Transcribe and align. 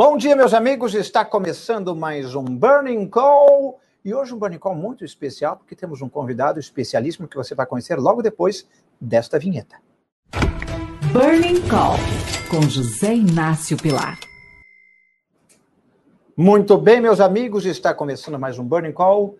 Bom 0.00 0.16
dia, 0.16 0.36
meus 0.36 0.54
amigos. 0.54 0.94
Está 0.94 1.24
começando 1.24 1.96
mais 1.96 2.36
um 2.36 2.44
Burning 2.44 3.08
Call. 3.08 3.80
E 4.04 4.14
hoje 4.14 4.32
um 4.32 4.38
Burning 4.38 4.60
Call 4.60 4.76
muito 4.76 5.04
especial, 5.04 5.56
porque 5.56 5.74
temos 5.74 6.00
um 6.00 6.08
convidado 6.08 6.60
especialíssimo 6.60 7.26
que 7.26 7.36
você 7.36 7.52
vai 7.52 7.66
conhecer 7.66 7.96
logo 7.96 8.22
depois 8.22 8.64
desta 9.00 9.40
vinheta. 9.40 9.74
Burning 11.12 11.60
Call, 11.68 11.96
com 12.48 12.62
José 12.68 13.12
Inácio 13.12 13.76
Pilar. 13.76 14.20
Muito 16.36 16.78
bem, 16.78 17.00
meus 17.00 17.18
amigos. 17.18 17.66
Está 17.66 17.92
começando 17.92 18.38
mais 18.38 18.56
um 18.56 18.64
Burning 18.64 18.92
Call. 18.92 19.36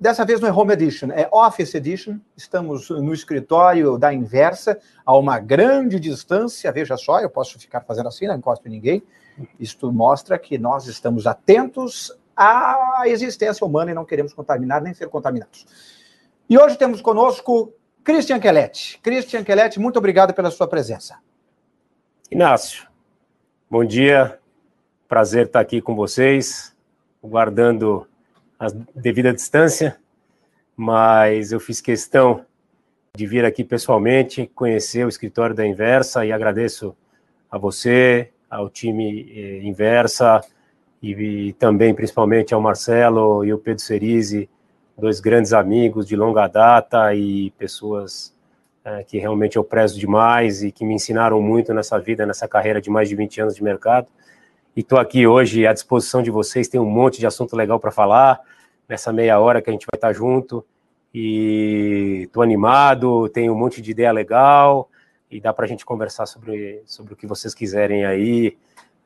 Dessa 0.00 0.24
vez 0.24 0.40
não 0.40 0.48
é 0.48 0.52
Home 0.52 0.72
Edition, 0.72 1.12
é 1.12 1.28
Office 1.30 1.72
Edition. 1.76 2.18
Estamos 2.36 2.90
no 2.90 3.14
escritório 3.14 3.96
da 3.96 4.12
Inversa, 4.12 4.80
a 5.06 5.16
uma 5.16 5.38
grande 5.38 6.00
distância. 6.00 6.72
Veja 6.72 6.96
só, 6.96 7.20
eu 7.20 7.30
posso 7.30 7.56
ficar 7.60 7.82
fazendo 7.82 8.08
assim, 8.08 8.26
não 8.26 8.34
encosto 8.34 8.66
em 8.66 8.72
ninguém. 8.72 9.04
Isto 9.58 9.92
mostra 9.92 10.38
que 10.38 10.58
nós 10.58 10.86
estamos 10.86 11.26
atentos 11.26 12.12
à 12.36 13.02
existência 13.06 13.66
humana 13.66 13.90
e 13.90 13.94
não 13.94 14.04
queremos 14.04 14.32
contaminar 14.32 14.82
nem 14.82 14.94
ser 14.94 15.08
contaminados. 15.08 15.66
E 16.48 16.58
hoje 16.58 16.76
temos 16.76 17.00
conosco 17.00 17.72
Christian 18.04 18.40
Quelete. 18.40 18.98
Christian 19.02 19.44
Quelete, 19.44 19.78
muito 19.78 19.98
obrigado 19.98 20.34
pela 20.34 20.50
sua 20.50 20.66
presença. 20.66 21.18
Inácio, 22.30 22.88
bom 23.70 23.84
dia. 23.84 24.38
Prazer 25.06 25.46
estar 25.46 25.60
aqui 25.60 25.80
com 25.82 25.94
vocês, 25.94 26.74
guardando 27.22 28.08
a 28.58 28.66
devida 28.94 29.32
distância, 29.32 29.98
mas 30.74 31.52
eu 31.52 31.60
fiz 31.60 31.80
questão 31.80 32.46
de 33.14 33.26
vir 33.26 33.44
aqui 33.44 33.62
pessoalmente, 33.62 34.50
conhecer 34.54 35.04
o 35.04 35.08
escritório 35.08 35.54
da 35.54 35.66
Inversa 35.66 36.24
e 36.24 36.32
agradeço 36.32 36.96
a 37.50 37.58
você, 37.58 38.31
ao 38.52 38.68
time 38.68 39.32
eh, 39.34 39.66
Inversa 39.66 40.42
e, 41.02 41.12
e, 41.12 41.52
também 41.54 41.94
principalmente 41.94 42.52
ao 42.52 42.60
Marcelo 42.60 43.42
e 43.42 43.52
o 43.52 43.58
Pedro 43.58 43.82
Cerise, 43.82 44.48
dois 44.96 45.20
grandes 45.20 45.54
amigos 45.54 46.06
de 46.06 46.14
longa 46.14 46.46
data 46.46 47.14
e 47.14 47.50
pessoas 47.52 48.36
eh, 48.84 49.04
que 49.04 49.18
realmente 49.18 49.56
eu 49.56 49.64
prezo 49.64 49.98
demais 49.98 50.62
e 50.62 50.70
que 50.70 50.84
me 50.84 50.92
ensinaram 50.92 51.40
muito 51.40 51.72
nessa 51.72 51.98
vida, 51.98 52.26
nessa 52.26 52.46
carreira 52.46 52.78
de 52.78 52.90
mais 52.90 53.08
de 53.08 53.16
20 53.16 53.40
anos 53.40 53.54
de 53.56 53.64
mercado. 53.64 54.08
E 54.76 54.80
estou 54.80 54.98
aqui 54.98 55.26
hoje 55.26 55.66
à 55.66 55.72
disposição 55.72 56.22
de 56.22 56.30
vocês, 56.30 56.68
tem 56.68 56.78
um 56.78 56.84
monte 56.84 57.18
de 57.18 57.26
assunto 57.26 57.56
legal 57.56 57.80
para 57.80 57.90
falar 57.90 58.38
nessa 58.86 59.10
meia 59.14 59.40
hora 59.40 59.62
que 59.62 59.70
a 59.70 59.72
gente 59.72 59.86
vai 59.90 59.96
estar 59.96 60.12
junto. 60.12 60.62
E 61.14 62.24
estou 62.24 62.42
animado, 62.42 63.28
tenho 63.30 63.54
um 63.54 63.58
monte 63.58 63.80
de 63.80 63.90
ideia 63.90 64.12
legal 64.12 64.90
e 65.32 65.40
dá 65.40 65.52
para 65.52 65.64
a 65.64 65.68
gente 65.68 65.84
conversar 65.84 66.26
sobre, 66.26 66.82
sobre 66.84 67.14
o 67.14 67.16
que 67.16 67.26
vocês 67.26 67.54
quiserem 67.54 68.04
aí, 68.04 68.56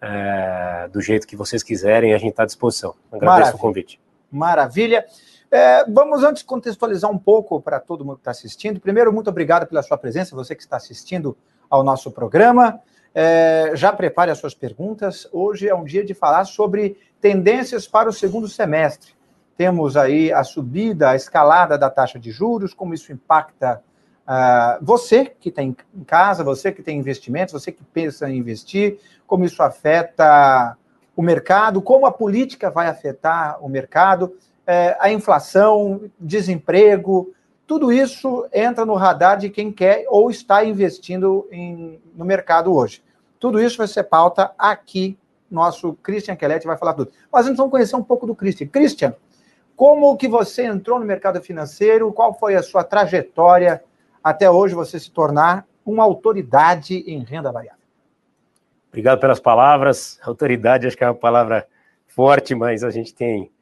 é, 0.02 0.88
do 0.92 1.00
jeito 1.00 1.26
que 1.26 1.36
vocês 1.36 1.62
quiserem, 1.62 2.12
a 2.12 2.18
gente 2.18 2.30
está 2.30 2.42
à 2.42 2.46
disposição. 2.46 2.94
Agradeço 3.10 3.26
Maravilha. 3.26 3.56
o 3.56 3.58
convite. 3.58 4.00
Maravilha. 4.30 5.06
É, 5.50 5.84
vamos 5.88 6.24
antes 6.24 6.42
contextualizar 6.42 7.10
um 7.10 7.18
pouco 7.18 7.60
para 7.60 7.78
todo 7.78 8.04
mundo 8.04 8.16
que 8.16 8.22
está 8.22 8.32
assistindo. 8.32 8.80
Primeiro, 8.80 9.12
muito 9.12 9.30
obrigado 9.30 9.66
pela 9.66 9.82
sua 9.82 9.96
presença, 9.96 10.34
você 10.34 10.54
que 10.56 10.62
está 10.62 10.76
assistindo 10.76 11.36
ao 11.70 11.84
nosso 11.84 12.10
programa. 12.10 12.80
É, 13.14 13.70
já 13.74 13.92
prepare 13.92 14.32
as 14.32 14.38
suas 14.38 14.52
perguntas. 14.52 15.28
Hoje 15.32 15.68
é 15.68 15.74
um 15.74 15.84
dia 15.84 16.04
de 16.04 16.12
falar 16.12 16.44
sobre 16.44 16.98
tendências 17.20 17.86
para 17.86 18.08
o 18.08 18.12
segundo 18.12 18.48
semestre. 18.48 19.12
Temos 19.56 19.96
aí 19.96 20.32
a 20.32 20.42
subida, 20.42 21.10
a 21.10 21.16
escalada 21.16 21.78
da 21.78 21.88
taxa 21.88 22.18
de 22.18 22.30
juros, 22.30 22.74
como 22.74 22.92
isso 22.92 23.12
impacta 23.12 23.82
uh, 24.26 24.84
você 24.84 25.24
que 25.24 25.48
está 25.48 25.62
em 25.62 25.76
casa, 26.06 26.44
você 26.44 26.72
que 26.72 26.82
tem 26.82 26.98
investimentos, 26.98 27.52
você 27.52 27.72
que 27.72 27.82
pensa 27.82 28.28
em 28.28 28.36
investir, 28.36 28.98
como 29.26 29.44
isso 29.44 29.62
afeta 29.62 30.76
o 31.14 31.22
mercado, 31.22 31.80
como 31.80 32.06
a 32.06 32.12
política 32.12 32.70
vai 32.70 32.88
afetar 32.88 33.58
o 33.64 33.68
mercado, 33.68 34.24
uh, 34.24 34.96
a 35.00 35.10
inflação, 35.10 36.02
desemprego, 36.18 37.32
tudo 37.66 37.92
isso 37.92 38.46
entra 38.52 38.86
no 38.86 38.94
radar 38.94 39.38
de 39.38 39.50
quem 39.50 39.72
quer 39.72 40.04
ou 40.08 40.30
está 40.30 40.64
investindo 40.64 41.48
em, 41.50 42.00
no 42.14 42.24
mercado 42.24 42.72
hoje. 42.72 43.02
Tudo 43.40 43.60
isso 43.60 43.76
vai 43.76 43.88
ser 43.88 44.04
pauta 44.04 44.52
aqui. 44.56 45.18
Nosso 45.50 45.94
Christian 45.94 46.36
Kellet 46.36 46.64
vai 46.64 46.76
falar 46.76 46.94
tudo. 46.94 47.10
Mas 47.30 47.46
então 47.46 47.56
vamos 47.56 47.72
conhecer 47.72 47.96
um 47.96 48.02
pouco 48.02 48.26
do 48.26 48.34
Christian. 48.34 48.68
Christian, 48.68 49.14
como 49.74 50.16
que 50.16 50.28
você 50.28 50.64
entrou 50.64 50.98
no 50.98 51.04
mercado 51.04 51.40
financeiro? 51.42 52.12
Qual 52.12 52.32
foi 52.34 52.54
a 52.54 52.62
sua 52.62 52.84
trajetória 52.84 53.82
até 54.26 54.50
hoje 54.50 54.74
você 54.74 54.98
se 54.98 55.08
tornar 55.08 55.64
uma 55.84 56.02
autoridade 56.02 56.96
em 57.06 57.22
renda 57.22 57.52
variável? 57.52 57.80
Obrigado 58.88 59.20
pelas 59.20 59.38
palavras. 59.38 60.18
Autoridade 60.20 60.84
acho 60.84 60.96
que 60.96 61.04
é 61.04 61.06
uma 61.06 61.14
palavra 61.14 61.64
forte, 62.08 62.52
mas 62.52 62.82
a 62.82 62.90
gente 62.90 63.14
tem 63.14 63.52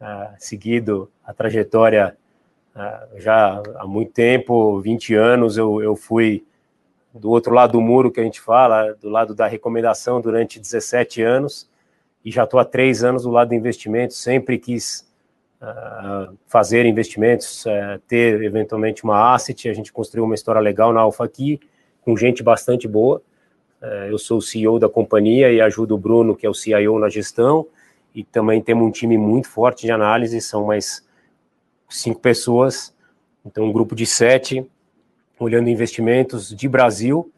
uh, 0.00 0.34
seguido 0.36 1.08
a 1.24 1.32
trajetória 1.32 2.16
uh, 2.74 3.20
já 3.20 3.62
há 3.76 3.86
muito 3.86 4.10
tempo, 4.10 4.80
20 4.80 5.14
anos. 5.14 5.56
Eu, 5.56 5.80
eu 5.80 5.94
fui 5.94 6.44
do 7.14 7.30
outro 7.30 7.54
lado 7.54 7.74
do 7.74 7.80
muro 7.80 8.10
que 8.10 8.18
a 8.18 8.24
gente 8.24 8.40
fala, 8.40 8.94
do 8.94 9.08
lado 9.08 9.36
da 9.36 9.46
recomendação 9.46 10.20
durante 10.20 10.58
17 10.58 11.22
anos, 11.22 11.70
e 12.24 12.32
já 12.32 12.42
estou 12.42 12.58
há 12.58 12.64
três 12.64 13.04
anos 13.04 13.22
do 13.22 13.30
lado 13.30 13.50
do 13.50 13.54
investimento, 13.54 14.14
sempre 14.14 14.58
quis 14.58 15.07
fazer 16.46 16.86
investimentos, 16.86 17.64
uh, 17.66 17.98
ter 18.06 18.42
eventualmente 18.42 19.02
uma 19.02 19.34
asset, 19.34 19.68
a 19.68 19.74
gente 19.74 19.92
construiu 19.92 20.24
uma 20.24 20.34
história 20.34 20.60
legal 20.60 20.92
na 20.92 21.00
Alpha 21.00 21.24
aqui, 21.24 21.58
com 22.02 22.16
gente 22.16 22.42
bastante 22.42 22.86
boa, 22.86 23.20
uh, 23.82 24.06
eu 24.08 24.18
sou 24.18 24.38
o 24.38 24.42
CEO 24.42 24.78
da 24.78 24.88
companhia 24.88 25.52
e 25.52 25.60
ajudo 25.60 25.94
o 25.94 25.98
Bruno, 25.98 26.36
que 26.36 26.46
é 26.46 26.50
o 26.50 26.54
CIO 26.54 26.98
na 26.98 27.08
gestão, 27.08 27.66
e 28.14 28.22
também 28.22 28.60
temos 28.60 28.86
um 28.86 28.90
time 28.90 29.18
muito 29.18 29.48
forte 29.48 29.82
de 29.82 29.90
análise, 29.90 30.40
são 30.40 30.66
mais 30.66 31.04
cinco 31.88 32.20
pessoas, 32.20 32.94
então 33.44 33.64
um 33.64 33.72
grupo 33.72 33.94
de 33.94 34.06
sete, 34.06 34.64
olhando 35.40 35.68
investimentos 35.68 36.54
de 36.54 36.68
Brasil, 36.68 37.32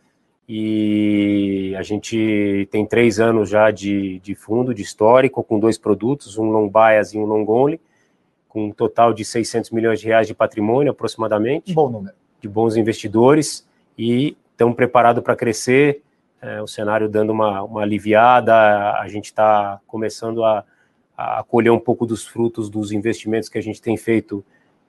e 0.47 1.75
a 1.79 1.83
gente 1.83 2.69
tem 2.71 2.85
três 2.85 3.21
anos 3.21 3.49
já 3.49 3.71
de, 3.71 4.19
de 4.19 4.35
fundo, 4.35 4.75
de 4.75 4.83
histórico, 4.83 5.45
com 5.45 5.61
dois 5.61 5.79
produtos, 5.79 6.37
um 6.37 6.51
long 6.51 6.69
bias 6.69 7.15
e 7.15 7.19
um 7.19 7.25
long 7.25 7.49
only, 7.49 7.81
com 8.51 8.67
um 8.67 8.73
total 8.73 9.15
de 9.15 9.25
600 9.25 9.71
milhões 9.71 10.01
de 10.01 10.07
reais 10.07 10.27
de 10.27 10.35
patrimônio, 10.35 10.91
aproximadamente. 10.91 11.73
Bom 11.73 11.89
número. 11.89 12.15
De 12.41 12.49
bons 12.49 12.77
investidores, 12.77 13.67
e 13.97 14.37
estamos 14.53 14.75
preparados 14.75 15.23
para 15.23 15.35
crescer, 15.35 16.03
é, 16.43 16.61
o 16.61 16.67
cenário 16.67 17.09
dando 17.09 17.31
uma, 17.31 17.63
uma 17.63 17.83
aliviada, 17.83 18.55
a 18.99 19.07
gente 19.09 19.27
está 19.27 19.79
começando 19.87 20.45
a, 20.45 20.65
a 21.17 21.45
colher 21.45 21.71
um 21.71 21.79
pouco 21.79 22.05
dos 22.05 22.27
frutos 22.27 22.69
dos 22.69 22.93
investimentos 22.93 23.49
que 23.49 23.59
a 23.59 23.63
gente 23.63 23.81
tem 23.81 23.97
feito 23.97 24.45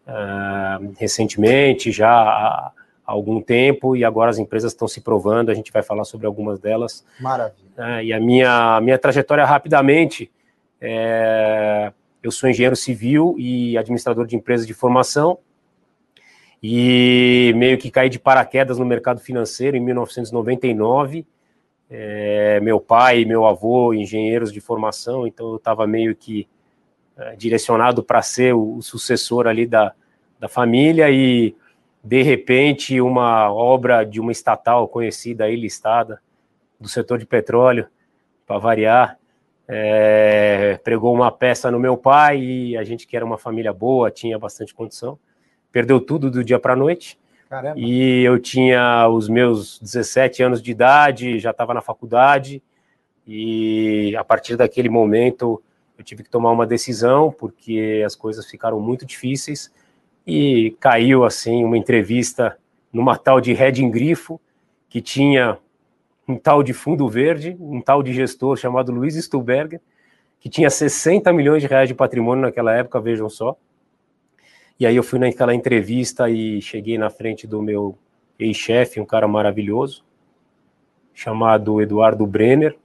uh, 0.08 0.94
recentemente, 0.98 1.92
já 1.92 2.72
algum 3.06 3.42
tempo 3.42 3.96
e 3.96 4.06
agora 4.06 4.32
as 4.32 4.38
empresas 4.38 4.72
estão 4.72 4.88
se 4.88 5.02
provando, 5.02 5.50
a 5.50 5.54
gente 5.54 5.72
vai 5.72 5.84
falar 5.84 6.06
sobre 6.06 6.26
algumas 6.26 6.60
delas. 6.60 7.06
Maravilha. 7.20 7.70
É, 7.78 8.06
e 8.06 8.14
a 8.14 8.20
minha, 8.20 8.80
minha 8.82 8.98
trajetória 8.98 9.46
rapidamente, 9.46 10.32
é, 10.80 11.92
eu 12.22 12.32
sou 12.32 12.50
engenheiro 12.50 12.76
civil 12.76 13.36
e 13.38 13.78
administrador 13.78 14.26
de 14.26 14.36
empresas 14.36 14.68
de 14.68 14.74
formação 14.74 15.40
e 16.62 17.54
meio 17.56 17.78
que 17.78 17.90
caí 17.90 18.10
de 18.10 18.20
paraquedas 18.20 18.78
no 18.78 18.86
mercado 18.86 19.20
financeiro 19.20 19.76
em 19.76 19.80
1999. 19.80 21.26
É, 21.90 22.60
meu 22.62 22.80
pai 22.80 23.22
e 23.22 23.26
meu 23.26 23.46
avô, 23.46 23.94
engenheiros 23.94 24.54
de 24.54 24.62
formação, 24.62 25.28
então 25.28 25.50
eu 25.50 25.56
estava 25.58 25.86
meio 25.86 26.16
que 26.16 26.48
é, 27.18 27.36
direcionado 27.36 28.04
para 28.04 28.22
ser 28.22 28.54
o, 28.54 28.78
o 28.78 28.82
sucessor 28.82 29.48
ali 29.48 29.66
da, 29.66 29.94
da 30.40 30.48
família 30.48 31.10
e 31.10 31.56
de 32.04 32.24
repente, 32.24 33.00
uma 33.00 33.54
obra 33.54 34.04
de 34.04 34.20
uma 34.20 34.32
estatal 34.32 34.88
conhecida 34.88 35.46
aí, 35.46 35.56
listada, 35.56 36.20
do 36.80 36.90
setor 36.90 37.20
de 37.20 37.28
petróleo, 37.28 37.88
para 38.48 38.58
variar, 38.58 39.20
é, 39.74 40.78
pregou 40.84 41.14
uma 41.14 41.32
peça 41.32 41.72
no 41.72 41.80
meu 41.80 41.96
pai 41.96 42.42
e 42.42 42.78
a 42.78 42.84
gente 42.84 43.08
que 43.08 43.16
era 43.16 43.26
uma 43.26 43.38
família 43.38 43.72
boa, 43.72 44.12
tinha 44.12 44.38
bastante 44.38 44.74
condição, 44.74 45.18
perdeu 45.72 46.02
tudo 46.02 46.30
do 46.30 46.44
dia 46.44 46.60
para 46.60 46.74
a 46.74 46.76
noite. 46.76 47.18
Caramba. 47.50 47.80
E 47.80 48.22
eu 48.22 48.38
tinha 48.38 49.08
os 49.08 49.30
meus 49.30 49.80
17 49.80 50.44
anos 50.44 50.62
de 50.62 50.72
idade, 50.72 51.40
já 51.40 51.52
estava 51.52 51.74
na 51.74 51.82
faculdade, 51.82 52.62
e 53.26 54.14
a 54.18 54.26
partir 54.26 54.58
daquele 54.58 54.90
momento 54.90 55.64
eu 55.98 56.04
tive 56.04 56.24
que 56.24 56.30
tomar 56.30 56.52
uma 56.52 56.68
decisão, 56.68 57.32
porque 57.32 58.04
as 58.06 58.14
coisas 58.14 58.46
ficaram 58.46 58.80
muito 58.82 59.06
difíceis 59.06 59.72
e 60.28 60.76
caiu 60.82 61.24
assim 61.24 61.64
uma 61.64 61.78
entrevista 61.78 62.58
numa 62.92 63.18
tal 63.18 63.40
de 63.40 63.54
Red 63.54 63.88
Grifo, 63.90 64.40
que 64.90 65.02
tinha 65.02 65.58
um 66.28 66.36
tal 66.38 66.64
de 66.64 66.74
fundo 66.74 67.08
verde, 67.10 67.56
um 67.60 67.82
tal 67.82 68.02
de 68.04 68.14
gestor 68.14 68.56
chamado 68.58 68.92
Luiz 68.92 69.16
Stuberger, 69.16 69.82
que 70.40 70.50
tinha 70.50 70.70
60 70.70 71.32
milhões 71.34 71.62
de 71.62 71.68
reais 71.68 71.88
de 71.88 71.96
patrimônio 71.96 72.44
naquela 72.44 72.74
época, 72.74 73.00
vejam 73.00 73.30
só. 73.30 73.56
E 74.80 74.86
aí 74.86 74.96
eu 74.96 75.04
fui 75.04 75.20
naquela 75.20 75.54
entrevista 75.54 76.30
e 76.30 76.62
cheguei 76.62 76.98
na 76.98 77.10
frente 77.10 77.46
do 77.46 77.62
meu 77.62 77.98
ex-chefe, 78.40 79.00
um 79.00 79.06
cara 79.06 79.28
maravilhoso, 79.28 80.04
chamado 81.14 81.82
Eduardo 81.82 82.26
Brenner, 82.26 82.76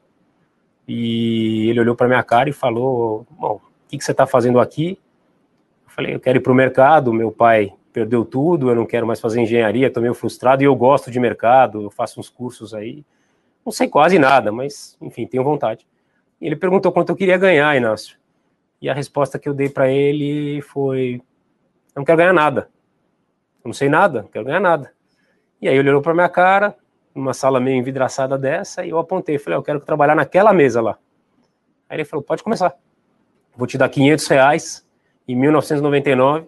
e 0.86 1.68
ele 1.68 1.80
olhou 1.80 1.96
para 1.96 2.06
minha 2.06 2.22
cara 2.22 2.48
e 2.48 2.52
falou: 2.52 3.26
Bom, 3.30 3.54
o 3.54 3.88
que, 3.88 3.98
que 3.98 4.04
você 4.04 4.12
está 4.12 4.26
fazendo 4.26 4.60
aqui? 4.60 4.98
Eu 5.86 5.90
falei: 5.90 6.14
Eu 6.14 6.20
quero 6.20 6.38
ir 6.38 6.40
para 6.40 6.52
o 6.52 6.54
mercado. 6.54 7.12
Meu 7.12 7.32
pai 7.32 7.72
perdeu 7.92 8.24
tudo, 8.24 8.68
eu 8.68 8.74
não 8.74 8.84
quero 8.84 9.06
mais 9.06 9.18
fazer 9.18 9.40
engenharia, 9.40 9.86
estou 9.86 10.02
meio 10.02 10.12
frustrado 10.12 10.62
e 10.62 10.66
eu 10.66 10.76
gosto 10.76 11.10
de 11.10 11.18
mercado, 11.18 11.80
eu 11.80 11.90
faço 11.90 12.20
uns 12.20 12.28
cursos 12.28 12.74
aí. 12.74 13.02
Não 13.66 13.72
sei 13.72 13.88
quase 13.88 14.16
nada, 14.16 14.52
mas 14.52 14.96
enfim, 15.02 15.26
tenho 15.26 15.42
vontade. 15.42 15.84
E 16.40 16.46
ele 16.46 16.54
perguntou 16.54 16.92
quanto 16.92 17.10
eu 17.10 17.16
queria 17.16 17.36
ganhar, 17.36 17.76
Inácio. 17.76 18.16
E 18.80 18.88
a 18.88 18.94
resposta 18.94 19.40
que 19.40 19.48
eu 19.48 19.52
dei 19.52 19.68
para 19.68 19.90
ele 19.90 20.62
foi: 20.62 21.20
Eu 21.92 22.00
não 22.00 22.04
quero 22.04 22.18
ganhar 22.18 22.32
nada. 22.32 22.70
Eu 23.64 23.68
não 23.68 23.72
sei 23.72 23.88
nada, 23.88 24.22
não 24.22 24.28
quero 24.28 24.44
ganhar 24.44 24.60
nada. 24.60 24.92
E 25.60 25.68
aí 25.68 25.76
ele 25.76 25.88
olhou 25.88 26.00
para 26.00 26.14
minha 26.14 26.28
cara, 26.28 26.76
numa 27.12 27.34
sala 27.34 27.58
meio 27.58 27.76
envidraçada 27.76 28.38
dessa, 28.38 28.86
e 28.86 28.90
eu 28.90 28.98
apontei, 28.98 29.36
falei, 29.36 29.58
eu 29.58 29.62
quero 29.64 29.80
trabalhar 29.80 30.14
naquela 30.14 30.52
mesa 30.52 30.80
lá. 30.80 30.96
Aí 31.88 31.96
ele 31.96 32.04
falou, 32.04 32.22
pode 32.22 32.44
começar. 32.44 32.76
Vou 33.56 33.66
te 33.66 33.76
dar 33.76 33.88
500 33.88 34.26
reais 34.28 34.86
em 35.26 35.34
1999, 35.34 36.46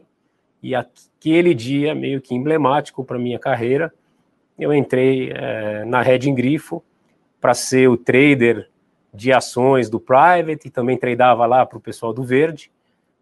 e 0.62 0.74
aquele 0.74 1.52
dia, 1.52 1.94
meio 1.96 2.20
que 2.20 2.34
emblemático 2.34 3.04
para 3.04 3.18
minha 3.18 3.38
carreira, 3.38 3.92
eu 4.56 4.72
entrei 4.72 5.32
é, 5.32 5.84
na 5.84 6.02
Red 6.02 6.30
Grifo 6.32 6.84
para 7.40 7.54
ser 7.54 7.88
o 7.88 7.96
trader 7.96 8.68
de 9.12 9.32
ações 9.32 9.88
do 9.88 9.98
Private, 9.98 10.66
e 10.68 10.70
também 10.70 10.96
tradeava 10.96 11.46
lá 11.46 11.64
para 11.64 11.78
o 11.78 11.80
pessoal 11.80 12.12
do 12.12 12.22
Verde, 12.22 12.70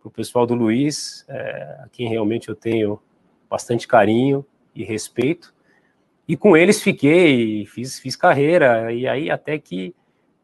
para 0.00 0.08
o 0.08 0.10
pessoal 0.10 0.46
do 0.46 0.54
Luiz, 0.54 1.24
é, 1.28 1.80
a 1.84 1.88
quem 1.90 2.08
realmente 2.08 2.48
eu 2.48 2.54
tenho 2.54 3.00
bastante 3.48 3.86
carinho 3.86 4.44
e 4.74 4.84
respeito. 4.84 5.54
E 6.28 6.36
com 6.36 6.56
eles 6.56 6.82
fiquei, 6.82 7.64
fiz, 7.66 7.98
fiz 7.98 8.16
carreira, 8.16 8.92
e 8.92 9.06
aí 9.06 9.30
até 9.30 9.58
que 9.58 9.94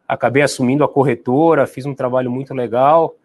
acabei 0.07 0.43
assumindo 0.43 0.85
a 0.85 0.89
corretora, 0.89 1.67
fiz 1.67 1.87
um 1.87 1.95
trabalho 1.95 2.31
muito 2.31 2.55
legal 2.55 3.17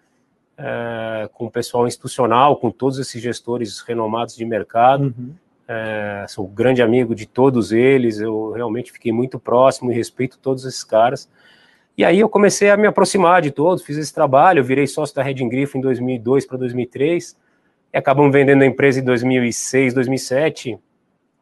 é, 0.58 1.30
com 1.34 1.46
o 1.46 1.52
pessoal 1.52 1.88
institucional, 1.88 2.58
com 2.58 2.72
todos 2.72 2.98
esses 2.98 3.22
gestores 3.22 3.80
renomados 3.82 4.36
de 4.36 4.44
mercado. 4.44 5.14
Uhum. 5.18 5.36
É, 5.68 6.26
sou 6.30 6.48
grande 6.48 6.82
amigo 6.82 7.14
de 7.14 7.26
todos 7.26 7.74
eles, 7.74 8.20
eu 8.20 8.52
realmente 8.52 8.92
fiquei 8.92 9.12
muito 9.12 9.38
próximo 9.38 9.92
e 9.92 9.96
respeito 9.96 10.40
todos 10.40 10.66
esses 10.66 10.84
caras. 10.84 11.30
E 11.98 12.06
aí 12.06 12.20
eu 12.20 12.30
comecei 12.30 12.70
a 12.70 12.78
me 12.78 12.88
aproximar 12.88 13.42
de 13.42 13.52
todos, 13.52 13.84
fiz 13.84 13.98
esse 13.98 14.14
trabalho, 14.14 14.64
virei 14.64 14.88
sócio 14.88 15.16
da 15.16 15.24
Red 15.24 15.34
Grifo 15.50 15.78
em 15.78 15.82
2002 15.82 16.46
para 16.46 16.58
2003, 16.58 17.36
e 17.92 17.98
acabamos 17.98 18.32
vendendo 18.32 18.62
a 18.62 18.66
empresa 18.66 19.00
em 19.00 19.04
2006, 19.04 19.94
2007, 19.94 20.80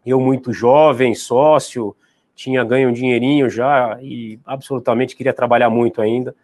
eu 0.05 0.19
muito 0.19 0.53
jovem, 0.53 1.13
sócio, 1.13 1.95
tinha 2.35 2.63
ganho 2.63 2.89
um 2.89 2.93
dinheirinho 2.93 3.49
já 3.49 3.97
e 4.01 4.39
absolutamente 4.45 5.15
queria 5.15 5.33
trabalhar 5.33 5.69
muito 5.69 6.01
ainda. 6.01 6.35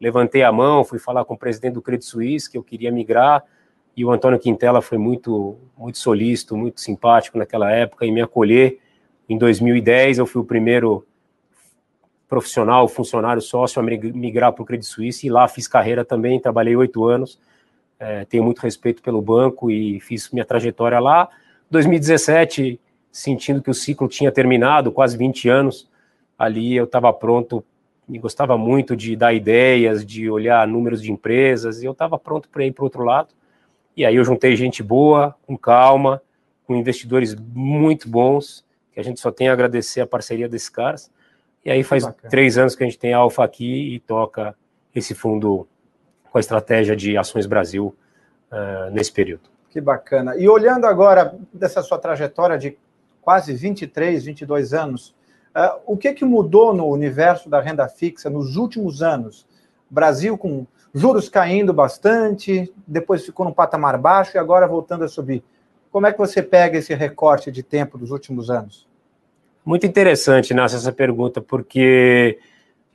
Levantei 0.00 0.42
a 0.42 0.52
mão, 0.52 0.84
fui 0.84 0.98
falar 0.98 1.24
com 1.24 1.34
o 1.34 1.38
presidente 1.38 1.74
do 1.74 1.82
Credit 1.82 2.04
Suisse 2.04 2.50
que 2.50 2.56
eu 2.56 2.62
queria 2.62 2.92
migrar 2.92 3.44
e 3.98 4.04
o 4.04 4.12
Antônio 4.12 4.38
Quintela 4.38 4.80
foi 4.80 4.96
muito 4.96 5.56
muito 5.76 5.98
solícito, 5.98 6.56
muito 6.56 6.80
simpático 6.80 7.36
naquela 7.36 7.68
época 7.68 8.06
e 8.06 8.12
me 8.12 8.22
acolher. 8.22 8.78
Em 9.28 9.36
2010 9.36 10.18
eu 10.18 10.26
fui 10.26 10.40
o 10.40 10.44
primeiro 10.44 11.04
profissional, 12.28 12.86
funcionário 12.86 13.42
sócio 13.42 13.80
a 13.80 13.82
migrar 13.82 14.52
para 14.52 14.62
o 14.62 14.64
Credit 14.64 14.86
Suisse 14.86 15.26
e 15.26 15.30
lá 15.30 15.48
fiz 15.48 15.66
carreira 15.66 16.04
também, 16.04 16.38
trabalhei 16.38 16.76
oito 16.76 17.04
anos, 17.06 17.40
é, 17.98 18.24
tenho 18.24 18.44
muito 18.44 18.60
respeito 18.60 19.02
pelo 19.02 19.20
banco 19.20 19.68
e 19.68 19.98
fiz 19.98 20.30
minha 20.30 20.44
trajetória 20.44 21.00
lá. 21.00 21.28
2017 21.68 22.78
sentindo 23.10 23.60
que 23.60 23.70
o 23.70 23.74
ciclo 23.74 24.06
tinha 24.06 24.30
terminado, 24.30 24.92
quase 24.92 25.16
20 25.16 25.48
anos, 25.48 25.90
ali 26.38 26.76
eu 26.76 26.84
estava 26.84 27.12
pronto 27.12 27.64
e 28.08 28.16
gostava 28.16 28.56
muito 28.56 28.94
de 28.94 29.16
dar 29.16 29.32
ideias, 29.34 30.06
de 30.06 30.30
olhar 30.30 30.68
números 30.68 31.02
de 31.02 31.10
empresas, 31.10 31.82
e 31.82 31.86
eu 31.86 31.92
estava 31.92 32.16
pronto 32.16 32.48
para 32.48 32.64
ir 32.64 32.70
para 32.70 32.82
o 32.82 32.84
outro 32.84 33.02
lado. 33.02 33.37
E 33.98 34.06
aí 34.06 34.14
eu 34.14 34.22
juntei 34.22 34.54
gente 34.54 34.80
boa, 34.80 35.34
com 35.44 35.58
calma, 35.58 36.22
com 36.64 36.76
investidores 36.76 37.34
muito 37.34 38.08
bons, 38.08 38.64
que 38.92 39.00
a 39.00 39.02
gente 39.02 39.18
só 39.18 39.32
tem 39.32 39.48
a 39.48 39.52
agradecer 39.52 40.00
a 40.00 40.06
parceria 40.06 40.48
desses 40.48 40.68
caras. 40.68 41.10
E 41.64 41.70
aí 41.72 41.82
faz 41.82 42.08
três 42.30 42.56
anos 42.56 42.76
que 42.76 42.84
a 42.84 42.86
gente 42.86 42.96
tem 42.96 43.12
a 43.12 43.18
Alfa 43.18 43.42
aqui 43.42 43.96
e 43.96 43.98
toca 43.98 44.54
esse 44.94 45.16
fundo 45.16 45.66
com 46.30 46.38
a 46.38 46.40
estratégia 46.40 46.94
de 46.94 47.16
Ações 47.16 47.44
Brasil 47.44 47.92
uh, 48.52 48.88
nesse 48.92 49.10
período. 49.10 49.50
Que 49.68 49.80
bacana. 49.80 50.36
E 50.36 50.48
olhando 50.48 50.86
agora 50.86 51.36
dessa 51.52 51.82
sua 51.82 51.98
trajetória 51.98 52.56
de 52.56 52.78
quase 53.20 53.52
23, 53.52 54.26
22 54.26 54.74
anos. 54.74 55.08
Uh, 55.52 55.80
o 55.84 55.96
que, 55.96 56.12
que 56.12 56.24
mudou 56.24 56.72
no 56.72 56.86
universo 56.86 57.50
da 57.50 57.60
renda 57.60 57.88
fixa 57.88 58.30
nos 58.30 58.54
últimos 58.54 59.02
anos? 59.02 59.44
Brasil 59.90 60.38
com 60.38 60.68
juros 60.94 61.28
caindo 61.28 61.72
bastante, 61.72 62.72
depois 62.86 63.24
ficou 63.24 63.46
num 63.46 63.52
patamar 63.52 63.98
baixo 63.98 64.36
e 64.36 64.38
agora 64.38 64.66
voltando 64.66 65.04
a 65.04 65.08
subir. 65.08 65.42
Como 65.90 66.06
é 66.06 66.12
que 66.12 66.18
você 66.18 66.42
pega 66.42 66.78
esse 66.78 66.94
recorte 66.94 67.50
de 67.50 67.62
tempo 67.62 67.96
dos 67.96 68.10
últimos 68.10 68.50
anos? 68.50 68.86
Muito 69.64 69.86
interessante, 69.86 70.54
Nasce, 70.54 70.76
essa 70.76 70.92
pergunta, 70.92 71.40
porque 71.40 72.38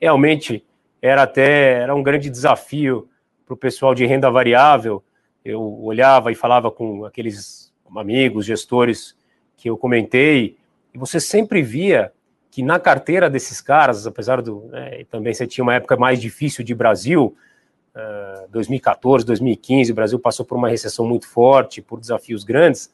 realmente 0.01 0.65
era 1.01 1.23
até 1.23 1.81
era 1.81 1.93
um 1.93 2.01
grande 2.01 2.29
desafio 2.29 3.07
para 3.45 3.53
o 3.53 3.57
pessoal 3.57 3.93
de 3.93 4.05
renda 4.05 4.29
variável. 4.31 5.03
Eu 5.43 5.61
olhava 5.83 6.31
e 6.31 6.35
falava 6.35 6.71
com 6.71 7.05
aqueles 7.05 7.71
amigos, 7.95 8.45
gestores 8.45 9.15
que 9.55 9.69
eu 9.69 9.77
comentei, 9.77 10.57
e 10.93 10.97
você 10.97 11.19
sempre 11.19 11.61
via 11.61 12.11
que 12.49 12.61
na 12.61 12.79
carteira 12.79 13.29
desses 13.29 13.61
caras, 13.61 14.05
apesar 14.05 14.41
do. 14.41 14.67
Né, 14.71 15.05
também 15.09 15.33
você 15.33 15.47
tinha 15.47 15.63
uma 15.63 15.75
época 15.75 15.97
mais 15.97 16.19
difícil 16.19 16.63
de 16.63 16.73
Brasil, 16.73 17.35
uh, 17.95 18.49
2014, 18.51 19.25
2015, 19.25 19.91
o 19.91 19.95
Brasil 19.95 20.19
passou 20.19 20.45
por 20.45 20.57
uma 20.57 20.69
recessão 20.69 21.05
muito 21.05 21.27
forte, 21.27 21.81
por 21.81 21.99
desafios 21.99 22.43
grandes. 22.43 22.93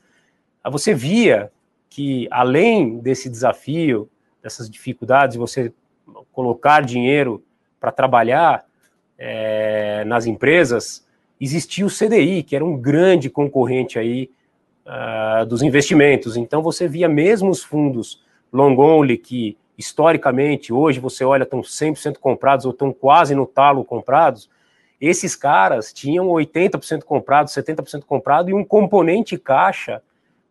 Você 0.71 0.93
via 0.93 1.51
que, 1.89 2.27
além 2.29 2.99
desse 2.99 3.29
desafio, 3.29 4.09
dessas 4.41 4.69
dificuldades, 4.69 5.37
você 5.37 5.73
colocar 6.31 6.81
dinheiro 6.81 7.43
para 7.79 7.91
trabalhar 7.91 8.65
é, 9.17 10.03
nas 10.05 10.25
empresas, 10.25 11.05
existia 11.39 11.85
o 11.85 11.89
CDI, 11.89 12.43
que 12.43 12.55
era 12.55 12.63
um 12.63 12.77
grande 12.77 13.29
concorrente 13.29 13.97
aí 13.97 14.29
uh, 14.85 15.45
dos 15.45 15.61
investimentos. 15.61 16.35
Então 16.35 16.61
você 16.61 16.87
via 16.87 17.07
mesmo 17.07 17.49
os 17.49 17.63
fundos 17.63 18.23
long 18.51 18.77
only 18.77 19.17
que 19.17 19.57
historicamente 19.77 20.73
hoje 20.73 20.99
você 20.99 21.23
olha 21.23 21.43
estão 21.43 21.61
100% 21.61 22.17
comprados 22.17 22.65
ou 22.65 22.71
estão 22.71 22.91
quase 22.91 23.33
no 23.33 23.45
talo 23.45 23.85
comprados, 23.85 24.49
esses 24.99 25.35
caras 25.35 25.93
tinham 25.93 26.27
80% 26.27 27.03
comprado, 27.03 27.47
70% 27.47 28.03
comprado 28.03 28.49
e 28.49 28.53
um 28.53 28.65
componente 28.65 29.37
caixa 29.37 30.01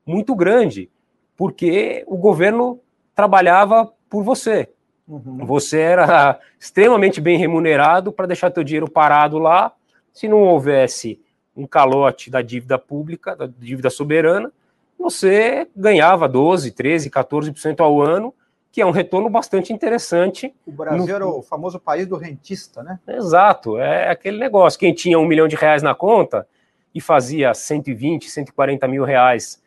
muito 0.07 0.35
grande, 0.35 0.91
porque 1.37 2.03
o 2.07 2.17
governo 2.17 2.81
trabalhava 3.15 3.93
por 4.09 4.23
você. 4.23 4.69
Uhum. 5.07 5.45
Você 5.45 5.81
era 5.81 6.39
extremamente 6.59 7.21
bem 7.21 7.39
remunerado 7.39 8.13
para 8.13 8.27
deixar 8.27 8.51
teu 8.51 8.65
dinheiro 8.65 8.91
parado 8.91 9.39
lá. 9.39 9.73
Se 10.13 10.29
não 10.29 10.43
houvesse 10.43 11.21
um 11.57 11.67
calote 11.67 12.31
da 12.31 12.41
dívida 12.41 12.79
pública, 12.79 13.35
da 13.35 13.47
dívida 13.47 13.91
soberana, 13.91 14.53
você 14.99 15.69
ganhava 15.77 16.29
12, 16.29 16.73
13, 16.73 17.11
14% 17.11 17.81
ao 17.81 18.01
ano, 18.01 18.35
que 18.79 18.83
é 18.83 18.87
um 18.87 18.93
retorno 18.93 19.29
bastante 19.29 19.73
interessante. 19.73 20.55
O 20.65 20.71
Brasil 20.71 21.05
no... 21.05 21.13
era 21.13 21.27
o 21.27 21.43
famoso 21.43 21.81
país 21.81 22.07
do 22.07 22.17
rentista, 22.17 22.81
né? 22.81 23.01
Exato, 23.09 23.77
é 23.77 24.09
aquele 24.09 24.39
negócio. 24.39 24.79
Quem 24.79 24.95
tinha 24.95 25.19
um 25.19 25.27
milhão 25.27 25.49
de 25.49 25.57
reais 25.57 25.83
na 25.83 25.97
conta 25.97 26.47
e 26.95 27.01
fazia 27.01 27.53
120, 27.53 28.31
140 28.31 28.87
mil 28.87 29.03
reais 29.03 29.61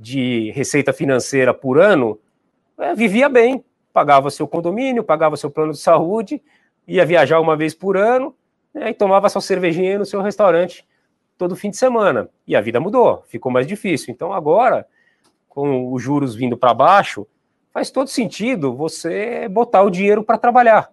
de 0.00 0.50
receita 0.52 0.90
financeira 0.90 1.52
por 1.52 1.78
ano, 1.78 2.18
é, 2.78 2.94
vivia 2.94 3.28
bem, 3.28 3.62
pagava 3.92 4.30
seu 4.30 4.48
condomínio, 4.48 5.04
pagava 5.04 5.36
seu 5.36 5.50
plano 5.50 5.72
de 5.72 5.78
saúde, 5.78 6.42
ia 6.88 7.04
viajar 7.04 7.40
uma 7.40 7.58
vez 7.58 7.74
por 7.74 7.94
ano 7.94 8.34
né, 8.72 8.88
e 8.88 8.94
tomava 8.94 9.28
sua 9.28 9.42
cervejinha 9.42 9.98
no 9.98 10.06
seu 10.06 10.22
restaurante 10.22 10.82
todo 11.36 11.54
fim 11.54 11.68
de 11.68 11.76
semana. 11.76 12.30
E 12.46 12.56
a 12.56 12.62
vida 12.62 12.80
mudou, 12.80 13.22
ficou 13.26 13.52
mais 13.52 13.66
difícil. 13.66 14.14
Então 14.14 14.32
agora, 14.32 14.86
com 15.46 15.92
os 15.92 16.02
juros 16.02 16.34
vindo 16.34 16.56
para 16.56 16.72
baixo, 16.72 17.26
faz 17.76 17.90
todo 17.90 18.08
sentido 18.08 18.74
você 18.74 19.46
botar 19.50 19.82
o 19.82 19.90
dinheiro 19.90 20.24
para 20.24 20.38
trabalhar. 20.38 20.90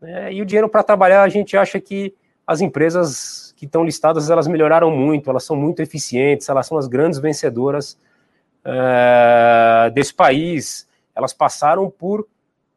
Né? 0.00 0.34
E 0.34 0.40
o 0.40 0.46
dinheiro 0.46 0.68
para 0.68 0.84
trabalhar, 0.84 1.24
a 1.24 1.28
gente 1.28 1.56
acha 1.56 1.80
que 1.80 2.14
as 2.46 2.60
empresas 2.60 3.52
que 3.56 3.64
estão 3.64 3.84
listadas, 3.84 4.30
elas 4.30 4.46
melhoraram 4.46 4.92
muito, 4.92 5.28
elas 5.28 5.42
são 5.42 5.56
muito 5.56 5.82
eficientes, 5.82 6.48
elas 6.48 6.68
são 6.68 6.78
as 6.78 6.86
grandes 6.86 7.18
vencedoras 7.18 7.98
uh, 8.64 9.90
desse 9.92 10.14
país. 10.14 10.88
Elas 11.16 11.32
passaram 11.32 11.90
por 11.90 12.28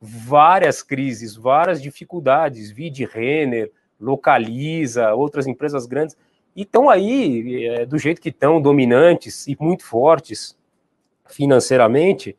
várias 0.02 0.82
crises, 0.82 1.36
várias 1.36 1.80
dificuldades, 1.80 2.72
Vide 2.72 3.06
Renner, 3.06 3.72
Localiza, 4.02 5.14
outras 5.14 5.46
empresas 5.46 5.86
grandes, 5.86 6.18
e 6.56 6.64
estão 6.64 6.90
aí 6.90 7.68
é, 7.68 7.86
do 7.86 8.00
jeito 8.00 8.20
que 8.20 8.30
estão, 8.30 8.60
dominantes 8.60 9.46
e 9.46 9.56
muito 9.60 9.86
fortes 9.86 10.58
financeiramente, 11.28 12.36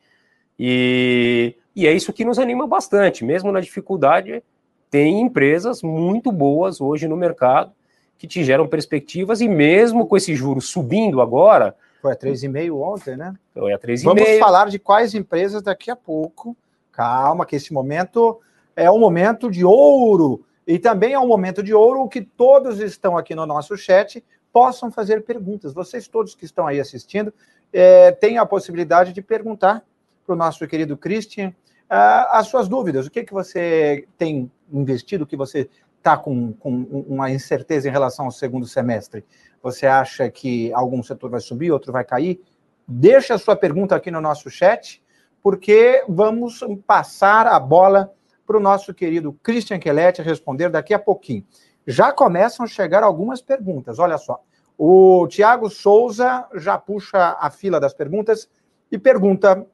e, 0.59 1.55
e 1.75 1.87
é 1.87 1.93
isso 1.93 2.13
que 2.13 2.25
nos 2.25 2.39
anima 2.39 2.67
bastante, 2.67 3.25
mesmo 3.25 3.53
na 3.53 3.61
dificuldade, 3.61 4.43
tem 4.91 5.21
empresas 5.21 5.83
muito 5.83 6.33
boas 6.33 6.81
hoje 6.81 7.07
no 7.07 7.17
mercado 7.17 7.73
que 8.19 8.27
te 8.27 8.43
geram 8.43 8.67
perspectivas, 8.67 9.41
e 9.41 9.49
mesmo 9.49 10.05
com 10.07 10.17
esse 10.17 10.35
juro 10.35 10.61
subindo 10.61 11.21
agora. 11.21 11.77
Foi 12.03 12.13
a 12.13 12.17
3,5 12.17 12.75
ontem, 12.75 13.17
né? 13.17 13.33
Foi 13.55 13.73
a 13.73 13.79
3,5. 13.79 14.05
Vamos 14.05 14.39
falar 14.39 14.69
de 14.69 14.79
quais 14.79 15.15
empresas 15.15 15.63
daqui 15.63 15.89
a 15.91 15.95
pouco. 15.95 16.57
Calma, 16.91 17.47
que 17.47 17.55
esse 17.55 17.73
momento 17.73 18.41
é 18.75 18.91
um 18.91 18.99
momento 18.99 19.49
de 19.49 19.65
ouro. 19.65 20.45
E 20.67 20.79
também 20.79 21.13
é 21.13 21.19
um 21.19 21.29
momento 21.29 21.63
de 21.63 21.73
ouro 21.73 22.09
que 22.09 22.21
todos 22.21 22.81
estão 22.81 23.17
aqui 23.17 23.35
no 23.35 23.47
nosso 23.47 23.77
chat 23.77 24.23
possam 24.53 24.91
fazer 24.91 25.23
perguntas. 25.23 25.73
Vocês 25.73 26.09
todos 26.09 26.35
que 26.35 26.45
estão 26.45 26.67
aí 26.67 26.81
assistindo 26.81 27.33
é, 27.73 28.11
têm 28.11 28.39
a 28.39 28.47
possibilidade 28.47 29.13
de 29.13 29.23
perguntar 29.23 29.85
para 30.29 30.35
o 30.35 30.37
nosso 30.37 30.67
querido 30.69 30.95
Christian 30.95 31.49
uh, 31.91 32.29
as 32.33 32.49
suas 32.49 32.69
dúvidas. 32.69 33.07
O 33.07 33.11
que, 33.11 33.25
que 33.25 33.33
você 33.33 34.07
tem 34.19 34.53
investido, 34.71 35.25
o 35.25 35.27
que 35.27 35.37
você 35.37 35.71
está 35.97 36.19
com, 36.19 36.53
com 36.53 36.83
uma 37.09 37.31
incerteza 37.31 37.89
em 37.89 37.91
relação 37.91 38.27
ao 38.27 38.31
segundo 38.31 38.67
semestre? 38.67 39.25
Você 39.63 39.87
acha 39.87 40.31
que 40.31 40.71
algum 40.75 41.03
setor 41.03 41.31
vai 41.31 41.41
subir, 41.41 41.71
outro 41.71 41.91
vai 41.91 42.05
cair? 42.05 42.43
Deixa 42.87 43.35
a 43.35 43.39
sua 43.39 43.57
pergunta 43.57 43.97
aqui 43.97 44.11
no 44.11 44.21
nosso 44.21 44.51
chat, 44.51 45.03
porque 45.43 46.05
vamos 46.07 46.61
passar 46.87 47.47
a 47.47 47.59
bola 47.59 48.13
para 48.47 48.59
o 48.59 48.61
nosso 48.61 48.93
querido 48.93 49.33
Christian 49.43 49.79
Quelete 49.79 50.21
responder 50.21 50.69
daqui 50.69 50.93
a 50.93 50.99
pouquinho. 50.99 51.45
Já 51.87 52.13
começam 52.13 52.65
a 52.65 52.69
chegar 52.69 53.03
algumas 53.03 53.41
perguntas, 53.41 53.99
olha 53.99 54.19
só. 54.19 54.43
O 54.77 55.27
Tiago 55.27 55.71
Souza 55.71 56.47
já 56.55 56.77
puxa 56.77 57.37
a 57.41 57.51
fila 57.51 57.81
das 57.81 57.95
perguntas 57.95 58.49
e 58.93 58.99
pergunta: 58.99 59.67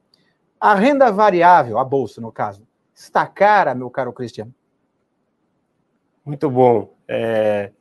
a 0.59 0.73
renda 0.75 1.11
variável, 1.11 1.77
a 1.77 1.83
bolsa 1.83 2.21
no 2.21 2.31
caso, 2.31 2.65
está 2.93 3.25
cara, 3.25 3.75
meu 3.75 3.89
caro 3.89 4.13
Cristiano? 4.13 4.53
Muito 6.25 6.49
bom. 6.49 6.93
É, 7.07 7.71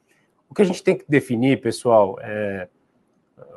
o 0.50 0.54
que 0.54 0.62
a 0.62 0.64
gente 0.64 0.82
tem 0.82 0.96
que 0.96 1.04
definir, 1.08 1.60
pessoal, 1.60 2.18
é, 2.20 2.68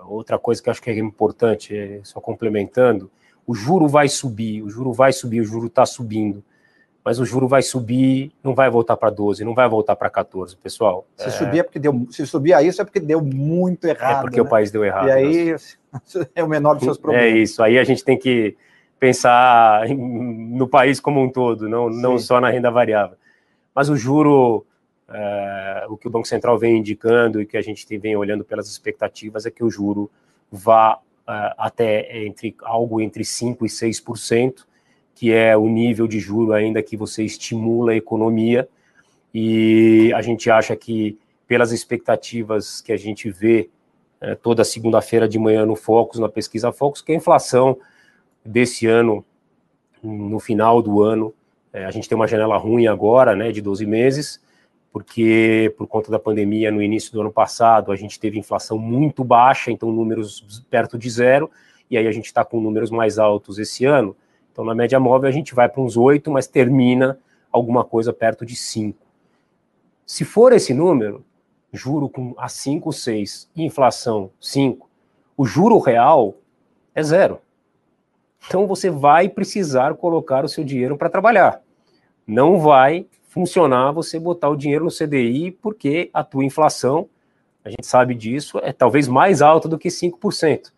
outra 0.08 0.40
coisa 0.40 0.62
que 0.64 0.70
acho 0.70 0.82
que 0.82 0.90
é 0.90 0.98
importante, 0.98 1.76
é, 1.76 2.00
só 2.04 2.22
complementando, 2.22 3.12
o 3.46 3.54
juro 3.54 3.88
vai 3.88 4.08
subir, 4.08 4.62
o 4.62 4.70
juro 4.70 4.94
vai 4.94 5.12
subir, 5.12 5.42
o 5.42 5.46
juro 5.46 5.68
está 5.68 5.86
subindo, 5.86 6.44
mas 7.04 7.20
o 7.20 7.26
juro 7.26 7.48
vai 7.48 7.62
subir, 7.62 8.34
não 8.44 8.54
vai 8.54 8.70
voltar 8.70 8.98
para 8.98 9.10
12, 9.10 9.46
não 9.46 9.54
vai 9.54 9.68
voltar 9.70 9.96
para 9.96 10.10
14, 10.10 10.58
pessoal. 10.58 11.08
Se 11.16 11.28
é... 11.28 11.30
subir 11.30 11.60
é 11.60 11.64
porque 11.64 11.80
deu, 11.80 12.08
se 12.12 12.26
subir 12.28 12.54
a 12.54 12.62
isso 12.62 12.82
é 12.82 12.86
porque 12.86 13.00
deu 13.00 13.22
muito 13.22 13.86
errado. 13.86 14.20
É 14.20 14.22
porque 14.22 14.42
né? 14.42 14.44
o 14.44 14.50
país 14.50 14.72
deu 14.72 14.84
errado. 14.84 15.08
E 15.08 15.12
aí 15.12 15.56
é 16.36 16.44
o 16.44 16.50
menor 16.50 16.74
dos 16.74 16.84
seus 16.84 16.98
problemas. 16.98 17.32
É 17.32 17.38
isso. 17.38 17.64
Aí 17.64 17.78
a 17.78 17.84
gente 17.84 18.04
tem 18.04 18.18
que 18.18 18.58
pensar 19.00 19.88
no 19.90 20.68
país 20.68 21.00
como 21.00 21.22
um 21.22 21.30
todo, 21.30 21.68
não, 21.70 21.90
não 21.90 22.18
só 22.18 22.40
na 22.42 22.50
renda 22.50 22.72
variável. 22.72 23.18
Mas 23.74 23.90
o 23.90 23.96
juro 23.96 24.66
é, 25.10 25.86
o 25.90 25.96
que 25.96 26.08
o 26.08 26.12
Banco 26.12 26.28
Central 26.28 26.58
vem 26.58 26.78
indicando 26.78 27.42
e 27.42 27.46
que 27.46 27.58
a 27.58 27.62
gente 27.62 27.98
vem 27.98 28.16
olhando 28.16 28.44
pelas 28.44 28.68
expectativas 28.68 29.46
é 29.46 29.52
que 29.52 29.64
o 29.64 29.70
juro 29.70 30.10
vá 30.52 31.00
é, 31.28 31.54
até 31.58 32.26
entre 32.26 32.56
algo 32.62 33.00
entre 33.00 33.24
5% 33.24 33.58
e 33.62 33.66
6%, 33.66 34.66
que 35.16 35.32
é 35.32 35.56
o 35.56 35.68
nível 35.68 36.08
de 36.08 36.20
juro 36.20 36.54
ainda 36.54 36.84
que 36.84 36.98
você 36.98 37.24
estimula 37.24 37.92
a 37.92 37.96
economia. 37.96 38.68
E 39.34 40.12
a 40.14 40.22
gente 40.22 40.50
acha 40.50 40.76
que, 40.76 41.18
pelas 41.48 41.72
expectativas 41.72 42.82
que 42.82 42.92
a 42.92 42.98
gente 42.98 43.30
vê 43.30 43.70
é, 44.20 44.36
toda 44.36 44.64
segunda-feira 44.64 45.28
de 45.28 45.40
manhã 45.40 45.66
no 45.66 45.76
Focus, 45.76 46.20
na 46.20 46.30
pesquisa 46.30 46.72
Focus, 46.72 47.02
que 47.02 47.12
a 47.12 47.16
inflação 47.16 47.78
desse 48.48 48.88
ano, 48.88 49.26
no 50.02 50.40
final 50.40 50.82
do 50.82 51.04
ano, 51.04 51.34
é, 51.74 51.86
a 51.86 51.92
gente 51.92 52.08
tem 52.08 52.16
uma 52.16 52.28
janela 52.28 52.58
ruim 52.58 52.88
agora, 52.88 53.36
né, 53.36 53.52
de 53.52 53.62
12 53.62 53.86
meses, 53.86 54.42
porque 54.92 55.74
por 55.78 55.86
conta 55.86 56.10
da 56.10 56.18
pandemia 56.18 56.72
no 56.72 56.82
início 56.82 57.12
do 57.12 57.22
ano 57.22 57.32
passado 57.32 57.92
a 57.92 57.96
gente 57.96 58.20
teve 58.20 58.40
inflação 58.40 58.78
muito 58.78 59.24
baixa, 59.24 59.70
então 59.70 59.92
números 59.92 60.66
perto 60.70 60.98
de 60.98 61.10
zero, 61.10 61.52
e 61.90 61.98
aí 61.98 62.08
a 62.08 62.12
gente 62.12 62.26
está 62.26 62.44
com 62.44 62.60
números 62.60 62.90
mais 62.90 63.20
altos 63.20 63.60
esse 63.60 63.86
ano. 63.86 64.16
Então 64.52 64.64
na 64.64 64.74
média 64.74 65.00
móvel 65.00 65.30
a 65.30 65.32
gente 65.32 65.54
vai 65.54 65.70
para 65.70 65.82
uns 65.82 65.98
8, 65.98 66.32
mas 66.32 66.48
termina 66.48 67.20
alguma 67.52 67.84
coisa 67.84 68.14
perto 68.14 68.46
de 68.46 68.56
5. 68.56 68.98
Se 70.06 70.24
for 70.24 70.54
esse 70.54 70.74
número, 70.74 71.24
juro 71.72 72.10
com 72.10 72.34
a 72.38 72.48
5, 72.48 72.92
6 72.92 73.52
e 73.56 73.64
inflação 73.64 74.32
5, 74.40 74.90
o 75.36 75.46
juro 75.46 75.78
real 75.80 76.36
é 76.96 77.04
zero. 77.04 77.40
Então 78.46 78.68
você 78.68 78.90
vai 78.90 79.30
precisar 79.30 79.94
colocar 79.96 80.46
o 80.46 80.50
seu 80.50 80.64
dinheiro 80.64 80.98
para 80.98 81.10
trabalhar. 81.10 81.62
Não 82.26 82.60
vai 82.60 83.08
funcionar 83.28 83.92
você 83.92 84.20
botar 84.20 84.50
o 84.50 84.56
dinheiro 84.56 84.86
no 84.86 84.92
CDI, 84.92 85.52
porque 85.52 86.10
a 86.14 86.24
tua 86.24 86.44
inflação, 86.44 87.08
a 87.64 87.70
gente 87.70 87.86
sabe 87.86 88.16
disso, 88.16 88.60
é 88.64 88.74
talvez 88.74 89.08
mais 89.08 89.42
alta 89.42 89.68
do 89.68 89.78
que 89.78 89.90
5%. 89.90 90.72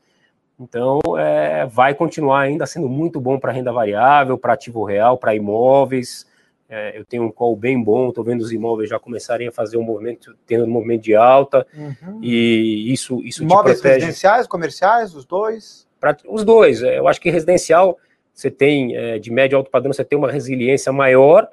Então, 0.59 0.99
é, 1.17 1.65
vai 1.65 1.95
continuar 1.95 2.41
ainda 2.41 2.65
sendo 2.65 2.89
muito 2.89 3.21
bom 3.21 3.39
para 3.39 3.53
renda 3.53 3.71
variável, 3.71 4.37
para 4.37 4.53
ativo 4.53 4.83
real, 4.83 5.17
para 5.17 5.33
imóveis. 5.33 6.27
É, 6.67 6.99
eu 6.99 7.05
tenho 7.05 7.23
um 7.23 7.31
call 7.31 7.55
bem 7.55 7.81
bom, 7.81 8.09
estou 8.09 8.23
vendo 8.23 8.41
os 8.41 8.51
imóveis 8.51 8.89
já 8.89 8.99
começarem 8.99 9.47
a 9.47 9.51
fazer 9.51 9.77
um 9.77 9.81
movimento, 9.81 10.35
tendo 10.45 10.65
um 10.65 10.69
movimento 10.69 11.01
de 11.01 11.15
alta, 11.15 11.65
uhum. 11.73 12.19
e 12.21 12.93
isso, 12.93 13.23
isso 13.23 13.41
imóveis 13.41 13.81
residenciais, 13.81 14.45
comerciais, 14.45 15.15
os 15.15 15.25
dois? 15.25 15.87
Pra, 15.99 16.15
os 16.27 16.43
dois. 16.43 16.81
É, 16.81 16.99
eu 16.99 17.07
acho 17.07 17.19
que 17.19 17.29
residencial, 17.29 17.97
você 18.33 18.49
tem, 18.49 18.95
é, 18.95 19.19
de 19.19 19.31
médio 19.31 19.55
e 19.55 19.57
alto 19.57 19.69
padrão, 19.69 19.91
você 19.91 20.03
tem 20.03 20.17
uma 20.17 20.31
resiliência 20.31 20.91
maior, 20.91 21.49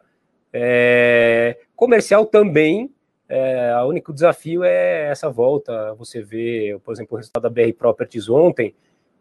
é, 0.53 1.59
comercial 1.75 2.25
também, 2.25 2.91
é, 3.29 3.75
o 3.83 3.89
único 3.89 4.13
desafio 4.13 4.63
é 4.63 5.09
essa 5.11 5.29
volta. 5.29 5.95
Você 5.95 6.23
vê, 6.23 6.79
por 6.85 6.93
exemplo, 6.93 7.15
o 7.15 7.17
resultado 7.17 7.43
da 7.43 7.51
BR 7.51 7.73
Properties 7.77 8.29
ontem, 8.29 8.75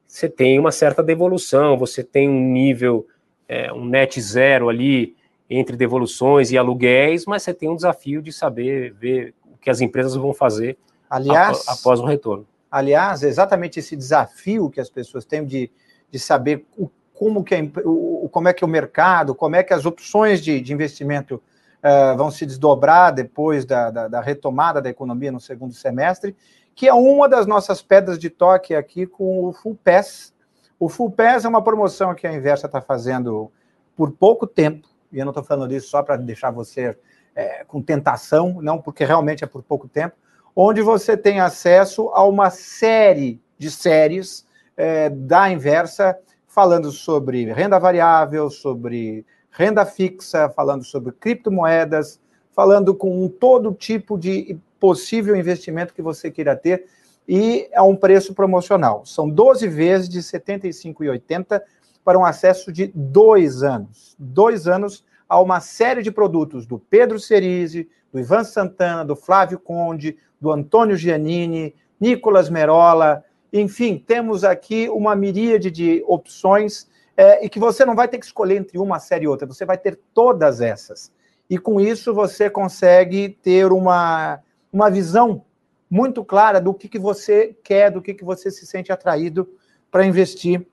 você 0.08 0.30
tem 0.30 0.60
uma 0.60 0.72
certa 0.72 1.02
devolução, 1.02 1.78
você 1.78 2.04
tem 2.04 2.30
um 2.30 2.40
nível, 2.52 3.08
é, 3.48 3.74
um 3.74 3.86
net 3.86 4.22
zero 4.22 4.70
ali 4.70 5.16
entre 5.50 5.76
devoluções 5.76 6.52
e 6.52 6.58
aluguéis, 6.58 7.26
mas 7.26 7.44
você 7.44 7.54
tem 7.54 7.70
um 7.70 7.76
desafio 7.76 8.22
de 8.22 8.32
saber 8.32 8.94
ver 8.94 9.34
o 9.44 9.58
que 9.58 9.70
as 9.70 9.82
empresas 9.82 10.16
vão 10.16 10.34
fazer 10.34 10.78
aliás, 11.10 11.68
após 11.68 12.00
o 12.00 12.06
retorno. 12.06 12.48
Aliás, 12.76 13.24
exatamente 13.24 13.80
esse 13.80 13.96
desafio 13.96 14.70
que 14.70 14.82
as 14.82 14.90
pessoas 14.90 15.24
têm 15.24 15.46
de, 15.46 15.72
de 16.12 16.20
saber 16.20 16.66
o 16.78 16.90
como, 17.14 17.42
que 17.42 17.56
é, 17.56 17.72
o, 17.86 18.28
como 18.30 18.50
é 18.50 18.54
que 18.54 18.66
é 18.66 18.68
o 18.68 18.70
mercado, 18.70 19.34
como 19.34 19.56
é 19.56 19.64
que 19.64 19.74
as 19.74 19.86
opções 19.86 20.42
de, 20.42 20.60
de 20.60 20.74
investimento 20.74 21.36
uh, 21.36 22.18
vão 22.18 22.30
se 22.30 22.46
desdobrar 22.46 23.14
depois 23.14 23.64
da, 23.64 23.90
da, 23.90 24.08
da, 24.10 24.20
retomada 24.20 24.82
da 24.82 24.90
economia 24.90 25.32
no 25.32 25.40
segundo 25.40 25.74
semestre, 25.74 26.36
que 26.76 26.86
é 26.86 26.94
uma 26.94 27.30
das 27.30 27.48
nossas 27.48 27.82
pedras 27.82 28.20
de 28.20 28.30
toque 28.30 28.76
aqui 28.76 29.08
com 29.08 29.46
o 29.46 29.54
Full 29.54 29.80
Pass. 29.82 30.34
O 30.78 30.90
Full 30.90 31.12
Pass 31.12 31.46
é 31.46 31.48
uma 31.48 31.64
promoção 31.64 32.14
que 32.14 32.28
a 32.28 32.34
Inversa 32.34 32.66
está 32.66 32.82
fazendo 32.82 33.50
por 33.96 34.12
pouco 34.12 34.46
tempo, 34.46 34.86
e 35.14 35.18
eu 35.20 35.24
não 35.24 35.32
estou 35.32 35.46
falando 35.46 35.70
disso 35.70 35.88
só 35.88 36.04
para 36.04 36.18
deixar 36.18 36.52
você 36.52 36.98
é, 37.34 37.64
com 37.64 37.82
tentação, 37.82 38.60
não, 38.62 38.82
porque 38.82 39.06
realmente 39.06 39.46
é 39.46 39.48
por 39.48 39.64
pouco 39.64 39.88
tempo, 39.88 40.18
onde 40.56 40.82
você 40.82 41.18
tem 41.18 41.40
acesso 41.40 42.10
a 42.14 42.24
uma 42.24 42.50
série 42.50 43.42
de 43.58 43.70
séries 43.70 44.46
é, 44.78 45.10
da 45.10 45.52
Inversa 45.52 46.18
falando 46.48 46.92
sobre 46.92 47.52
renda 47.52 47.78
variável, 47.78 48.50
sobre 48.50 49.26
renda 49.52 49.86
fixa, 49.86 50.50
falando 50.50 50.84
sobre 50.86 51.12
criptomoedas, 51.12 52.20
falando 52.54 52.96
com 52.96 53.28
todo 53.28 53.74
tipo 53.74 54.18
de 54.18 54.58
possível 54.80 55.36
investimento 55.36 55.94
que 55.94 56.02
você 56.02 56.32
queira 56.32 56.56
ter 56.56 56.86
e 57.28 57.70
a 57.76 57.84
um 57.84 57.96
preço 57.96 58.34
promocional. 58.34 59.06
São 59.06 59.30
12 59.30 59.68
vezes 59.68 60.08
de 60.08 60.20
R$ 60.20 60.24
75,80 60.24 61.62
para 62.04 62.18
um 62.18 62.24
acesso 62.24 62.72
de 62.72 62.92
dois 62.94 63.64
anos. 63.64 64.16
Dois 64.18 64.68
anos 64.68 65.04
a 65.28 65.42
uma 65.42 65.60
série 65.60 66.04
de 66.04 66.12
produtos 66.12 66.66
do 66.66 66.78
Pedro 66.78 67.20
Cerise, 67.20 67.90
do 68.16 68.20
Ivan 68.22 68.46
Santana, 68.46 69.04
do 69.04 69.14
Flávio 69.14 69.60
Conde, 69.60 70.18
do 70.40 70.50
Antônio 70.50 70.96
Giannini, 70.96 71.76
Nicolas 72.00 72.50
Merola, 72.50 73.26
enfim, 73.52 74.02
temos 74.08 74.46
aqui 74.46 74.88
uma 74.88 75.14
miríade 75.18 75.70
de 75.70 76.02
opções 76.08 76.88
é, 77.18 77.46
e 77.46 77.50
que 77.50 77.60
você 77.60 77.84
não 77.84 77.94
vai 77.94 78.08
ter 78.08 78.18
que 78.18 78.26
escolher 78.26 78.56
entre 78.56 78.78
uma 78.78 79.00
série 79.00 79.26
e 79.26 79.28
outra, 79.28 79.46
você 79.46 79.66
vai 79.66 79.78
ter 79.78 80.00
todas 80.14 80.62
essas. 80.62 81.12
E 81.50 81.58
com 81.58 81.82
isso 81.82 82.14
você 82.14 82.50
consegue 82.50 83.38
ter 83.44 83.74
uma, 83.74 84.40
uma 84.72 84.90
visão 84.90 85.44
muito 85.90 86.24
clara 86.24 86.62
do 86.62 86.74
que, 86.74 86.88
que 86.88 87.00
você 87.00 87.54
quer, 87.66 87.92
do 87.92 88.02
que, 88.02 88.14
que 88.14 88.24
você 88.24 88.50
se 88.50 88.66
sente 88.66 88.94
atraído 88.94 89.46
para 89.92 90.06
investir, 90.06 90.66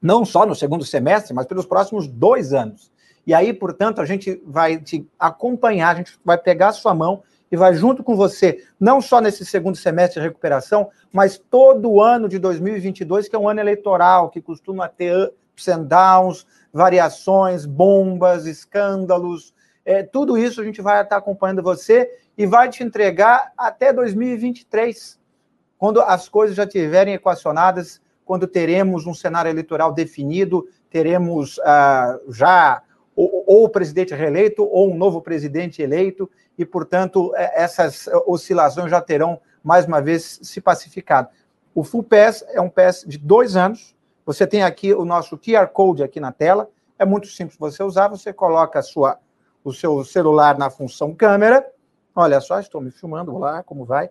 não 0.00 0.24
só 0.24 0.46
no 0.46 0.54
segundo 0.54 0.86
semestre, 0.86 1.34
mas 1.34 1.44
pelos 1.44 1.66
próximos 1.66 2.08
dois 2.08 2.54
anos. 2.54 2.91
E 3.26 3.32
aí, 3.32 3.52
portanto, 3.52 4.00
a 4.00 4.04
gente 4.04 4.42
vai 4.44 4.78
te 4.78 5.08
acompanhar, 5.18 5.90
a 5.90 5.98
gente 5.98 6.18
vai 6.24 6.36
pegar 6.36 6.68
a 6.68 6.72
sua 6.72 6.94
mão 6.94 7.22
e 7.50 7.56
vai 7.56 7.74
junto 7.74 8.02
com 8.02 8.16
você, 8.16 8.64
não 8.80 9.00
só 9.00 9.20
nesse 9.20 9.44
segundo 9.44 9.76
semestre 9.76 10.20
de 10.20 10.26
recuperação, 10.26 10.88
mas 11.12 11.38
todo 11.38 11.90
o 11.90 12.00
ano 12.00 12.28
de 12.28 12.38
2022, 12.38 13.28
que 13.28 13.36
é 13.36 13.38
um 13.38 13.48
ano 13.48 13.60
eleitoral, 13.60 14.30
que 14.30 14.40
costuma 14.40 14.88
ter 14.88 15.32
ups 15.52 15.68
and 15.68 15.84
downs, 15.84 16.46
variações, 16.72 17.66
bombas, 17.66 18.46
escândalos, 18.46 19.52
É, 19.84 20.04
tudo 20.04 20.38
isso 20.38 20.60
a 20.60 20.64
gente 20.64 20.80
vai 20.80 21.02
estar 21.02 21.16
acompanhando 21.16 21.60
você 21.60 22.08
e 22.38 22.46
vai 22.46 22.68
te 22.68 22.84
entregar 22.84 23.52
até 23.58 23.92
2023, 23.92 25.18
quando 25.76 26.00
as 26.00 26.28
coisas 26.28 26.56
já 26.56 26.62
estiverem 26.62 27.14
equacionadas, 27.14 28.00
quando 28.24 28.46
teremos 28.46 29.06
um 29.06 29.12
cenário 29.12 29.50
eleitoral 29.50 29.92
definido, 29.92 30.68
teremos 30.88 31.58
ah, 31.64 32.16
já 32.28 32.80
ou, 33.52 33.64
o 33.64 33.68
presidente 33.68 34.14
reeleito 34.14 34.64
ou 34.64 34.90
um 34.90 34.96
novo 34.96 35.20
presidente 35.20 35.82
eleito, 35.82 36.30
e, 36.56 36.64
portanto, 36.64 37.34
é, 37.36 37.62
essas 37.62 38.08
oscilações 38.26 38.90
já 38.90 39.00
terão, 39.00 39.38
mais 39.62 39.84
uma 39.84 40.00
vez, 40.00 40.40
se 40.42 40.58
pacificado. 40.58 41.28
O 41.74 41.84
Full 41.84 42.02
Pass 42.02 42.42
é 42.48 42.60
um 42.62 42.70
pass 42.70 43.04
de 43.06 43.18
dois 43.18 43.54
anos. 43.54 43.94
Você 44.24 44.46
tem 44.46 44.62
aqui 44.62 44.94
o 44.94 45.04
nosso 45.04 45.36
QR 45.36 45.66
Code 45.68 46.02
aqui 46.02 46.18
na 46.18 46.32
tela. 46.32 46.70
É 46.98 47.04
muito 47.04 47.26
simples 47.26 47.58
você 47.58 47.82
usar. 47.82 48.08
Você 48.08 48.32
coloca 48.32 48.80
sua, 48.80 49.18
o 49.62 49.72
seu 49.72 50.02
celular 50.02 50.56
na 50.56 50.70
função 50.70 51.14
câmera. 51.14 51.66
Olha 52.16 52.40
só, 52.40 52.58
estou 52.58 52.80
me 52.80 52.90
filmando 52.90 53.36
lá, 53.36 53.62
como 53.62 53.84
vai. 53.84 54.08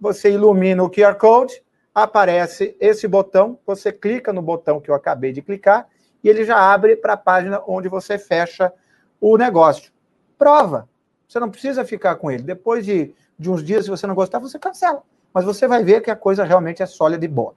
Você 0.00 0.30
ilumina 0.30 0.82
o 0.82 0.90
QR 0.90 1.16
Code, 1.16 1.62
aparece 1.94 2.74
esse 2.80 3.06
botão. 3.06 3.58
Você 3.66 3.92
clica 3.92 4.32
no 4.32 4.40
botão 4.40 4.80
que 4.80 4.90
eu 4.90 4.94
acabei 4.94 5.32
de 5.32 5.42
clicar 5.42 5.86
e 6.22 6.28
ele 6.28 6.44
já 6.44 6.58
abre 6.58 6.96
para 6.96 7.14
a 7.14 7.16
página 7.16 7.62
onde 7.66 7.88
você 7.88 8.18
fecha 8.18 8.72
o 9.20 9.36
negócio. 9.36 9.92
Prova. 10.38 10.88
Você 11.28 11.40
não 11.40 11.50
precisa 11.50 11.84
ficar 11.84 12.16
com 12.16 12.30
ele. 12.30 12.42
Depois 12.42 12.84
de, 12.84 13.14
de 13.38 13.50
uns 13.50 13.64
dias, 13.64 13.84
se 13.84 13.90
você 13.90 14.06
não 14.06 14.14
gostar, 14.14 14.38
você 14.38 14.58
cancela 14.58 15.02
mas 15.32 15.44
você 15.44 15.66
vai 15.66 15.82
ver 15.82 16.02
que 16.02 16.10
a 16.10 16.16
coisa 16.16 16.44
realmente 16.44 16.82
é 16.82 16.86
sólida 16.86 17.24
e 17.24 17.28
boa. 17.28 17.54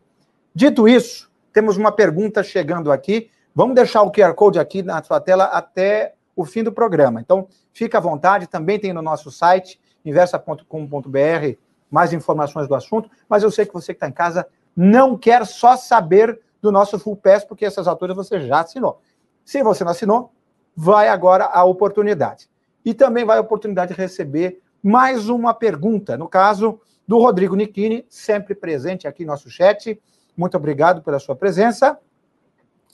Dito 0.53 0.87
isso, 0.87 1.29
temos 1.51 1.77
uma 1.77 1.91
pergunta 1.91 2.41
chegando 2.43 2.91
aqui. 2.91 3.29
Vamos 3.53 3.75
deixar 3.75 4.01
o 4.01 4.11
QR 4.11 4.33
Code 4.33 4.59
aqui 4.59 4.81
na 4.81 5.01
sua 5.03 5.19
tela 5.19 5.45
até 5.45 6.13
o 6.35 6.45
fim 6.45 6.63
do 6.63 6.71
programa. 6.71 7.19
Então, 7.19 7.47
fica 7.73 7.97
à 7.97 8.01
vontade, 8.01 8.47
também 8.47 8.79
tem 8.79 8.93
no 8.93 9.01
nosso 9.01 9.31
site, 9.31 9.79
inversa.com.br, 10.03 11.57
mais 11.89 12.13
informações 12.13 12.67
do 12.67 12.75
assunto, 12.75 13.09
mas 13.29 13.43
eu 13.43 13.51
sei 13.51 13.65
que 13.65 13.73
você 13.73 13.93
que 13.93 13.97
está 13.97 14.07
em 14.07 14.11
casa 14.11 14.47
não 14.75 15.17
quer 15.17 15.45
só 15.45 15.77
saber 15.77 16.39
do 16.65 16.71
nosso 16.71 16.99
Full 16.99 17.15
Pass, 17.17 17.45
porque 17.45 17.65
essas 17.65 17.87
alturas 17.87 18.15
você 18.15 18.41
já 18.41 18.61
assinou. 18.61 18.99
Se 19.43 19.61
você 19.63 19.83
não 19.83 19.91
assinou, 19.91 20.33
vai 20.75 21.07
agora 21.07 21.45
a 21.45 21.63
oportunidade. 21.63 22.49
E 22.83 22.93
também 22.93 23.23
vai 23.23 23.37
a 23.37 23.41
oportunidade 23.41 23.93
de 23.93 23.99
receber 23.99 24.61
mais 24.83 25.29
uma 25.29 25.53
pergunta. 25.53 26.17
No 26.17 26.27
caso, 26.27 26.79
do 27.07 27.19
Rodrigo 27.19 27.55
Nichini, 27.55 28.05
sempre 28.09 28.55
presente 28.55 29.07
aqui 29.07 29.23
no 29.23 29.31
nosso 29.31 29.49
chat. 29.49 30.01
Muito 30.35 30.57
obrigado 30.57 31.01
pela 31.01 31.19
sua 31.19 31.35
presença. 31.35 31.97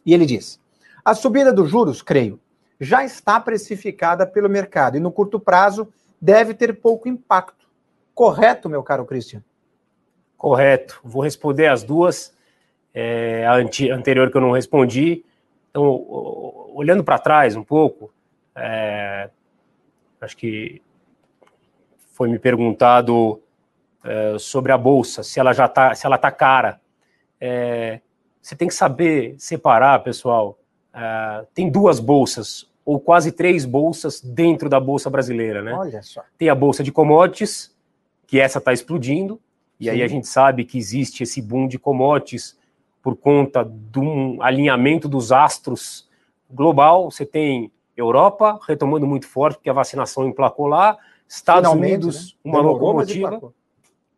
E 0.06 0.14
ele 0.14 0.26
diz: 0.26 0.60
a 1.04 1.14
subida 1.16 1.54
dos 1.54 1.70
juros, 1.70 2.02
creio, 2.02 2.40
já 2.80 3.04
está 3.04 3.40
precificada 3.40 4.28
pelo 4.28 4.50
mercado 4.50 4.98
e 4.98 5.00
no 5.00 5.12
curto 5.12 5.40
prazo 5.40 5.88
deve 6.20 6.54
ter 6.54 6.80
pouco 6.82 7.08
impacto. 7.08 7.68
Correto, 8.14 8.70
meu 8.70 8.84
caro 8.84 9.06
Christian? 9.06 9.44
Correto. 10.38 11.00
Vou 11.04 11.22
responder 11.22 11.68
as 11.68 11.84
duas. 11.84 12.34
É, 12.94 13.46
a 13.46 13.56
anterior 13.96 14.30
que 14.30 14.38
eu 14.38 14.42
não 14.42 14.52
respondi. 14.52 15.24
Então, 15.70 16.06
olhando 16.74 17.04
para 17.04 17.18
trás 17.18 17.56
um 17.56 17.64
pouco, 17.64 18.14
é, 18.56 19.30
acho 20.20 20.36
que 20.36 20.82
foi 22.14 22.30
me 22.30 22.38
perguntado 22.38 23.42
é, 24.04 24.38
sobre 24.38 24.72
a 24.72 24.78
bolsa, 24.78 25.24
se 25.24 25.40
ela 25.40 25.54
já 25.54 25.66
está, 25.66 25.96
se 25.96 26.06
ela 26.06 26.16
está 26.16 26.32
cara. 26.32 26.80
É, 27.40 28.02
você 28.42 28.56
tem 28.56 28.68
que 28.68 28.74
saber 28.74 29.36
separar, 29.38 30.04
pessoal. 30.04 30.60
É, 30.94 31.46
tem 31.54 31.70
duas 31.70 32.00
bolsas 32.00 32.70
ou 32.84 33.00
quase 33.00 33.32
três 33.32 33.64
bolsas 33.64 34.20
dentro 34.22 34.68
da 34.68 34.80
bolsa 34.80 35.10
brasileira, 35.10 35.62
né? 35.62 35.74
Olha 35.74 36.02
só. 36.02 36.24
Tem 36.38 36.50
a 36.50 36.56
bolsa 36.56 36.84
de 36.84 36.92
commodities, 36.92 37.76
que 38.28 38.40
essa 38.40 38.58
está 38.58 38.74
explodindo, 38.74 39.40
e 39.80 39.86
Sim. 39.86 39.92
aí 39.92 40.04
a 40.04 40.08
gente 40.08 40.28
sabe 40.28 40.66
que 40.66 40.78
existe 40.78 41.24
esse 41.24 41.42
boom 41.42 41.68
de 41.68 41.78
commodities 41.78 42.58
por 43.02 43.16
conta 43.16 43.64
de 43.64 44.00
um 44.00 44.42
alinhamento 44.42 45.08
dos 45.08 45.32
astros 45.32 46.10
global. 46.50 47.10
Você 47.10 47.26
tem 47.26 47.72
Europa 47.96 48.60
retomando 48.68 49.08
muito 49.08 49.28
forte, 49.28 49.56
porque 49.56 49.70
a 49.70 49.74
vacinação 49.74 50.28
emplacou 50.28 50.68
lá, 50.68 50.98
Estados 51.28 51.70
Finalmente, 51.70 51.94
Unidos, 51.94 52.38
né? 52.44 52.52
uma 52.52 52.62
locomotiva 52.62 53.54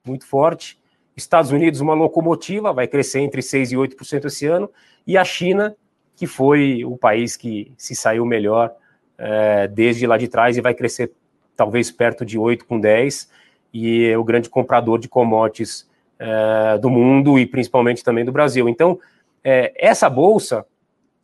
muito 0.06 0.26
forte. 0.26 0.80
Estados 1.16 1.52
Unidos, 1.52 1.80
uma 1.80 1.94
locomotiva, 1.94 2.74
vai 2.74 2.88
crescer 2.88 3.20
entre 3.20 3.42
6% 3.42 3.72
e 3.72 3.76
8% 3.76 4.26
esse 4.26 4.48
ano. 4.48 4.70
E 5.06 5.18
a 5.18 5.24
China, 5.24 5.76
que 6.16 6.26
foi 6.26 6.84
o 6.84 6.98
país 6.98 7.38
que 7.38 7.72
se 7.78 7.96
saiu 7.96 8.26
melhor 8.26 8.74
é, 9.18 9.68
desde 9.68 10.08
lá 10.08 10.18
de 10.18 10.28
trás 10.28 10.58
e 10.58 10.62
vai 10.62 10.74
crescer 10.74 11.12
talvez 11.56 11.92
perto 11.92 12.26
de 12.26 12.38
8 12.38 12.66
com 12.66 12.80
10 12.80 13.30
e 13.74 14.06
é 14.06 14.18
o 14.18 14.24
grande 14.24 14.50
comprador 14.50 15.00
de 15.00 15.08
commodities 15.08 15.88
é, 16.20 16.78
do 16.78 16.90
mundo 16.90 17.38
e 17.40 17.46
principalmente 17.46 18.04
também 18.04 18.26
do 18.26 18.32
Brasil. 18.32 18.68
Então, 18.70 19.00
é, 19.44 19.74
essa 19.76 20.10
bolsa, 20.10 20.66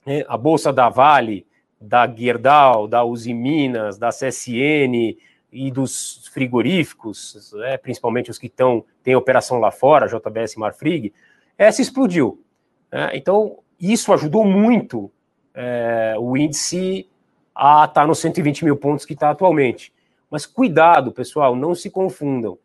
né, 0.05 0.23
a 0.27 0.37
bolsa 0.37 0.71
da 0.73 0.89
Vale, 0.89 1.45
da 1.79 2.07
Gerdau, 2.07 2.87
da 2.87 3.03
Uzi 3.03 3.33
Minas, 3.33 3.97
da 3.97 4.09
CSN, 4.09 5.17
e 5.51 5.71
dos 5.71 6.27
frigoríficos, 6.27 7.53
é, 7.63 7.77
principalmente 7.77 8.29
os 8.29 8.37
que 8.37 8.47
estão 8.47 8.85
têm 9.03 9.15
operação 9.15 9.59
lá 9.59 9.71
fora, 9.71 10.07
JBS 10.07 10.53
e 10.53 10.59
Marfrig, 10.59 11.13
essa 11.57 11.81
explodiu. 11.81 12.43
Né? 12.91 13.11
Então, 13.13 13.59
isso 13.79 14.13
ajudou 14.13 14.45
muito 14.45 15.11
é, 15.53 16.15
o 16.19 16.37
índice 16.37 17.09
a 17.55 17.85
estar 17.85 18.01
tá 18.01 18.07
nos 18.07 18.19
120 18.19 18.63
mil 18.63 18.77
pontos 18.77 19.05
que 19.05 19.13
está 19.13 19.31
atualmente. 19.31 19.91
Mas 20.29 20.45
cuidado, 20.45 21.11
pessoal, 21.11 21.55
não 21.55 21.73
se 21.73 21.89
confundam. 21.89 22.57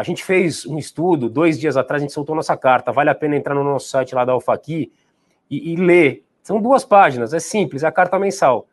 A 0.00 0.02
gente 0.02 0.24
fez 0.24 0.64
um 0.64 0.78
estudo, 0.78 1.28
dois 1.28 1.60
dias 1.60 1.76
atrás, 1.76 2.00
a 2.00 2.04
gente 2.06 2.14
soltou 2.14 2.34
nossa 2.34 2.56
carta. 2.56 2.90
Vale 2.90 3.10
a 3.10 3.14
pena 3.14 3.36
entrar 3.36 3.54
no 3.54 3.62
nosso 3.62 3.90
site 3.90 4.14
lá 4.14 4.24
da 4.24 4.32
Alfaqui 4.32 4.90
e, 5.50 5.74
e 5.74 5.76
ler. 5.76 6.24
São 6.42 6.58
duas 6.58 6.86
páginas, 6.86 7.34
é 7.34 7.38
simples, 7.38 7.82
é 7.82 7.86
a 7.86 7.92
carta 7.92 8.18
mensal. 8.18 8.66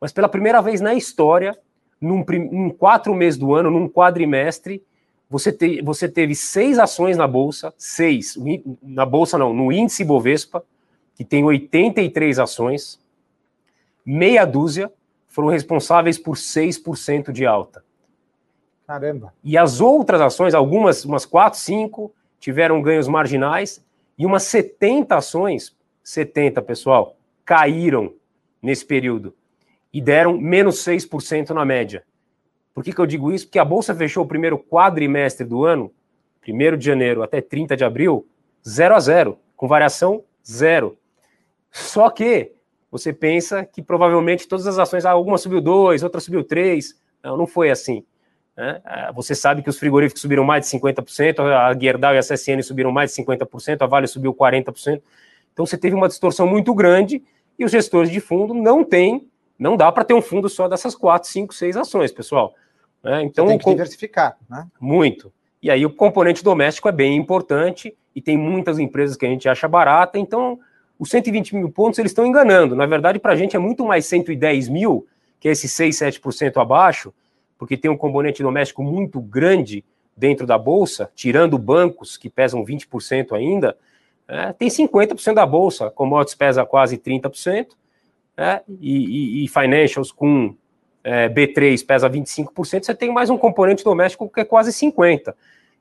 Mas 0.00 0.10
pela 0.10 0.26
primeira 0.26 0.62
vez 0.62 0.80
na 0.80 0.94
história, 0.94 1.54
num, 2.00 2.24
em 2.30 2.70
quatro 2.70 3.14
meses 3.14 3.38
do 3.38 3.54
ano, 3.54 3.70
num 3.70 3.90
quadrimestre, 3.90 4.82
você, 5.28 5.52
te, 5.52 5.82
você 5.82 6.08
teve 6.08 6.34
seis 6.34 6.78
ações 6.78 7.14
na 7.14 7.26
Bolsa, 7.26 7.74
seis, 7.76 8.38
na 8.82 9.04
Bolsa 9.04 9.36
não, 9.36 9.52
no 9.52 9.70
índice 9.70 10.02
Bovespa, 10.02 10.64
que 11.14 11.26
tem 11.26 11.44
83 11.44 12.38
ações, 12.38 12.98
meia 14.02 14.46
dúzia 14.46 14.90
foram 15.28 15.48
responsáveis 15.48 16.16
por 16.16 16.36
6% 16.36 17.32
de 17.32 17.44
alta. 17.44 17.84
Caramba. 18.90 19.32
E 19.44 19.56
as 19.56 19.80
outras 19.80 20.20
ações, 20.20 20.52
algumas, 20.52 21.04
umas 21.04 21.24
4, 21.24 21.56
5, 21.60 22.12
tiveram 22.40 22.82
ganhos 22.82 23.06
marginais, 23.06 23.80
e 24.18 24.26
umas 24.26 24.42
70 24.42 25.14
ações, 25.14 25.76
70, 26.02 26.60
pessoal, 26.60 27.16
caíram 27.44 28.12
nesse 28.60 28.84
período 28.84 29.32
e 29.92 30.00
deram 30.00 30.36
menos 30.36 30.84
6% 30.84 31.50
na 31.50 31.64
média. 31.64 32.02
Por 32.74 32.82
que, 32.82 32.92
que 32.92 33.00
eu 33.00 33.06
digo 33.06 33.30
isso? 33.30 33.46
Porque 33.46 33.60
a 33.60 33.64
Bolsa 33.64 33.94
fechou 33.94 34.24
o 34.24 34.28
primeiro 34.28 34.58
quadrimestre 34.58 35.46
do 35.46 35.64
ano, 35.64 35.92
1 36.44 36.76
de 36.76 36.84
janeiro 36.84 37.22
até 37.22 37.40
30 37.40 37.76
de 37.76 37.84
abril, 37.84 38.26
0 38.68 38.96
a 38.96 38.98
0, 38.98 39.38
com 39.56 39.68
variação 39.68 40.24
zero. 40.44 40.98
Só 41.70 42.10
que 42.10 42.50
você 42.90 43.12
pensa 43.12 43.64
que 43.64 43.82
provavelmente 43.82 44.48
todas 44.48 44.66
as 44.66 44.80
ações, 44.80 45.04
alguma 45.04 45.38
subiu 45.38 45.60
2, 45.60 46.02
outra 46.02 46.20
subiu 46.20 46.42
3. 46.42 47.00
Não, 47.22 47.36
não 47.36 47.46
foi 47.46 47.70
assim. 47.70 48.04
Né? 48.60 48.78
Ah, 48.84 49.10
você 49.10 49.34
sabe 49.34 49.62
que 49.62 49.70
os 49.70 49.78
frigoríficos 49.78 50.20
subiram 50.20 50.44
mais 50.44 50.68
de 50.68 50.78
50%, 50.78 51.40
a 51.40 51.72
Gerdau 51.78 52.14
e 52.14 52.18
a 52.18 52.20
CSN 52.20 52.62
subiram 52.62 52.92
mais 52.92 53.10
de 53.10 53.22
50%, 53.22 53.80
a 53.80 53.86
Vale 53.86 54.06
subiu 54.06 54.34
40%. 54.34 55.00
Então 55.50 55.64
você 55.64 55.78
teve 55.78 55.96
uma 55.96 56.08
distorção 56.08 56.46
muito 56.46 56.74
grande 56.74 57.22
e 57.58 57.64
os 57.64 57.72
gestores 57.72 58.10
de 58.10 58.20
fundo 58.20 58.52
não 58.52 58.84
têm 58.84 59.26
não 59.58 59.78
dá 59.78 59.90
para 59.90 60.04
ter 60.04 60.12
um 60.14 60.22
fundo 60.22 60.48
só 60.48 60.68
dessas 60.68 60.94
quatro, 60.94 61.28
cinco, 61.28 61.54
seis 61.54 61.76
ações, 61.76 62.12
pessoal. 62.12 62.54
É, 63.02 63.22
então, 63.22 63.46
Você 63.46 63.52
tem 63.52 63.58
que 63.58 63.70
diversificar, 63.70 64.36
né? 64.48 64.66
Muito. 64.78 65.32
E 65.62 65.70
aí 65.70 65.84
o 65.84 65.90
componente 65.90 66.44
doméstico 66.44 66.88
é 66.88 66.92
bem 66.92 67.16
importante 67.16 67.94
e 68.14 68.20
tem 68.20 68.36
muitas 68.36 68.78
empresas 68.78 69.16
que 69.16 69.24
a 69.24 69.28
gente 69.28 69.48
acha 69.48 69.68
barata, 69.68 70.18
então 70.18 70.58
os 70.98 71.08
120 71.08 71.56
mil 71.56 71.70
pontos 71.70 71.98
eles 71.98 72.10
estão 72.10 72.26
enganando. 72.26 72.76
Na 72.76 72.84
verdade, 72.84 73.18
para 73.18 73.32
a 73.32 73.36
gente 73.36 73.56
é 73.56 73.58
muito 73.58 73.86
mais 73.86 74.04
110 74.06 74.68
mil, 74.68 75.06
que 75.38 75.48
é 75.48 75.52
esse 75.52 75.66
6, 75.66 75.98
7% 75.98 76.60
abaixo, 76.60 77.12
porque 77.60 77.76
tem 77.76 77.90
um 77.90 77.96
componente 77.96 78.42
doméstico 78.42 78.82
muito 78.82 79.20
grande 79.20 79.84
dentro 80.16 80.46
da 80.46 80.56
Bolsa, 80.56 81.10
tirando 81.14 81.58
bancos, 81.58 82.16
que 82.16 82.30
pesam 82.30 82.64
20% 82.64 83.36
ainda, 83.36 83.76
é, 84.26 84.50
tem 84.54 84.68
50% 84.68 85.34
da 85.34 85.44
Bolsa, 85.44 85.90
commodities 85.90 86.34
pesa 86.34 86.64
quase 86.64 86.96
30%, 86.96 87.66
né? 88.34 88.62
e, 88.80 89.42
e, 89.42 89.44
e 89.44 89.48
financials 89.48 90.10
com 90.10 90.56
é, 91.04 91.28
B3 91.28 91.84
pesa 91.84 92.08
25%, 92.08 92.82
você 92.82 92.94
tem 92.94 93.12
mais 93.12 93.28
um 93.28 93.36
componente 93.36 93.84
doméstico 93.84 94.26
que 94.30 94.40
é 94.40 94.44
quase 94.44 94.70
50%. 94.70 95.34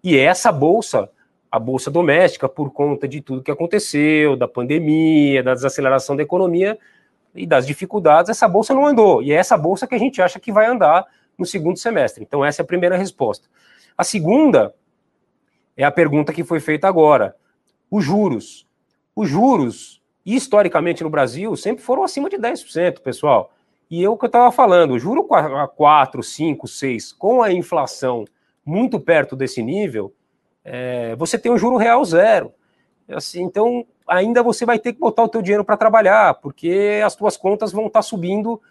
E 0.03 0.17
essa 0.17 0.51
bolsa, 0.51 1.09
a 1.49 1.57
bolsa 1.57 1.89
doméstica, 1.89 2.49
por 2.49 2.73
conta 2.73 3.07
de 3.07 3.21
tudo 3.21 3.41
que 3.41 3.51
aconteceu, 3.51 4.35
da 4.35 4.49
pandemia, 4.49 5.41
da 5.41 5.53
desaceleração 5.53 6.17
da 6.17 6.23
economia, 6.23 6.77
e 7.33 7.45
das 7.45 7.65
dificuldades, 7.65 8.29
essa 8.29 8.49
bolsa 8.49 8.73
não 8.73 8.85
andou. 8.85 9.23
E 9.23 9.31
é 9.31 9.35
essa 9.35 9.57
bolsa 9.57 9.87
que 9.87 9.95
a 9.95 9.99
gente 9.99 10.21
acha 10.21 10.41
que 10.41 10.51
vai 10.51 10.65
andar 10.65 11.05
no 11.39 11.45
segundo 11.45 11.80
semestre. 11.80 12.23
Então, 12.23 12.43
essa 12.43 12.62
é 12.62 12.63
a 12.63 12.67
primeira 12.67 12.97
resposta. 12.97 13.47
A 13.97 14.04
segunda 14.04 14.75
é 15.75 15.84
a 15.84 15.91
pergunta 15.91 16.34
que 16.34 16.43
foi 16.43 16.60
feita 16.60 16.88
agora: 16.88 17.36
os 17.89 18.04
juros. 18.04 18.67
Os 19.15 19.30
juros, 19.30 20.02
historicamente 20.25 21.04
no 21.04 21.10
Brasil, 21.10 21.56
sempre 21.56 21.84
foram 21.84 22.04
acima 22.04 22.30
de 22.30 22.38
10%, 22.38 22.99
pessoal. 23.02 23.52
E 23.89 24.02
eu 24.04 24.15
que 24.15 24.25
eu 24.25 24.28
estava 24.28 24.52
falando, 24.52 24.91
o 24.91 24.99
juro 24.99 25.28
a 25.34 25.67
4, 25.67 26.21
5, 26.21 26.67
6, 26.67 27.13
com 27.13 27.41
a 27.41 27.52
inflação 27.52 28.23
muito 28.63 28.99
perto 28.99 29.36
desse 29.36 29.63
nível, 29.63 30.13
é, 30.63 31.15
você 31.15 31.39
tem 31.39 31.52
um 31.52 31.58
juro 31.58 31.75
real 31.75 32.06
zero. 32.06 32.54
Assim, 33.10 33.41
então, 33.41 33.86
ainda 34.08 34.43
você 34.43 34.65
vai 34.65 34.78
ter 34.78 34.93
que 34.93 34.99
botar 34.99 35.23
o 35.23 35.28
teu 35.28 35.41
dinheiro 35.41 35.65
para 35.65 35.75
trabalhar, 35.75 36.36
porque 36.36 37.02
as 37.04 37.15
tuas 37.15 37.36
contas 37.36 37.71
vão 37.71 37.88
estar 37.88 37.99
tá 37.99 38.04
subindo 38.04 38.62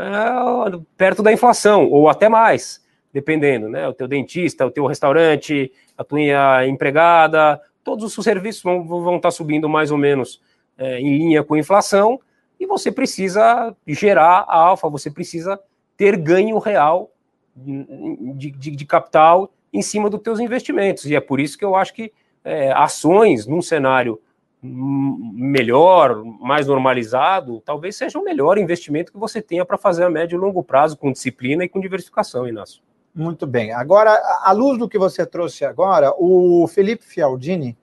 é, 0.00 0.80
perto 0.96 1.22
da 1.22 1.32
inflação, 1.32 1.88
ou 1.88 2.08
até 2.08 2.28
mais, 2.28 2.84
dependendo, 3.12 3.68
né? 3.68 3.86
O 3.88 3.92
teu 3.92 4.08
dentista, 4.08 4.66
o 4.66 4.70
teu 4.70 4.86
restaurante, 4.86 5.72
a 5.96 6.04
tua 6.04 6.66
empregada, 6.66 7.60
todos 7.84 8.16
os 8.16 8.24
serviços 8.24 8.62
vão, 8.62 8.86
vão 8.86 9.16
estar 9.16 9.28
tá 9.28 9.30
subindo 9.30 9.68
mais 9.68 9.90
ou 9.90 9.98
menos 9.98 10.40
é, 10.78 10.98
em 10.98 11.18
linha 11.18 11.44
com 11.44 11.54
a 11.54 11.58
inflação, 11.58 12.20
e 12.58 12.66
você 12.66 12.92
precisa 12.92 13.74
gerar 13.86 14.44
a 14.48 14.56
alfa, 14.56 14.88
você 14.88 15.10
precisa 15.10 15.58
ter 15.96 16.16
ganho 16.16 16.58
real 16.58 17.10
de, 17.56 18.50
de, 18.50 18.70
de 18.70 18.86
capital 18.86 19.50
em 19.72 19.82
cima 19.82 20.10
dos 20.10 20.20
teus 20.20 20.40
investimentos. 20.40 21.04
E 21.06 21.14
é 21.14 21.20
por 21.20 21.40
isso 21.40 21.56
que 21.56 21.64
eu 21.64 21.74
acho 21.74 21.94
que 21.94 22.12
é, 22.44 22.72
ações 22.72 23.46
num 23.46 23.62
cenário 23.62 24.20
melhor, 24.62 26.22
mais 26.24 26.66
normalizado, 26.66 27.62
talvez 27.64 27.96
seja 27.96 28.18
o 28.18 28.24
melhor 28.24 28.58
investimento 28.58 29.12
que 29.12 29.18
você 29.18 29.40
tenha 29.40 29.64
para 29.64 29.78
fazer 29.78 30.04
a 30.04 30.10
médio 30.10 30.36
e 30.36 30.40
longo 30.40 30.62
prazo, 30.62 30.98
com 30.98 31.12
disciplina 31.12 31.64
e 31.64 31.68
com 31.68 31.80
diversificação, 31.80 32.46
Inácio. 32.46 32.82
Muito 33.14 33.46
bem. 33.46 33.72
Agora, 33.72 34.12
à 34.42 34.52
luz 34.52 34.78
do 34.78 34.88
que 34.88 34.98
você 34.98 35.26
trouxe 35.26 35.64
agora, 35.64 36.12
o 36.16 36.68
Felipe 36.68 37.04
Fialdini 37.04 37.76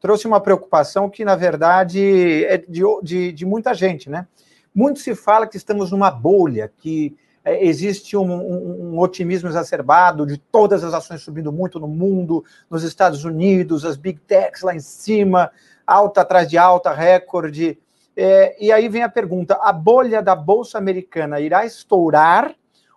trouxe 0.00 0.26
uma 0.26 0.40
preocupação 0.40 1.08
que, 1.08 1.24
na 1.24 1.36
verdade, 1.36 2.44
é 2.44 2.58
de, 2.58 2.82
de, 3.02 3.32
de 3.32 3.46
muita 3.46 3.72
gente, 3.72 4.10
né? 4.10 4.26
Muito 4.74 4.98
se 4.98 5.14
fala 5.14 5.46
que 5.46 5.56
estamos 5.56 5.92
numa 5.92 6.10
bolha, 6.10 6.70
que 6.76 7.16
é, 7.44 7.64
existe 7.64 8.16
um, 8.16 8.30
um, 8.30 8.94
um, 8.94 8.98
otimismo 8.98 9.48
exacerbado 9.48 10.26
de 10.26 10.36
todas 10.36 10.82
as 10.82 10.92
ações 10.92 11.22
subindo 11.22 11.52
muito 11.52 11.78
no 11.78 11.86
mundo, 11.86 12.44
nos 12.68 12.82
Estados 12.82 13.24
Unidos, 13.24 13.84
as 13.84 13.96
big 13.96 14.18
techs 14.20 14.62
lá 14.62 14.74
em 14.74 14.80
cima, 14.80 15.50
alta 15.86 16.22
atrás 16.22 16.48
de 16.48 16.58
alta, 16.58 16.92
recorde. 16.92 17.78
É, 18.16 18.56
e 18.64 18.70
aí 18.70 18.88
vem 18.88 19.02
a 19.02 19.08
pergunta: 19.08 19.58
a 19.60 19.72
bolha 19.72 20.22
da 20.22 20.34
Bolsa 20.34 20.78
Americana 20.78 21.40
irá 21.40 21.64
estourar 21.64 22.54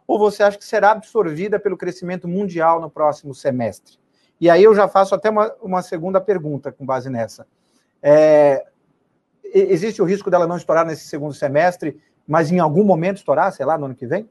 ou 0.08 0.18
você 0.18 0.42
acha 0.42 0.58
que 0.58 0.66
será 0.66 0.92
absorvida 0.92 1.60
pelo 1.60 1.78
crescimento 1.78 2.28
mundial 2.28 2.80
no 2.80 2.90
próximo 2.90 3.36
semestre? 3.36 3.98
E 4.40 4.50
aí 4.50 4.64
eu 4.64 4.74
já 4.74 4.88
faço 4.88 5.14
até 5.14 5.30
uma, 5.30 5.54
uma 5.62 5.82
segunda 5.82 6.22
pergunta 6.22 6.72
com 6.72 6.86
base 6.86 7.10
nessa. 7.10 7.46
É, 8.02 8.66
existe 9.44 10.02
o 10.02 10.06
risco 10.06 10.32
dela 10.32 10.48
não 10.48 10.56
estourar 10.56 10.86
nesse 10.86 11.08
segundo 11.08 11.34
semestre, 11.34 12.00
mas 12.26 12.52
em 12.52 12.60
algum 12.60 12.84
momento 12.84 13.18
estourar, 13.18 13.52
sei 13.52 13.66
lá, 13.66 13.78
no 13.78 13.86
ano 13.86 13.96
que 13.96 14.08
vem? 14.08 14.30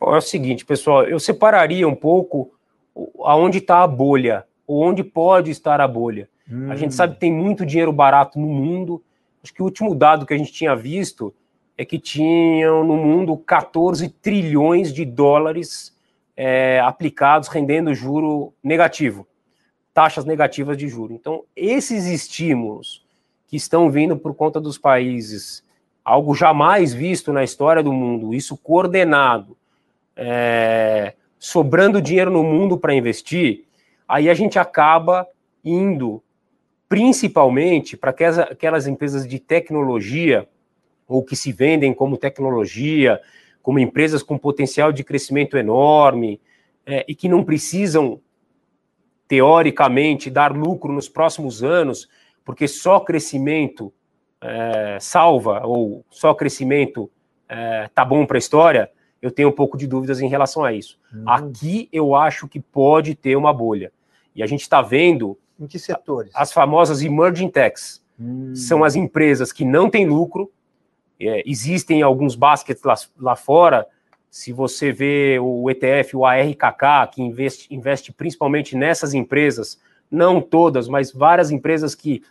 É 0.00 0.04
o 0.04 0.20
seguinte, 0.20 0.64
pessoal, 0.64 1.04
eu 1.04 1.18
separaria 1.18 1.88
um 1.88 1.94
pouco 1.94 2.52
aonde 3.24 3.58
está 3.58 3.82
a 3.82 3.86
bolha, 3.86 4.46
ou 4.66 4.82
onde 4.82 5.02
pode 5.02 5.50
estar 5.50 5.80
a 5.80 5.88
bolha. 5.88 6.28
Hum. 6.50 6.70
A 6.70 6.76
gente 6.76 6.94
sabe 6.94 7.14
que 7.14 7.20
tem 7.20 7.32
muito 7.32 7.66
dinheiro 7.66 7.92
barato 7.92 8.38
no 8.38 8.46
mundo. 8.46 9.02
Acho 9.42 9.52
que 9.52 9.62
o 9.62 9.64
último 9.64 9.94
dado 9.94 10.26
que 10.26 10.34
a 10.34 10.38
gente 10.38 10.52
tinha 10.52 10.74
visto 10.74 11.34
é 11.76 11.84
que 11.84 11.98
tinham 11.98 12.84
no 12.84 12.96
mundo 12.96 13.36
14 13.36 14.08
trilhões 14.08 14.92
de 14.92 15.04
dólares 15.04 15.94
é, 16.36 16.80
aplicados 16.80 17.48
rendendo 17.48 17.94
juro 17.94 18.52
negativo, 18.62 19.26
taxas 19.92 20.24
negativas 20.24 20.76
de 20.76 20.88
juro. 20.88 21.12
Então, 21.12 21.44
esses 21.54 22.06
estímulos 22.06 23.04
que 23.46 23.56
estão 23.56 23.90
vindo 23.90 24.16
por 24.16 24.34
conta 24.34 24.60
dos 24.60 24.76
países, 24.78 25.64
algo 26.04 26.34
jamais 26.34 26.92
visto 26.92 27.32
na 27.32 27.44
história 27.44 27.82
do 27.82 27.92
mundo, 27.92 28.34
isso 28.34 28.56
coordenado, 28.56 29.56
é, 30.14 31.14
sobrando 31.38 32.00
dinheiro 32.00 32.30
no 32.30 32.42
mundo 32.42 32.78
para 32.78 32.94
investir, 32.94 33.64
aí 34.08 34.28
a 34.28 34.34
gente 34.34 34.58
acaba 34.58 35.26
indo 35.64 36.22
principalmente 36.88 37.96
para 37.96 38.10
aquelas, 38.10 38.86
empresas 38.86 39.26
de 39.26 39.38
tecnologia 39.38 40.48
ou 41.06 41.24
que 41.24 41.36
se 41.36 41.52
vendem 41.52 41.92
como 41.92 42.16
tecnologia, 42.16 43.20
como 43.62 43.78
empresas 43.78 44.22
com 44.22 44.38
potencial 44.38 44.92
de 44.92 45.04
crescimento 45.04 45.56
enorme 45.56 46.40
é, 46.84 47.04
e 47.08 47.14
que 47.14 47.28
não 47.28 47.44
precisam, 47.44 48.20
teoricamente, 49.26 50.30
dar 50.30 50.56
lucro 50.56 50.92
nos 50.92 51.08
próximos 51.08 51.62
anos, 51.62 52.08
porque 52.44 52.68
só 52.68 53.00
crescimento 53.00 53.92
é, 54.40 54.98
salva 55.00 55.66
ou 55.66 56.04
só 56.10 56.32
crescimento 56.34 57.10
é, 57.48 57.88
tá 57.94 58.04
bom 58.04 58.24
para 58.26 58.36
a 58.36 58.38
história, 58.38 58.90
eu 59.20 59.30
tenho 59.30 59.48
um 59.48 59.52
pouco 59.52 59.76
de 59.76 59.86
dúvidas 59.86 60.20
em 60.20 60.28
relação 60.28 60.64
a 60.64 60.72
isso. 60.72 60.98
Uhum. 61.12 61.24
Aqui 61.26 61.88
eu 61.92 62.14
acho 62.14 62.46
que 62.46 62.60
pode 62.60 63.14
ter 63.14 63.36
uma 63.36 63.52
bolha. 63.52 63.92
E 64.34 64.42
a 64.42 64.46
gente 64.46 64.60
está 64.60 64.82
vendo. 64.82 65.38
Em 65.58 65.66
que 65.66 65.78
setores? 65.78 66.32
As 66.34 66.52
famosas 66.52 67.02
emerging 67.02 67.48
techs. 67.48 68.04
Uhum. 68.18 68.54
São 68.54 68.84
as 68.84 68.96
empresas 68.96 69.52
que 69.52 69.64
não 69.64 69.90
têm 69.90 70.06
lucro, 70.06 70.50
é, 71.20 71.42
existem 71.46 72.02
alguns 72.02 72.34
baskets 72.34 72.82
lá, 72.82 72.94
lá 73.18 73.36
fora. 73.36 73.86
Se 74.30 74.52
você 74.52 74.92
vê 74.92 75.38
o 75.40 75.70
ETF, 75.70 76.16
o 76.16 76.24
ARKK, 76.24 77.10
que 77.12 77.22
investe, 77.22 77.74
investe 77.74 78.12
principalmente 78.12 78.76
nessas 78.76 79.14
empresas, 79.14 79.80
não 80.10 80.40
todas, 80.40 80.88
mas 80.88 81.12
várias 81.12 81.50
empresas 81.50 81.94
que 81.94 82.22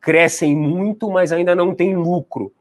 crescem 0.00 0.54
muito, 0.54 1.10
mas 1.10 1.32
ainda 1.32 1.54
não 1.54 1.74
têm 1.74 1.96
lucro. 1.96 2.52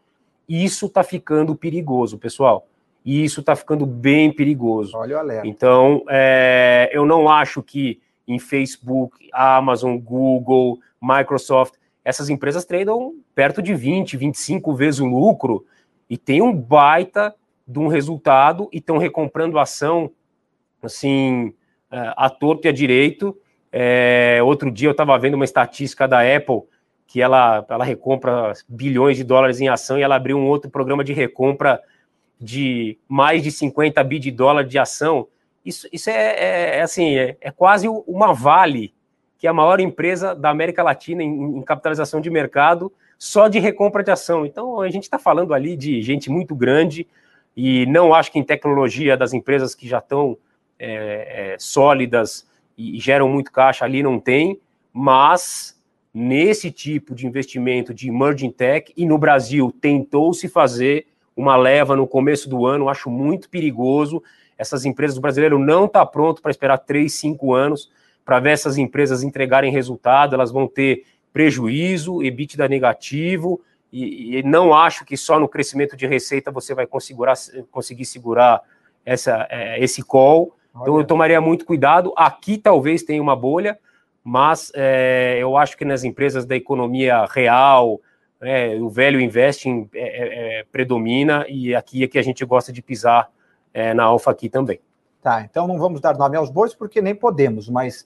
Isso 0.47 0.85
está 0.85 1.03
ficando 1.03 1.55
perigoso, 1.55 2.17
pessoal. 2.17 2.67
E 3.03 3.23
isso 3.23 3.41
está 3.41 3.55
ficando 3.55 3.85
bem 3.85 4.31
perigoso. 4.31 4.95
Olha 4.95 5.17
o 5.17 5.19
alerta. 5.19 5.47
Então, 5.47 6.03
é, 6.09 6.89
eu 6.93 7.05
não 7.05 7.27
acho 7.27 7.61
que 7.61 7.99
em 8.27 8.39
Facebook, 8.39 9.29
Amazon, 9.33 9.97
Google, 9.97 10.79
Microsoft, 11.01 11.75
essas 12.03 12.29
empresas 12.29 12.65
tradam 12.65 13.15
perto 13.33 13.61
de 13.61 13.73
20, 13.73 14.17
25 14.17 14.73
vezes 14.73 14.99
o 14.99 15.05
lucro 15.05 15.65
e 16.09 16.17
tem 16.17 16.41
um 16.41 16.53
baita 16.53 17.33
de 17.67 17.79
um 17.79 17.87
resultado 17.87 18.69
e 18.71 18.77
estão 18.77 18.97
recomprando 18.97 19.57
ação 19.57 20.11
assim 20.81 21.53
é, 21.89 22.13
a 22.17 22.29
torto 22.29 22.67
e 22.67 22.69
a 22.69 22.73
direito. 22.73 23.37
É, 23.71 24.39
outro 24.43 24.69
dia 24.69 24.87
eu 24.87 24.91
estava 24.91 25.17
vendo 25.17 25.35
uma 25.35 25.45
estatística 25.45 26.07
da 26.07 26.19
Apple 26.19 26.61
que 27.07 27.21
ela, 27.21 27.65
ela 27.69 27.85
recompra 27.85 28.53
bilhões 28.67 29.17
de 29.17 29.23
dólares 29.23 29.61
em 29.61 29.67
ação 29.67 29.97
e 29.97 30.01
ela 30.01 30.15
abriu 30.15 30.37
um 30.37 30.47
outro 30.47 30.69
programa 30.69 31.03
de 31.03 31.13
recompra 31.13 31.81
de 32.39 32.97
mais 33.07 33.41
de 33.43 33.51
50 33.51 34.03
bi 34.03 34.19
de 34.19 34.31
dólar 34.31 34.63
de 34.63 34.77
ação. 34.77 35.27
Isso, 35.65 35.87
isso 35.91 36.09
é, 36.09 36.13
é, 36.13 36.77
é 36.77 36.81
assim, 36.81 37.15
é, 37.15 37.37
é, 37.39 37.51
quase 37.51 37.87
uma 37.87 38.33
Vale, 38.33 38.93
que 39.37 39.47
é 39.47 39.49
a 39.49 39.53
maior 39.53 39.79
empresa 39.79 40.35
da 40.35 40.49
América 40.49 40.83
Latina 40.83 41.23
em, 41.23 41.57
em 41.57 41.61
capitalização 41.61 42.19
de 42.19 42.29
mercado, 42.29 42.91
só 43.17 43.47
de 43.47 43.59
recompra 43.59 44.03
de 44.03 44.11
ação. 44.11 44.45
Então, 44.45 44.81
a 44.81 44.89
gente 44.89 45.03
está 45.03 45.17
falando 45.17 45.53
ali 45.53 45.77
de 45.77 46.01
gente 46.01 46.29
muito 46.29 46.53
grande, 46.55 47.07
e 47.55 47.85
não 47.85 48.13
acho 48.13 48.31
que 48.31 48.39
em 48.39 48.43
tecnologia 48.43 49.15
das 49.15 49.31
empresas 49.31 49.75
que 49.75 49.87
já 49.87 49.99
estão 49.99 50.37
é, 50.79 51.53
é, 51.53 51.55
sólidas 51.59 52.47
e, 52.77 52.97
e 52.97 52.99
geram 52.99 53.29
muito 53.29 53.51
caixa 53.51 53.85
ali 53.85 54.01
não 54.01 54.19
tem, 54.19 54.59
mas 54.91 55.79
nesse 56.13 56.71
tipo 56.71 57.15
de 57.15 57.25
investimento 57.25 57.93
de 57.93 58.09
emerging 58.09 58.51
tech, 58.51 58.93
e 58.95 59.05
no 59.05 59.17
Brasil 59.17 59.73
tentou-se 59.81 60.47
fazer 60.47 61.07
uma 61.35 61.55
leva 61.55 61.95
no 61.95 62.07
começo 62.07 62.47
do 62.47 62.65
ano, 62.65 62.89
acho 62.89 63.09
muito 63.09 63.49
perigoso. 63.49 64.21
Essas 64.57 64.85
empresas 64.85 65.15
do 65.15 65.21
brasileiro 65.21 65.57
não 65.59 65.85
estão 65.85 66.01
tá 66.01 66.05
pronto 66.05 66.41
para 66.41 66.51
esperar 66.51 66.77
três, 66.77 67.13
cinco 67.13 67.53
anos 67.53 67.91
para 68.25 68.39
ver 68.39 68.51
essas 68.51 68.77
empresas 68.77 69.23
entregarem 69.23 69.71
resultado, 69.71 70.33
elas 70.33 70.51
vão 70.51 70.67
ter 70.67 71.03
prejuízo, 71.33 72.23
EBITDA 72.23 72.67
negativo, 72.67 73.59
e, 73.91 74.37
e, 74.37 74.43
não 74.43 74.73
acho 74.73 75.05
que 75.05 75.15
só 75.15 75.39
no 75.39 75.47
crescimento 75.47 75.95
de 75.95 76.07
receita 76.07 76.51
você 76.51 76.73
vai 76.73 76.87
conseguir, 76.87 77.25
conseguir 77.69 78.05
segurar 78.05 78.61
essa, 79.05 79.45
é, 79.51 79.79
esse 79.83 80.01
call. 80.01 80.55
Então 80.81 80.97
eu 80.97 81.05
tomaria 81.05 81.39
muito 81.39 81.63
cuidado. 81.63 82.11
Aqui 82.15 82.57
talvez 82.57 83.03
tenha 83.03 83.21
uma 83.21 83.35
bolha, 83.35 83.77
mas 84.23 84.71
é, 84.73 85.37
eu 85.39 85.55
acho 85.55 85.77
que 85.77 85.85
nas 85.85 86.03
empresas 86.03 86.43
da 86.43 86.55
economia 86.55 87.25
real, 87.25 88.01
é, 88.41 88.75
o 88.75 88.89
velho 88.89 89.21
investing 89.21 89.87
é, 89.93 89.99
é, 89.99 90.59
é, 90.59 90.65
predomina 90.71 91.45
e 91.47 91.75
aqui 91.75 92.03
é 92.03 92.07
que 92.07 92.17
a 92.17 92.23
gente 92.23 92.43
gosta 92.43 92.73
de 92.73 92.81
pisar 92.81 93.29
é, 93.73 93.93
na 93.93 94.03
alfa 94.03 94.31
aqui 94.31 94.49
também. 94.49 94.79
Tá, 95.21 95.41
então 95.41 95.67
não 95.67 95.77
vamos 95.77 96.01
dar 96.01 96.17
nome 96.17 96.35
aos 96.35 96.49
bois 96.49 96.73
porque 96.73 97.01
nem 97.01 97.15
podemos, 97.15 97.69
mas 97.69 98.05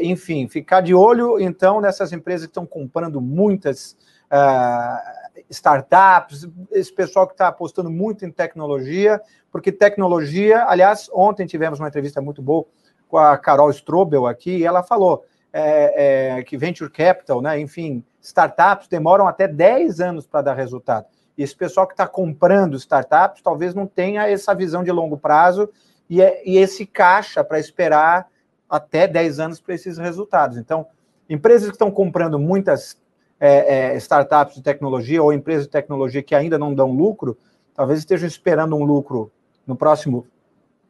enfim, 0.00 0.46
ficar 0.46 0.80
de 0.80 0.94
olho 0.94 1.40
então 1.40 1.80
nessas 1.80 2.12
empresas 2.12 2.46
que 2.46 2.52
estão 2.52 2.64
comprando 2.64 3.20
muitas 3.20 3.96
uh, 4.30 5.22
startups, 5.50 6.48
esse 6.70 6.92
pessoal 6.92 7.26
que 7.26 7.34
está 7.34 7.48
apostando 7.48 7.90
muito 7.90 8.24
em 8.24 8.30
tecnologia, 8.30 9.20
porque 9.50 9.70
tecnologia, 9.70 10.64
aliás, 10.66 11.10
ontem 11.12 11.46
tivemos 11.46 11.78
uma 11.78 11.88
entrevista 11.88 12.20
muito 12.20 12.40
boa 12.40 12.64
com 13.08 13.18
a 13.18 13.36
Carol 13.36 13.70
Strobel 13.70 14.26
aqui, 14.26 14.58
e 14.58 14.64
ela 14.64 14.82
falou 14.82 15.24
é, 15.52 16.38
é, 16.38 16.42
que 16.42 16.56
venture 16.56 16.90
capital, 16.90 17.42
né, 17.42 17.60
enfim, 17.60 18.02
startups 18.20 18.88
demoram 18.88 19.28
até 19.28 19.46
10 19.46 20.00
anos 20.00 20.26
para 20.26 20.42
dar 20.42 20.54
resultado. 20.54 21.06
Esse 21.36 21.56
pessoal 21.56 21.86
que 21.86 21.94
está 21.94 22.06
comprando 22.06 22.76
startups 22.76 23.42
talvez 23.42 23.74
não 23.74 23.86
tenha 23.86 24.28
essa 24.28 24.54
visão 24.54 24.84
de 24.84 24.92
longo 24.92 25.16
prazo 25.16 25.68
e, 26.08 26.20
é, 26.20 26.42
e 26.44 26.58
esse 26.58 26.84
caixa 26.84 27.42
para 27.42 27.58
esperar 27.58 28.28
até 28.68 29.06
10 29.06 29.40
anos 29.40 29.60
para 29.60 29.74
esses 29.74 29.98
resultados. 29.98 30.56
Então, 30.56 30.86
empresas 31.28 31.68
que 31.68 31.74
estão 31.74 31.90
comprando 31.90 32.38
muitas 32.38 32.98
é, 33.40 33.94
é, 33.94 33.96
startups 33.96 34.54
de 34.54 34.62
tecnologia 34.62 35.22
ou 35.22 35.32
empresas 35.32 35.64
de 35.64 35.70
tecnologia 35.72 36.22
que 36.22 36.34
ainda 36.34 36.58
não 36.58 36.74
dão 36.74 36.92
lucro, 36.92 37.36
talvez 37.74 37.98
estejam 37.98 38.28
esperando 38.28 38.76
um 38.76 38.84
lucro 38.84 39.32
no 39.66 39.74
próximo 39.74 40.26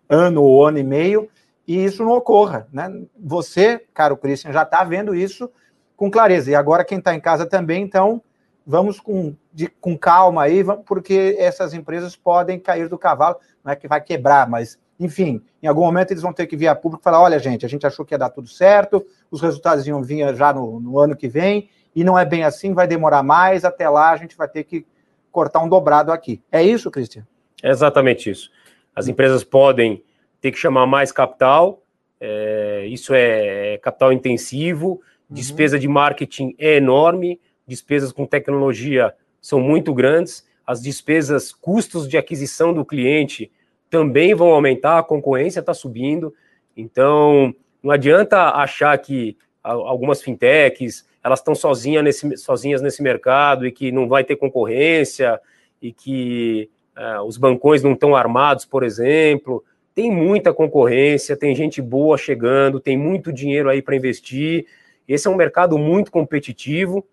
ano 0.08 0.42
ou 0.42 0.66
ano 0.66 0.78
e 0.78 0.84
meio, 0.84 1.28
e 1.66 1.84
isso 1.84 2.04
não 2.04 2.12
ocorra. 2.12 2.66
Né? 2.72 3.04
Você, 3.18 3.84
caro 3.94 4.16
Christian, 4.16 4.52
já 4.52 4.62
está 4.62 4.84
vendo 4.84 5.14
isso 5.14 5.50
com 5.96 6.10
clareza. 6.10 6.50
E 6.50 6.54
agora 6.54 6.84
quem 6.84 6.98
está 6.98 7.14
em 7.14 7.20
casa 7.20 7.46
também, 7.46 7.82
então 7.82 8.22
vamos 8.66 9.00
com, 9.00 9.34
de, 9.52 9.68
com 9.68 9.96
calma 9.96 10.42
aí, 10.42 10.64
porque 10.86 11.36
essas 11.38 11.74
empresas 11.74 12.16
podem 12.16 12.58
cair 12.58 12.88
do 12.88 12.98
cavalo, 12.98 13.36
não 13.64 13.72
é 13.72 13.76
que 13.76 13.88
vai 13.88 14.00
quebrar, 14.00 14.48
mas 14.48 14.78
enfim, 14.98 15.42
em 15.62 15.66
algum 15.66 15.82
momento 15.82 16.12
eles 16.12 16.22
vão 16.22 16.32
ter 16.32 16.46
que 16.46 16.56
vir 16.56 16.68
a 16.68 16.74
público 16.74 17.02
e 17.02 17.04
falar: 17.04 17.20
olha, 17.20 17.38
gente, 17.38 17.66
a 17.66 17.68
gente 17.68 17.86
achou 17.86 18.04
que 18.04 18.14
ia 18.14 18.18
dar 18.18 18.30
tudo 18.30 18.48
certo, 18.48 19.04
os 19.30 19.40
resultados 19.40 19.86
iam 19.86 20.02
vir 20.02 20.34
já 20.34 20.52
no, 20.52 20.78
no 20.80 20.98
ano 20.98 21.16
que 21.16 21.28
vem, 21.28 21.68
e 21.94 22.04
não 22.04 22.18
é 22.18 22.24
bem 22.24 22.44
assim, 22.44 22.72
vai 22.72 22.86
demorar 22.86 23.22
mais, 23.22 23.64
até 23.64 23.88
lá 23.88 24.10
a 24.10 24.16
gente 24.16 24.36
vai 24.36 24.48
ter 24.48 24.64
que 24.64 24.86
cortar 25.30 25.60
um 25.60 25.68
dobrado 25.68 26.12
aqui. 26.12 26.40
É 26.50 26.62
isso, 26.62 26.90
Cristian? 26.90 27.26
É 27.62 27.70
exatamente 27.70 28.30
isso. 28.30 28.50
As 28.94 29.08
empresas 29.08 29.42
podem 29.42 30.04
ter 30.40 30.52
que 30.52 30.58
chamar 30.58 30.86
mais 30.86 31.10
capital, 31.10 31.82
é, 32.20 32.86
isso 32.86 33.14
é, 33.14 33.74
é 33.74 33.78
capital 33.78 34.12
intensivo, 34.12 34.90
uhum. 34.90 35.00
despesa 35.30 35.78
de 35.78 35.88
marketing 35.88 36.54
é 36.58 36.76
enorme, 36.76 37.40
despesas 37.66 38.12
com 38.12 38.26
tecnologia 38.26 39.14
são 39.40 39.60
muito 39.60 39.92
grandes, 39.92 40.46
as 40.66 40.80
despesas, 40.80 41.52
custos 41.52 42.08
de 42.08 42.16
aquisição 42.16 42.72
do 42.72 42.84
cliente 42.84 43.50
também 43.90 44.34
vão 44.34 44.52
aumentar, 44.52 44.98
a 44.98 45.02
concorrência 45.02 45.60
está 45.60 45.74
subindo, 45.74 46.34
então 46.76 47.54
não 47.82 47.90
adianta 47.90 48.50
achar 48.50 48.96
que 48.96 49.36
algumas 49.62 50.22
fintechs 50.22 51.06
elas 51.22 51.38
estão 51.38 51.54
sozinhas 51.54 52.02
nesse, 52.02 52.36
sozinhas 52.36 52.82
nesse 52.82 53.02
mercado 53.02 53.66
e 53.66 53.72
que 53.72 53.92
não 53.92 54.08
vai 54.08 54.24
ter 54.24 54.36
concorrência 54.36 55.40
e 55.80 55.92
que 55.92 56.68
uh, 56.96 57.22
os 57.22 57.36
bancões 57.36 57.82
não 57.82 57.92
estão 57.92 58.16
armados, 58.16 58.64
por 58.64 58.82
exemplo. 58.82 59.64
Tem 59.94 60.10
muita 60.10 60.52
concorrência, 60.52 61.36
tem 61.36 61.54
gente 61.54 61.80
boa 61.80 62.16
chegando, 62.16 62.80
tem 62.80 62.96
muito 62.96 63.32
dinheiro 63.32 63.68
aí 63.68 63.80
para 63.82 63.94
investir. 63.94 64.66
Esse 65.06 65.28
é 65.28 65.30
um 65.30 65.36
mercado 65.36 65.78
muito 65.78 66.10
competitivo 66.10 67.06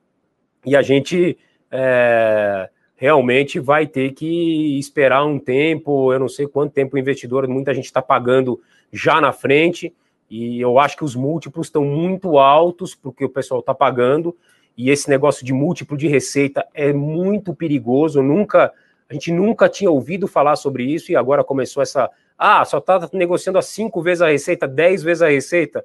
e 0.66 0.76
a 0.76 0.82
gente 0.82 1.38
é, 1.72 2.70
realmente 2.96 3.60
vai 3.60 3.88
ter 3.88 4.12
que 4.14 4.78
esperar 4.78 5.26
um 5.26 5.40
tempo. 5.40 6.12
Eu 6.14 6.20
não 6.20 6.30
sei 6.30 6.48
quanto 6.48 6.74
tempo 6.74 6.96
o 6.96 7.00
investidor, 7.00 7.48
muita 7.48 7.74
gente 7.74 7.86
está 7.86 8.02
pagando 8.02 8.60
já 8.92 9.22
na 9.22 9.32
frente. 9.32 9.94
E 10.30 10.60
eu 10.62 10.78
acho 10.78 10.98
que 10.98 11.04
os 11.04 11.16
múltiplos 11.16 11.68
estão 11.68 11.84
muito 11.84 12.38
altos 12.38 12.94
porque 12.94 13.26
o 13.26 13.30
pessoal 13.30 13.62
está 13.62 13.74
pagando. 13.74 14.36
E 14.78 14.90
esse 14.90 15.10
negócio 15.10 15.46
de 15.46 15.54
múltiplo 15.54 15.98
de 15.98 16.08
receita 16.08 16.68
é 16.74 16.94
muito 16.94 17.54
perigoso. 17.54 18.22
Nunca, 18.22 18.72
a 19.10 19.14
gente 19.14 19.32
nunca 19.32 19.68
tinha 19.68 19.90
ouvido 19.90 20.28
falar 20.28 20.56
sobre 20.56 20.84
isso 20.84 21.12
e 21.12 21.16
agora 21.16 21.44
começou 21.44 21.82
essa 21.82 22.10
ah, 22.42 22.64
só 22.64 22.78
está 22.78 23.10
negociando 23.12 23.60
a 23.60 23.62
cinco 23.62 24.02
vezes 24.02 24.22
a 24.22 24.30
receita, 24.30 24.66
dez 24.66 25.04
vezes 25.04 25.22
a 25.22 25.28
receita. 25.28 25.84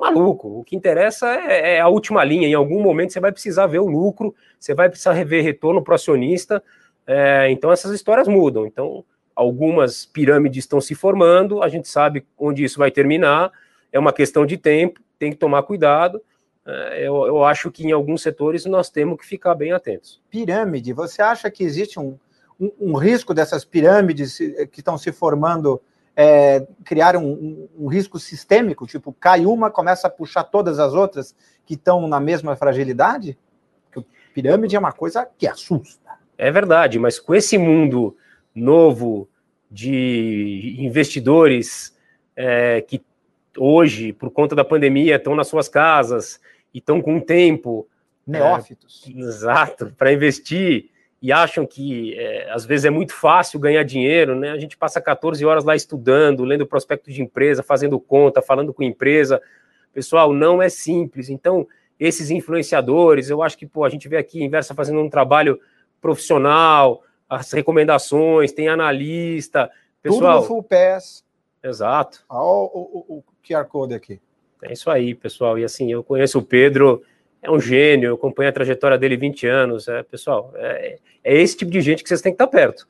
Maluco. 0.00 0.60
O 0.60 0.64
que 0.64 0.74
interessa 0.74 1.28
é, 1.28 1.76
é, 1.76 1.80
a 1.80 1.88
última 1.88 2.24
linha. 2.24 2.48
Em 2.48 2.54
algum 2.54 2.82
momento 2.82 3.12
você 3.12 3.20
vai 3.20 3.30
precisar 3.30 3.66
ver 3.66 3.80
o 3.80 3.86
lucro, 3.86 4.34
você 4.58 4.74
vai 4.74 4.88
precisar 4.88 5.12
rever 5.12 5.44
retorno 5.44 5.82
para 5.82 5.92
o 5.92 5.94
acionista. 5.94 6.62
É, 7.06 7.50
então 7.50 7.70
essas 7.70 7.92
histórias 7.92 8.26
mudam. 8.26 8.66
Então 8.66 9.04
algumas 9.36 10.06
pirâmides 10.06 10.64
estão 10.64 10.80
se 10.80 10.94
formando, 10.94 11.62
a 11.62 11.68
gente 11.68 11.86
sabe 11.88 12.26
onde 12.38 12.64
isso 12.64 12.78
vai 12.78 12.90
terminar. 12.90 13.52
É 13.92 13.98
uma 13.98 14.12
questão 14.12 14.46
de 14.46 14.56
tempo, 14.56 15.00
tem 15.18 15.30
que 15.30 15.36
tomar 15.36 15.62
cuidado. 15.64 16.22
É, 16.66 17.06
eu, 17.06 17.26
eu 17.26 17.44
acho 17.44 17.70
que 17.70 17.86
em 17.86 17.92
alguns 17.92 18.22
setores 18.22 18.64
nós 18.64 18.88
temos 18.88 19.18
que 19.18 19.26
ficar 19.26 19.54
bem 19.54 19.72
atentos. 19.72 20.20
Pirâmide, 20.30 20.94
você 20.94 21.20
acha 21.20 21.50
que 21.50 21.62
existe 21.62 22.00
um, 22.00 22.18
um, 22.58 22.72
um 22.80 22.94
risco 22.94 23.34
dessas 23.34 23.66
pirâmides 23.66 24.38
que 24.72 24.80
estão 24.80 24.96
se 24.96 25.12
formando 25.12 25.80
é, 26.22 26.66
criar 26.84 27.16
um, 27.16 27.32
um, 27.32 27.68
um, 27.78 27.86
risco 27.86 28.18
sistêmico, 28.18 28.86
tipo, 28.86 29.10
cai 29.10 29.46
uma, 29.46 29.70
começa 29.70 30.06
a 30.06 30.10
puxar 30.10 30.44
todas 30.44 30.78
as 30.78 30.92
outras 30.92 31.34
que 31.64 31.72
estão 31.72 32.06
na 32.06 32.20
mesma 32.20 32.54
fragilidade? 32.56 33.38
Porque 33.90 34.06
pirâmide 34.34 34.76
é 34.76 34.78
uma 34.78 34.92
coisa 34.92 35.26
que 35.38 35.46
assusta. 35.46 36.10
É 36.36 36.50
verdade, 36.50 36.98
mas 36.98 37.18
com 37.18 37.34
esse 37.34 37.56
mundo 37.56 38.14
novo 38.54 39.30
de 39.70 40.76
investidores 40.80 41.96
é, 42.36 42.82
que 42.82 43.02
hoje, 43.56 44.12
por 44.12 44.30
conta 44.30 44.54
da 44.54 44.64
pandemia, 44.64 45.16
estão 45.16 45.34
nas 45.34 45.48
suas 45.48 45.70
casas 45.70 46.38
e 46.74 46.78
estão 46.80 47.00
com 47.00 47.18
tempo. 47.18 47.88
Neófitos. 48.26 49.06
É, 49.06 49.20
exato, 49.20 49.94
para 49.96 50.12
investir 50.12 50.90
e 51.22 51.32
acham 51.32 51.66
que 51.66 52.18
é, 52.18 52.50
às 52.50 52.64
vezes 52.64 52.86
é 52.86 52.90
muito 52.90 53.12
fácil 53.12 53.60
ganhar 53.60 53.82
dinheiro, 53.82 54.34
né? 54.34 54.50
A 54.50 54.58
gente 54.58 54.76
passa 54.76 55.00
14 55.00 55.44
horas 55.44 55.64
lá 55.64 55.76
estudando, 55.76 56.44
lendo 56.44 56.66
prospecto 56.66 57.10
de 57.10 57.20
empresa, 57.20 57.62
fazendo 57.62 58.00
conta, 58.00 58.40
falando 58.40 58.72
com 58.72 58.82
empresa. 58.82 59.40
Pessoal, 59.92 60.32
não 60.32 60.62
é 60.62 60.68
simples. 60.68 61.28
Então, 61.28 61.66
esses 61.98 62.30
influenciadores, 62.30 63.28
eu 63.28 63.42
acho 63.42 63.58
que 63.58 63.66
pô, 63.66 63.84
a 63.84 63.90
gente 63.90 64.08
vê 64.08 64.16
aqui 64.16 64.42
Inversa 64.42 64.74
fazendo 64.74 65.00
um 65.00 65.10
trabalho 65.10 65.60
profissional, 66.00 67.02
as 67.28 67.52
recomendações, 67.52 68.52
tem 68.52 68.68
analista, 68.68 69.70
pessoal. 70.02 70.38
Tudo 70.38 70.40
no 70.40 70.46
Full 70.46 70.62
Pass. 70.62 71.24
Exato. 71.62 72.24
Olha 72.28 72.42
o, 72.42 73.04
o, 73.08 73.18
o 73.18 73.24
QR 73.46 73.66
Code 73.66 73.94
aqui. 73.94 74.18
É 74.62 74.72
isso 74.72 74.90
aí, 74.90 75.14
pessoal. 75.14 75.58
E 75.58 75.64
assim, 75.64 75.92
eu 75.92 76.02
conheço 76.02 76.38
o 76.38 76.42
Pedro 76.42 77.02
é 77.42 77.50
um 77.50 77.60
gênio, 77.60 78.08
eu 78.08 78.14
acompanho 78.14 78.50
a 78.50 78.52
trajetória 78.52 78.98
dele 78.98 79.16
20 79.16 79.46
anos. 79.46 79.88
É, 79.88 80.02
pessoal, 80.02 80.52
é, 80.56 80.98
é 81.24 81.36
esse 81.40 81.56
tipo 81.56 81.70
de 81.70 81.80
gente 81.80 82.02
que 82.02 82.08
vocês 82.08 82.20
têm 82.20 82.32
que 82.32 82.42
estar 82.42 82.46
perto. 82.46 82.86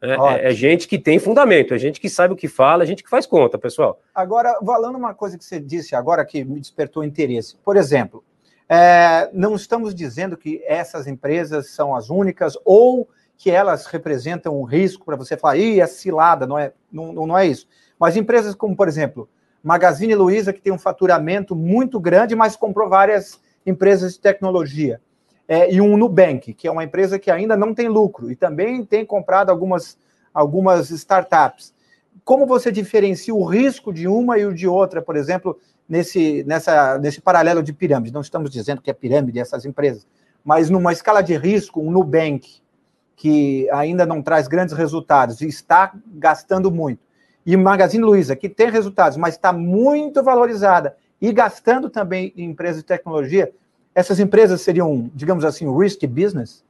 É, 0.00 0.12
é, 0.12 0.50
é, 0.50 0.52
gente 0.52 0.86
que 0.86 0.98
tem 0.98 1.18
fundamento, 1.18 1.72
é 1.72 1.78
gente 1.78 1.98
que 1.98 2.10
sabe 2.10 2.34
o 2.34 2.36
que 2.36 2.46
fala, 2.46 2.82
é 2.82 2.86
gente 2.86 3.02
que 3.02 3.08
faz 3.08 3.24
conta, 3.24 3.56
pessoal. 3.56 3.98
Agora, 4.14 4.58
falando 4.64 4.96
uma 4.96 5.14
coisa 5.14 5.38
que 5.38 5.44
você 5.44 5.58
disse 5.58 5.94
agora 5.94 6.26
que 6.26 6.44
me 6.44 6.60
despertou 6.60 7.02
interesse. 7.02 7.56
Por 7.64 7.76
exemplo, 7.76 8.22
é, 8.68 9.30
não 9.32 9.54
estamos 9.54 9.94
dizendo 9.94 10.36
que 10.36 10.62
essas 10.66 11.06
empresas 11.06 11.70
são 11.70 11.94
as 11.94 12.10
únicas 12.10 12.58
ou 12.66 13.08
que 13.38 13.50
elas 13.50 13.86
representam 13.86 14.60
um 14.60 14.64
risco 14.64 15.06
para 15.06 15.16
você 15.16 15.36
falar, 15.36 15.56
ih, 15.56 15.80
é 15.80 15.86
cilada, 15.86 16.46
não 16.46 16.58
é, 16.58 16.72
não, 16.92 17.12
não 17.12 17.38
é 17.38 17.46
isso. 17.46 17.66
Mas 17.98 18.16
empresas 18.16 18.54
como, 18.54 18.76
por 18.76 18.88
exemplo, 18.88 19.28
Magazine 19.62 20.14
Luiza, 20.14 20.52
que 20.52 20.60
tem 20.60 20.72
um 20.72 20.78
faturamento 20.78 21.56
muito 21.56 21.98
grande, 21.98 22.36
mas 22.36 22.56
comprou 22.56 22.88
várias 22.90 23.40
empresas 23.64 24.14
de 24.14 24.20
tecnologia. 24.20 25.00
É, 25.46 25.72
e 25.72 25.80
um 25.80 25.96
Nubank, 25.96 26.54
que 26.54 26.66
é 26.66 26.70
uma 26.70 26.84
empresa 26.84 27.18
que 27.18 27.30
ainda 27.30 27.56
não 27.56 27.74
tem 27.74 27.88
lucro 27.88 28.30
e 28.30 28.36
também 28.36 28.84
tem 28.84 29.04
comprado 29.04 29.50
algumas, 29.50 29.98
algumas 30.32 30.90
startups. 30.90 31.74
Como 32.24 32.46
você 32.46 32.72
diferencia 32.72 33.34
o 33.34 33.44
risco 33.44 33.92
de 33.92 34.08
uma 34.08 34.38
e 34.38 34.46
o 34.46 34.54
de 34.54 34.66
outra, 34.66 35.02
por 35.02 35.16
exemplo, 35.16 35.58
nesse, 35.86 36.42
nessa, 36.44 36.98
nesse 36.98 37.20
paralelo 37.20 37.62
de 37.62 37.74
pirâmide? 37.74 38.14
Não 38.14 38.22
estamos 38.22 38.50
dizendo 38.50 38.80
que 38.80 38.90
é 38.90 38.94
pirâmide 38.94 39.38
essas 39.38 39.66
empresas, 39.66 40.06
mas 40.42 40.70
numa 40.70 40.92
escala 40.92 41.22
de 41.22 41.36
risco, 41.36 41.80
um 41.80 41.90
Nubank, 41.90 42.62
que 43.14 43.68
ainda 43.70 44.06
não 44.06 44.22
traz 44.22 44.48
grandes 44.48 44.74
resultados 44.74 45.42
e 45.42 45.46
está 45.46 45.92
gastando 46.06 46.70
muito, 46.70 47.00
e 47.46 47.56
Magazine 47.56 48.02
Luiza, 48.02 48.34
que 48.34 48.48
tem 48.48 48.70
resultados, 48.70 49.18
mas 49.18 49.34
está 49.34 49.52
muito 49.52 50.22
valorizada 50.22 50.96
e 51.20 51.32
gastando 51.32 51.88
também 51.88 52.32
em 52.36 52.44
empresas 52.44 52.82
de 52.82 52.86
tecnologia, 52.86 53.52
essas 53.94 54.18
empresas 54.18 54.60
seriam, 54.60 55.10
digamos 55.14 55.44
assim, 55.44 55.66
risk 55.76 56.04
business? 56.06 56.64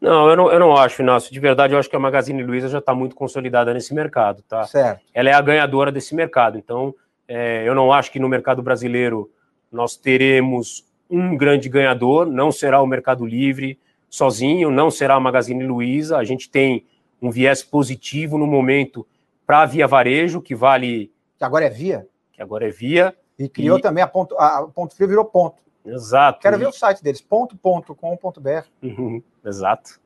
Não, 0.00 0.28
eu 0.28 0.36
não, 0.36 0.52
eu 0.52 0.60
não 0.60 0.76
acho, 0.76 1.02
Inácio. 1.02 1.32
De 1.32 1.40
verdade, 1.40 1.72
eu 1.72 1.78
acho 1.78 1.88
que 1.88 1.96
a 1.96 2.00
Magazine 2.00 2.42
Luiza 2.42 2.68
já 2.68 2.78
está 2.78 2.94
muito 2.94 3.16
consolidada 3.16 3.72
nesse 3.72 3.94
mercado, 3.94 4.42
tá? 4.42 4.64
Certo. 4.64 5.00
Ela 5.12 5.30
é 5.30 5.32
a 5.32 5.40
ganhadora 5.40 5.90
desse 5.90 6.14
mercado. 6.14 6.58
Então, 6.58 6.94
é, 7.26 7.66
eu 7.66 7.74
não 7.74 7.92
acho 7.92 8.12
que 8.12 8.20
no 8.20 8.28
mercado 8.28 8.62
brasileiro 8.62 9.30
nós 9.72 9.96
teremos 9.96 10.84
um 11.10 11.36
grande 11.36 11.68
ganhador. 11.68 12.26
Não 12.26 12.52
será 12.52 12.80
o 12.80 12.86
Mercado 12.86 13.24
Livre 13.24 13.78
sozinho, 14.08 14.70
não 14.70 14.90
será 14.90 15.14
a 15.14 15.20
Magazine 15.20 15.64
Luiza. 15.64 16.18
A 16.18 16.24
gente 16.24 16.50
tem 16.50 16.86
um 17.20 17.30
viés 17.30 17.62
positivo 17.62 18.36
no 18.38 18.46
momento 18.46 19.06
para 19.46 19.62
a 19.62 19.66
Via 19.66 19.86
Varejo, 19.86 20.42
que 20.42 20.54
vale. 20.54 21.10
Que 21.38 21.44
agora 21.44 21.64
é 21.64 21.70
Via? 21.70 22.06
Que 22.32 22.42
agora 22.42 22.68
é 22.68 22.70
Via. 22.70 23.14
E 23.38 23.48
criou 23.48 23.78
e... 23.78 23.82
também 23.82 24.02
a 24.02 24.06
ponto, 24.06 24.36
a 24.38 24.66
ponto 24.68 24.94
frio 24.94 25.08
virou 25.08 25.24
ponto. 25.24 25.62
Exato. 25.84 26.40
Quero 26.40 26.58
ver 26.58 26.66
o 26.66 26.72
site 26.72 27.02
deles, 27.02 27.20
ponto.com.br. 27.20 28.66
Uhum, 28.82 29.22
exato. 29.44 30.00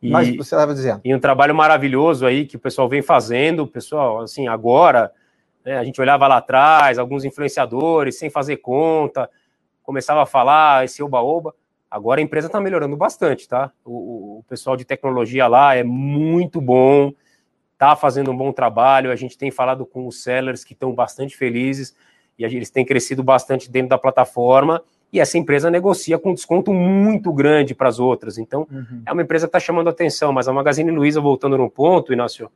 E, 0.00 0.10
Mas 0.10 0.28
você 0.28 0.54
estava 0.54 0.74
dizendo. 0.74 1.00
E 1.04 1.14
um 1.14 1.18
trabalho 1.18 1.54
maravilhoso 1.54 2.26
aí 2.26 2.46
que 2.46 2.56
o 2.56 2.60
pessoal 2.60 2.88
vem 2.88 3.02
fazendo, 3.02 3.66
pessoal, 3.66 4.20
assim, 4.20 4.46
agora, 4.46 5.10
né, 5.64 5.78
a 5.78 5.84
gente 5.84 6.00
olhava 6.00 6.28
lá 6.28 6.36
atrás, 6.36 6.98
alguns 6.98 7.24
influenciadores, 7.24 8.18
sem 8.18 8.30
fazer 8.30 8.58
conta, 8.58 9.28
começava 9.82 10.22
a 10.22 10.26
falar 10.26 10.84
esse 10.84 11.02
oba-oba. 11.02 11.54
Agora 11.90 12.20
a 12.20 12.22
empresa 12.22 12.48
está 12.48 12.60
melhorando 12.60 12.96
bastante, 12.96 13.48
tá? 13.48 13.72
O, 13.84 14.38
o, 14.38 14.44
pessoal 14.48 14.76
de 14.76 14.84
tecnologia 14.84 15.46
lá 15.46 15.74
é 15.74 15.84
muito 15.84 16.60
bom, 16.60 17.12
está 17.72 17.94
fazendo 17.96 18.30
um 18.30 18.36
bom 18.36 18.52
trabalho. 18.52 19.10
A 19.10 19.16
gente 19.16 19.38
tem 19.38 19.50
falado 19.50 19.86
com 19.86 20.06
os 20.06 20.22
sellers 20.22 20.64
que 20.64 20.72
estão 20.72 20.92
bastante 20.92 21.36
felizes 21.36 21.94
e 22.38 22.44
eles 22.44 22.70
têm 22.70 22.84
crescido 22.84 23.22
bastante 23.22 23.70
dentro 23.70 23.90
da 23.90 23.98
plataforma. 23.98 24.82
E 25.12 25.20
essa 25.20 25.38
empresa 25.38 25.70
negocia 25.70 26.18
com 26.18 26.34
desconto 26.34 26.72
muito 26.72 27.32
grande 27.32 27.74
para 27.74 27.88
as 27.88 28.00
outras. 28.00 28.36
Então, 28.36 28.66
uhum. 28.70 29.02
é 29.06 29.12
uma 29.12 29.22
empresa 29.22 29.46
que 29.46 29.50
está 29.50 29.60
chamando 29.60 29.88
atenção, 29.88 30.32
mas 30.32 30.48
a 30.48 30.52
Magazine 30.52 30.90
Luiza, 30.90 31.20
voltando 31.20 31.56
no 31.56 31.70
ponto, 31.70 32.12
Inácio, 32.12 32.50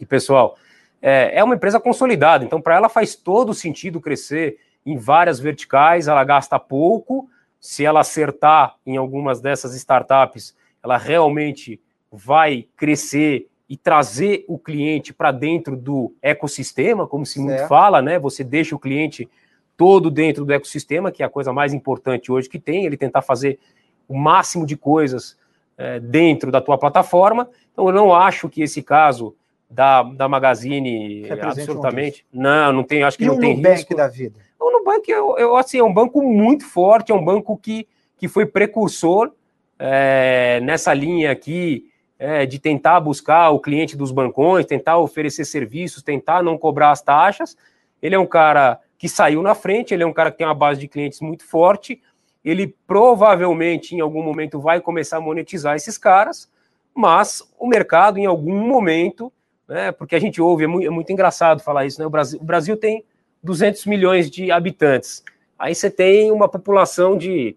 e 0.00 0.06
pessoal, 0.06 0.56
é, 1.00 1.38
é 1.38 1.44
uma 1.44 1.54
empresa 1.54 1.78
consolidada, 1.78 2.44
então 2.44 2.60
para 2.60 2.76
ela 2.76 2.88
faz 2.88 3.14
todo 3.14 3.52
sentido 3.52 4.00
crescer 4.00 4.56
em 4.86 4.96
várias 4.96 5.38
verticais, 5.38 6.08
ela 6.08 6.24
gasta 6.24 6.58
pouco, 6.58 7.28
se 7.60 7.84
ela 7.84 8.00
acertar 8.00 8.76
em 8.86 8.96
algumas 8.96 9.40
dessas 9.40 9.74
startups, 9.74 10.54
ela 10.82 10.98
realmente 10.98 11.80
vai 12.10 12.66
crescer 12.76 13.48
e 13.74 13.76
trazer 13.76 14.44
o 14.46 14.56
cliente 14.56 15.12
para 15.12 15.32
dentro 15.32 15.76
do 15.76 16.14
ecossistema, 16.22 17.08
como 17.08 17.26
se 17.26 17.40
muito 17.40 17.66
fala, 17.66 18.00
né? 18.00 18.20
Você 18.20 18.44
deixa 18.44 18.76
o 18.76 18.78
cliente 18.78 19.28
todo 19.76 20.12
dentro 20.12 20.44
do 20.44 20.52
ecossistema, 20.52 21.10
que 21.10 21.24
é 21.24 21.26
a 21.26 21.28
coisa 21.28 21.52
mais 21.52 21.74
importante 21.74 22.30
hoje 22.30 22.48
que 22.48 22.60
tem, 22.60 22.86
ele 22.86 22.96
tentar 22.96 23.20
fazer 23.20 23.58
o 24.06 24.16
máximo 24.16 24.64
de 24.64 24.76
coisas 24.76 25.36
é, 25.76 25.98
dentro 25.98 26.52
da 26.52 26.60
tua 26.60 26.78
plataforma. 26.78 27.50
Então, 27.72 27.88
eu 27.88 27.92
não 27.92 28.14
acho 28.14 28.48
que 28.48 28.62
esse 28.62 28.80
caso 28.80 29.34
da, 29.68 30.04
da 30.04 30.28
Magazine 30.28 31.28
absolutamente. 31.28 32.24
Um 32.32 32.42
não, 32.42 32.72
não 32.74 32.84
tem, 32.84 33.02
acho 33.02 33.18
que 33.18 33.24
e 33.24 33.26
não 33.26 33.34
o 33.34 33.40
tem 33.40 33.56
Nubank 33.56 33.74
risco. 33.74 33.96
da 33.96 34.06
vida. 34.06 34.38
O 34.60 34.70
Nubank, 34.70 35.10
eu, 35.10 35.36
eu, 35.36 35.56
assim, 35.56 35.78
é 35.78 35.82
um 35.82 35.92
banco 35.92 36.22
muito 36.22 36.64
forte, 36.64 37.10
é 37.10 37.14
um 37.14 37.24
banco 37.24 37.56
que, 37.56 37.88
que 38.16 38.28
foi 38.28 38.46
precursor 38.46 39.32
é, 39.80 40.60
nessa 40.62 40.94
linha 40.94 41.32
aqui 41.32 41.92
é, 42.18 42.46
de 42.46 42.58
tentar 42.58 43.00
buscar 43.00 43.50
o 43.50 43.60
cliente 43.60 43.96
dos 43.96 44.10
bancões, 44.10 44.66
tentar 44.66 44.98
oferecer 44.98 45.44
serviços, 45.44 46.02
tentar 46.02 46.42
não 46.42 46.56
cobrar 46.56 46.90
as 46.90 47.02
taxas. 47.02 47.56
Ele 48.00 48.14
é 48.14 48.18
um 48.18 48.26
cara 48.26 48.80
que 48.98 49.08
saiu 49.08 49.42
na 49.42 49.54
frente, 49.54 49.92
ele 49.92 50.02
é 50.02 50.06
um 50.06 50.12
cara 50.12 50.30
que 50.30 50.38
tem 50.38 50.46
uma 50.46 50.54
base 50.54 50.80
de 50.80 50.88
clientes 50.88 51.20
muito 51.20 51.44
forte, 51.44 52.00
ele 52.44 52.74
provavelmente 52.86 53.94
em 53.94 54.00
algum 54.00 54.22
momento 54.22 54.60
vai 54.60 54.80
começar 54.80 55.16
a 55.16 55.20
monetizar 55.20 55.74
esses 55.76 55.98
caras, 55.98 56.50
mas 56.94 57.42
o 57.58 57.66
mercado 57.66 58.18
em 58.18 58.26
algum 58.26 58.66
momento, 58.66 59.32
né, 59.68 59.90
porque 59.92 60.14
a 60.14 60.18
gente 60.18 60.40
ouve, 60.40 60.64
é 60.64 60.66
muito, 60.66 60.86
é 60.86 60.90
muito 60.90 61.12
engraçado 61.12 61.62
falar 61.62 61.86
isso, 61.86 62.00
né, 62.00 62.06
o 62.06 62.10
Brasil, 62.10 62.40
o 62.40 62.44
Brasil 62.44 62.76
tem 62.76 63.04
200 63.42 63.84
milhões 63.86 64.30
de 64.30 64.50
habitantes, 64.50 65.22
aí 65.58 65.74
você 65.74 65.90
tem 65.90 66.30
uma 66.30 66.48
população 66.48 67.16
de 67.18 67.56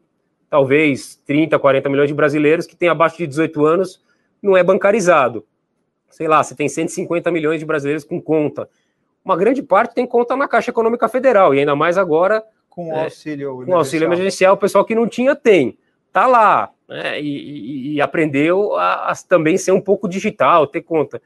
talvez 0.49 1.15
30, 1.25 1.59
40 1.59 1.89
milhões 1.89 2.07
de 2.07 2.13
brasileiros 2.13 2.65
que 2.65 2.75
tem 2.75 2.89
abaixo 2.89 3.17
de 3.17 3.27
18 3.27 3.65
anos, 3.65 4.01
não 4.41 4.55
é 4.55 4.63
bancarizado. 4.63 5.45
Sei 6.09 6.27
lá, 6.27 6.43
você 6.43 6.55
tem 6.55 6.69
150 6.69 7.29
milhões 7.31 7.59
de 7.59 7.65
brasileiros 7.65 8.03
com 8.03 8.21
conta 8.21 8.69
uma 9.27 9.35
grande 9.35 9.61
parte 9.61 9.93
tem 9.93 10.07
conta 10.07 10.37
na 10.37 10.47
Caixa 10.47 10.71
Econômica 10.71 11.09
Federal, 11.09 11.53
e 11.53 11.59
ainda 11.59 11.75
mais 11.75 11.97
agora. 11.97 12.41
Com 12.69 12.91
o 12.91 12.93
é, 12.93 13.03
auxílio 13.03 13.61
é, 13.61 13.65
Com 13.65 13.71
o 13.71 13.75
auxílio 13.75 14.07
emergencial, 14.07 14.53
o 14.53 14.57
pessoal 14.57 14.85
que 14.85 14.95
não 14.95 15.05
tinha 15.05 15.35
tem. 15.35 15.77
Tá 16.13 16.25
lá, 16.25 16.71
né, 16.87 17.19
e, 17.19 17.27
e, 17.27 17.93
e, 17.95 18.01
aprendeu 18.01 18.73
a, 18.75 19.11
a, 19.11 19.13
também 19.27 19.57
ser 19.57 19.73
um 19.73 19.81
pouco 19.81 20.07
digital, 20.07 20.65
ter 20.65 20.81
conta. 20.81 21.21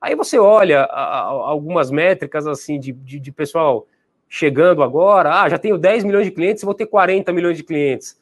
Aí 0.00 0.14
você 0.14 0.38
olha 0.38 0.82
a, 0.82 1.24
algumas 1.24 1.90
métricas 1.90 2.46
assim 2.46 2.78
de, 2.78 2.92
de, 2.92 3.18
de, 3.18 3.32
pessoal 3.32 3.86
chegando 4.28 4.82
agora, 4.82 5.42
ah, 5.42 5.48
já 5.48 5.58
tenho 5.58 5.76
10 5.76 6.04
milhões 6.04 6.26
de 6.26 6.30
clientes, 6.30 6.62
vou 6.62 6.72
ter 6.72 6.86
40 6.86 7.32
milhões 7.32 7.56
de 7.56 7.64
clientes. 7.64 8.16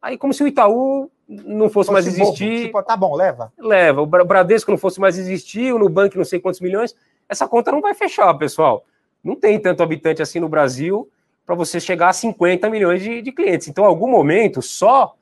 Aí 0.00 0.18
como 0.18 0.34
se 0.34 0.42
o 0.42 0.48
Itaú 0.48 1.08
não 1.44 1.68
fosse, 1.68 1.90
mais 1.90 2.06
existir. 2.06 2.66
Tipo, 2.66 2.82
tá 2.82 2.96
bom, 2.96 3.14
leva. 3.14 3.52
Leva. 3.58 4.02
O 4.02 4.06
Bradesco 4.06 4.70
não 4.70 4.78
fosse 4.78 5.00
mais 5.00 5.18
existir, 5.18 5.72
o 5.72 5.78
Nubank 5.78 6.16
não 6.16 6.24
sei 6.24 6.40
quantos 6.40 6.60
milhões 6.60 6.94
essa 7.28 7.48
conta 7.48 7.72
não 7.72 7.80
vai 7.80 7.94
fechar, 7.94 8.32
pessoal. 8.34 8.84
Não 9.24 9.34
tem 9.34 9.58
tanto 9.58 9.82
habitante 9.82 10.20
assim 10.20 10.40
no 10.40 10.48
Brasil 10.48 11.08
para 11.46 11.54
você 11.54 11.80
chegar 11.80 12.08
a 12.08 12.12
50 12.12 12.68
milhões 12.68 13.02
de, 13.02 13.22
de 13.22 13.32
clientes. 13.32 13.68
Então, 13.68 13.84
em 13.84 13.88
algum 13.88 14.08
momento, 14.08 14.60
só 14.60 15.14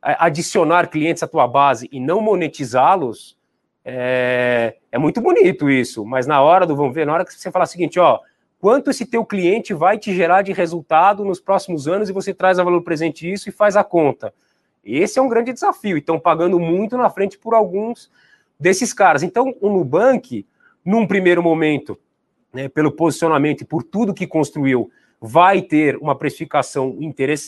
adicionar 0.00 0.88
clientes 0.88 1.22
à 1.22 1.28
tua 1.28 1.46
base 1.46 1.88
e 1.92 2.00
não 2.00 2.20
monetizá-los 2.20 3.36
é, 3.84 4.76
é, 4.90 4.98
muito 4.98 5.20
bonito 5.20 5.70
isso. 5.70 6.04
Mas 6.04 6.26
na 6.26 6.40
hora 6.40 6.66
do 6.66 6.74
vamos 6.74 6.94
ver, 6.94 7.06
na 7.06 7.14
hora 7.14 7.24
que 7.24 7.32
você 7.32 7.50
falar 7.50 7.64
o 7.64 7.68
seguinte, 7.68 8.00
ó, 8.00 8.18
quanto 8.60 8.90
esse 8.90 9.06
teu 9.06 9.24
cliente 9.24 9.74
vai 9.74 9.98
te 9.98 10.14
gerar 10.14 10.42
de 10.42 10.52
resultado 10.52 11.24
nos 11.24 11.40
próximos 11.40 11.86
anos 11.86 12.08
e 12.08 12.12
você 12.12 12.32
traz 12.32 12.58
a 12.58 12.64
valor 12.64 12.82
presente 12.82 13.30
isso 13.30 13.48
e 13.48 13.52
faz 13.52 13.76
a 13.76 13.84
conta. 13.84 14.32
Esse 14.84 15.18
é 15.18 15.22
um 15.22 15.28
grande 15.28 15.52
desafio. 15.52 15.96
Estão 15.96 16.18
pagando 16.18 16.58
muito 16.58 16.96
na 16.96 17.08
frente 17.08 17.38
por 17.38 17.54
alguns 17.54 18.10
desses 18.58 18.92
caras. 18.92 19.22
Então, 19.22 19.54
o 19.60 19.68
Nubank 19.68 20.46
num 20.84 21.06
primeiro 21.06 21.42
momento, 21.42 21.98
né, 22.52 22.68
pelo 22.68 22.90
posicionamento 22.90 23.62
e 23.62 23.64
por 23.64 23.82
tudo 23.82 24.14
que 24.14 24.26
construiu, 24.26 24.90
vai 25.20 25.62
ter 25.62 25.96
uma 25.96 26.16
precificação 26.16 26.98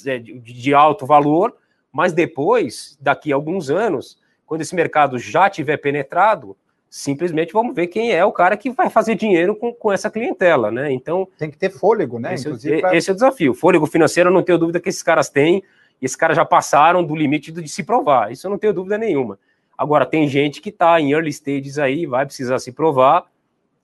é, 0.07 0.19
de 0.19 0.75
alto 0.75 1.05
valor, 1.05 1.57
mas 1.93 2.13
depois, 2.13 2.97
daqui 3.01 3.33
a 3.33 3.37
alguns 3.37 3.71
anos, 3.71 4.19
quando 4.47 4.61
esse 4.61 4.75
mercado 4.75 5.19
já 5.19 5.51
tiver 5.51 5.77
penetrado, 5.79 6.57
simplesmente 6.89 7.53
vamos 7.53 7.75
ver 7.75 7.89
quem 7.89 8.13
é 8.13 8.25
o 8.25 8.31
cara 8.31 8.57
que 8.57 8.71
vai 8.71 8.89
fazer 8.89 9.17
dinheiro 9.17 9.57
com, 9.57 9.73
com 9.73 9.93
essa 9.93 10.09
clientela, 10.09 10.71
né? 10.71 10.93
Então 10.93 11.27
tem 11.37 11.51
que 11.51 11.59
ter 11.59 11.71
fôlego, 11.71 12.21
né? 12.21 12.35
Esse, 12.35 12.73
é 12.73 12.81
pra... 12.81 12.97
esse 12.97 13.11
é 13.11 13.13
o 13.13 13.17
desafio. 13.17 13.55
Fôlego 13.55 13.87
financeiro, 13.87 14.31
eu 14.31 14.35
não 14.35 14.45
tenho 14.45 14.59
dúvida 14.59 14.79
que 14.79 14.89
esses 14.89 15.03
caras 15.03 15.29
têm, 15.29 15.65
e 16.01 16.05
esses 16.05 16.17
caras 16.17 16.37
já 16.37 16.45
passaram 16.45 17.05
do 17.05 17.15
limite 17.15 17.53
de 17.53 17.69
se 17.69 17.83
provar. 17.83 18.33
Isso 18.33 18.47
eu 18.47 18.51
não 18.51 18.59
tenho 18.59 18.75
dúvida 18.75 18.99
nenhuma. 18.99 19.39
Agora, 19.77 20.07
tem 20.07 20.29
gente 20.29 20.61
que 20.61 20.69
está 20.69 21.01
em 21.01 21.13
early 21.13 21.31
stages 21.31 21.79
aí, 21.79 22.07
vai 22.07 22.25
precisar 22.25 22.59
se 22.59 22.73
provar, 22.73 23.27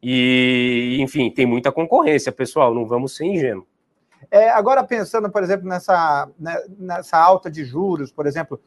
e, 0.03 0.97
enfim, 1.01 1.31
tem 1.31 1.45
muita 1.45 1.71
concorrência, 1.71 2.33
pessoal, 2.33 2.75
não 2.75 2.87
vamos 2.87 3.17
ser 3.17 3.27
ingênuos. 3.27 3.67
É, 4.31 4.51
agora, 4.51 4.85
pensando, 4.85 5.31
por 5.31 5.43
exemplo, 5.43 5.69
nessa, 5.69 6.29
né, 6.39 6.63
nessa 6.79 7.19
alta 7.19 7.51
de 7.51 7.65
juros, 7.65 8.13
por 8.13 8.27
exemplo, 8.27 8.61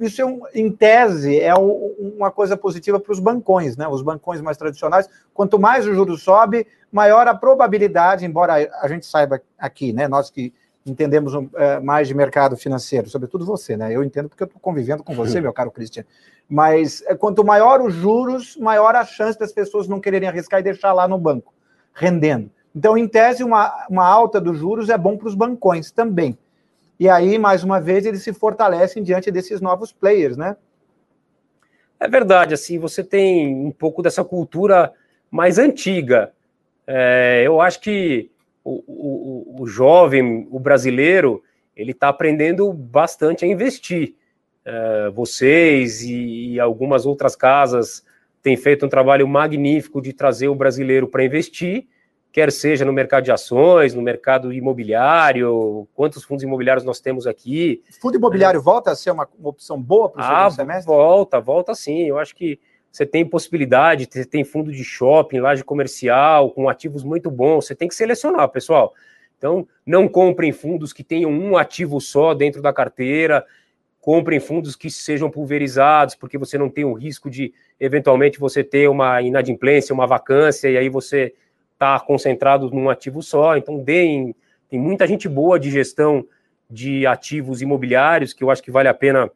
isso, 0.00 0.20
é 0.20 0.26
um, 0.26 0.40
em 0.52 0.70
tese, 0.70 1.40
é 1.40 1.54
uma 1.54 2.30
coisa 2.30 2.56
positiva 2.56 2.98
para 2.98 3.12
os 3.12 3.20
bancões, 3.20 3.76
né? 3.76 3.86
Os 3.86 4.02
bancões 4.02 4.40
mais 4.40 4.56
tradicionais. 4.56 5.08
Quanto 5.32 5.60
mais 5.60 5.86
o 5.86 5.94
juro 5.94 6.16
sobe, 6.16 6.66
maior 6.90 7.28
a 7.28 7.34
probabilidade, 7.34 8.26
embora 8.26 8.54
a 8.54 8.88
gente 8.88 9.06
saiba 9.06 9.40
aqui, 9.56 9.92
né? 9.92 10.08
Nós 10.08 10.28
que 10.28 10.52
entendemos 10.88 11.32
é, 11.54 11.80
mais 11.80 12.08
de 12.08 12.14
mercado 12.14 12.56
financeiro, 12.56 13.08
sobretudo 13.08 13.44
você, 13.44 13.76
né? 13.76 13.94
Eu 13.94 14.02
entendo 14.02 14.28
porque 14.28 14.42
eu 14.42 14.46
estou 14.46 14.60
convivendo 14.60 15.04
com 15.04 15.14
você, 15.14 15.40
meu 15.42 15.52
caro 15.52 15.70
Cristian. 15.70 16.04
Mas 16.48 17.02
é, 17.06 17.14
quanto 17.14 17.44
maior 17.44 17.80
os 17.80 17.94
juros, 17.94 18.56
maior 18.56 18.94
a 18.94 19.04
chance 19.04 19.38
das 19.38 19.52
pessoas 19.52 19.86
não 19.86 20.00
quererem 20.00 20.28
arriscar 20.28 20.60
e 20.60 20.62
deixar 20.62 20.92
lá 20.92 21.06
no 21.06 21.18
banco, 21.18 21.52
rendendo. 21.94 22.50
Então, 22.74 22.96
em 22.96 23.08
tese, 23.08 23.42
uma, 23.42 23.86
uma 23.90 24.06
alta 24.06 24.40
dos 24.40 24.56
juros 24.58 24.88
é 24.88 24.96
bom 24.96 25.16
para 25.16 25.28
os 25.28 25.34
bancões 25.34 25.90
também. 25.90 26.38
E 26.98 27.08
aí, 27.08 27.38
mais 27.38 27.62
uma 27.62 27.80
vez, 27.80 28.06
eles 28.06 28.22
se 28.22 28.32
fortalecem 28.32 29.02
diante 29.02 29.30
desses 29.30 29.60
novos 29.60 29.92
players, 29.92 30.36
né? 30.36 30.56
É 32.00 32.08
verdade, 32.08 32.54
assim, 32.54 32.78
você 32.78 33.02
tem 33.02 33.54
um 33.54 33.70
pouco 33.72 34.02
dessa 34.02 34.24
cultura 34.24 34.92
mais 35.30 35.58
antiga. 35.58 36.32
É, 36.86 37.42
eu 37.44 37.60
acho 37.60 37.80
que 37.80 38.30
o, 38.64 38.82
o, 38.86 39.37
o 39.58 39.66
jovem, 39.66 40.46
o 40.50 40.58
brasileiro, 40.58 41.42
ele 41.76 41.92
está 41.92 42.08
aprendendo 42.08 42.72
bastante 42.72 43.44
a 43.44 43.48
investir. 43.48 44.14
É, 44.64 45.10
vocês 45.10 46.02
e, 46.02 46.52
e 46.52 46.60
algumas 46.60 47.06
outras 47.06 47.34
casas 47.34 48.04
têm 48.42 48.56
feito 48.56 48.84
um 48.84 48.88
trabalho 48.88 49.26
magnífico 49.26 50.00
de 50.00 50.12
trazer 50.12 50.48
o 50.48 50.54
brasileiro 50.54 51.08
para 51.08 51.24
investir, 51.24 51.86
quer 52.30 52.52
seja 52.52 52.84
no 52.84 52.92
mercado 52.92 53.24
de 53.24 53.32
ações, 53.32 53.94
no 53.94 54.02
mercado 54.02 54.52
imobiliário, 54.52 55.88
quantos 55.94 56.22
fundos 56.24 56.44
imobiliários 56.44 56.84
nós 56.84 57.00
temos 57.00 57.26
aqui. 57.26 57.82
Fundo 58.00 58.16
imobiliário 58.16 58.58
é. 58.58 58.62
volta 58.62 58.90
a 58.90 58.96
ser 58.96 59.10
uma, 59.10 59.28
uma 59.38 59.48
opção 59.48 59.80
boa 59.80 60.08
para 60.08 60.20
o 60.20 60.24
ah, 60.24 60.50
semestre? 60.50 60.86
Volta, 60.86 61.40
volta 61.40 61.74
sim. 61.74 62.04
Eu 62.04 62.18
acho 62.18 62.34
que 62.34 62.60
você 62.90 63.06
tem 63.06 63.24
possibilidade, 63.24 64.08
você 64.10 64.24
tem 64.24 64.44
fundo 64.44 64.72
de 64.72 64.82
shopping, 64.82 65.40
laje 65.40 65.62
comercial, 65.62 66.50
com 66.50 66.68
ativos 66.68 67.04
muito 67.04 67.30
bons, 67.30 67.66
você 67.66 67.74
tem 67.74 67.88
que 67.88 67.94
selecionar, 67.94 68.48
pessoal. 68.48 68.94
Então, 69.38 69.66
não 69.86 70.08
comprem 70.08 70.50
fundos 70.50 70.92
que 70.92 71.04
tenham 71.04 71.30
um 71.30 71.56
ativo 71.56 72.00
só 72.00 72.34
dentro 72.34 72.60
da 72.60 72.72
carteira, 72.72 73.46
comprem 74.00 74.40
fundos 74.40 74.74
que 74.74 74.90
sejam 74.90 75.30
pulverizados, 75.30 76.16
porque 76.16 76.36
você 76.36 76.58
não 76.58 76.68
tem 76.68 76.84
o 76.84 76.92
risco 76.92 77.30
de, 77.30 77.54
eventualmente, 77.78 78.40
você 78.40 78.64
ter 78.64 78.88
uma 78.88 79.22
inadimplência, 79.22 79.94
uma 79.94 80.06
vacância, 80.06 80.68
e 80.68 80.76
aí 80.76 80.88
você 80.88 81.34
está 81.72 82.00
concentrado 82.00 82.68
num 82.70 82.90
ativo 82.90 83.22
só. 83.22 83.56
Então, 83.56 83.78
deem, 83.78 84.34
tem 84.68 84.78
muita 84.78 85.06
gente 85.06 85.28
boa 85.28 85.58
de 85.58 85.70
gestão 85.70 86.26
de 86.68 87.06
ativos 87.06 87.62
imobiliários, 87.62 88.32
que 88.32 88.42
eu 88.42 88.50
acho 88.50 88.62
que 88.62 88.70
vale 88.70 88.88
a 88.88 88.94
pena 88.94 89.30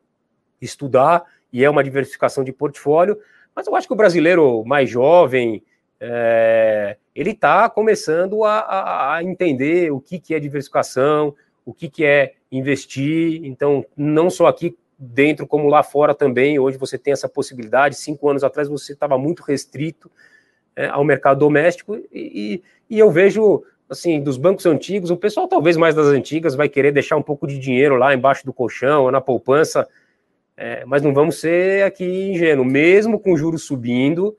estudar, 0.61 1.25
e 1.53 1.65
é 1.65 1.71
uma 1.71 1.85
diversificação 1.85 2.43
de 2.43 2.53
portfólio, 2.53 3.19
mas 3.55 3.67
eu 3.67 3.77
acho 3.77 3.87
que 3.87 3.93
o 3.93 3.97
brasileiro 3.97 4.65
mais 4.65 4.89
jovem, 4.91 5.63
é, 6.05 6.97
ele 7.15 7.31
está 7.31 7.71
começando 7.71 8.43
a, 8.43 8.59
a, 8.59 9.15
a, 9.15 9.23
entender 9.23 9.93
o 9.93 10.01
que, 10.01 10.19
que 10.19 10.35
é 10.35 10.41
diversificação, 10.41 11.33
o 11.65 11.73
que, 11.73 11.89
que 11.89 12.05
é 12.05 12.35
investir. 12.51 13.41
Então, 13.45 13.87
não 13.97 14.29
só 14.29 14.49
aqui 14.49 14.77
dentro, 14.99 15.47
como 15.47 15.69
lá 15.69 15.85
fora 15.85 16.13
também, 16.13 16.59
hoje 16.59 16.77
você 16.77 16.99
tem 16.99 17.13
essa 17.13 17.29
possibilidade. 17.29 17.95
Cinco 17.95 18.29
anos 18.29 18.43
atrás 18.43 18.69
você 18.69 18.95
estava 18.95 19.17
muito 19.17 19.45
restrito 19.45 20.11
é, 20.75 20.89
ao 20.89 21.05
mercado 21.05 21.39
doméstico, 21.39 21.97
e, 22.13 22.61
e, 22.91 22.99
eu 22.99 23.09
vejo, 23.09 23.63
assim, 23.89 24.21
dos 24.21 24.37
bancos 24.37 24.67
antigos, 24.67 25.11
o 25.11 25.17
pessoal 25.17 25.47
talvez 25.47 25.77
mais 25.77 25.95
das 25.95 26.07
antigas 26.07 26.57
vai 26.57 26.69
querer 26.69 26.91
deixar 26.91 27.17
um 27.17 27.23
pouco 27.23 27.47
de 27.47 27.61
dinheiro 27.61 27.95
lá 27.95 28.13
embaixo 28.13 28.45
do 28.45 28.53
colchão, 28.53 29.05
ou 29.05 29.13
na 29.13 29.21
poupança, 29.21 29.87
é, 30.57 30.85
mas 30.85 31.01
não 31.01 31.15
vamos 31.15 31.39
ser 31.39 31.85
aqui 31.85 32.05
ingênuos, 32.05 32.67
mesmo 32.67 33.21
com 33.21 33.37
juros 33.37 33.63
subindo, 33.63 34.37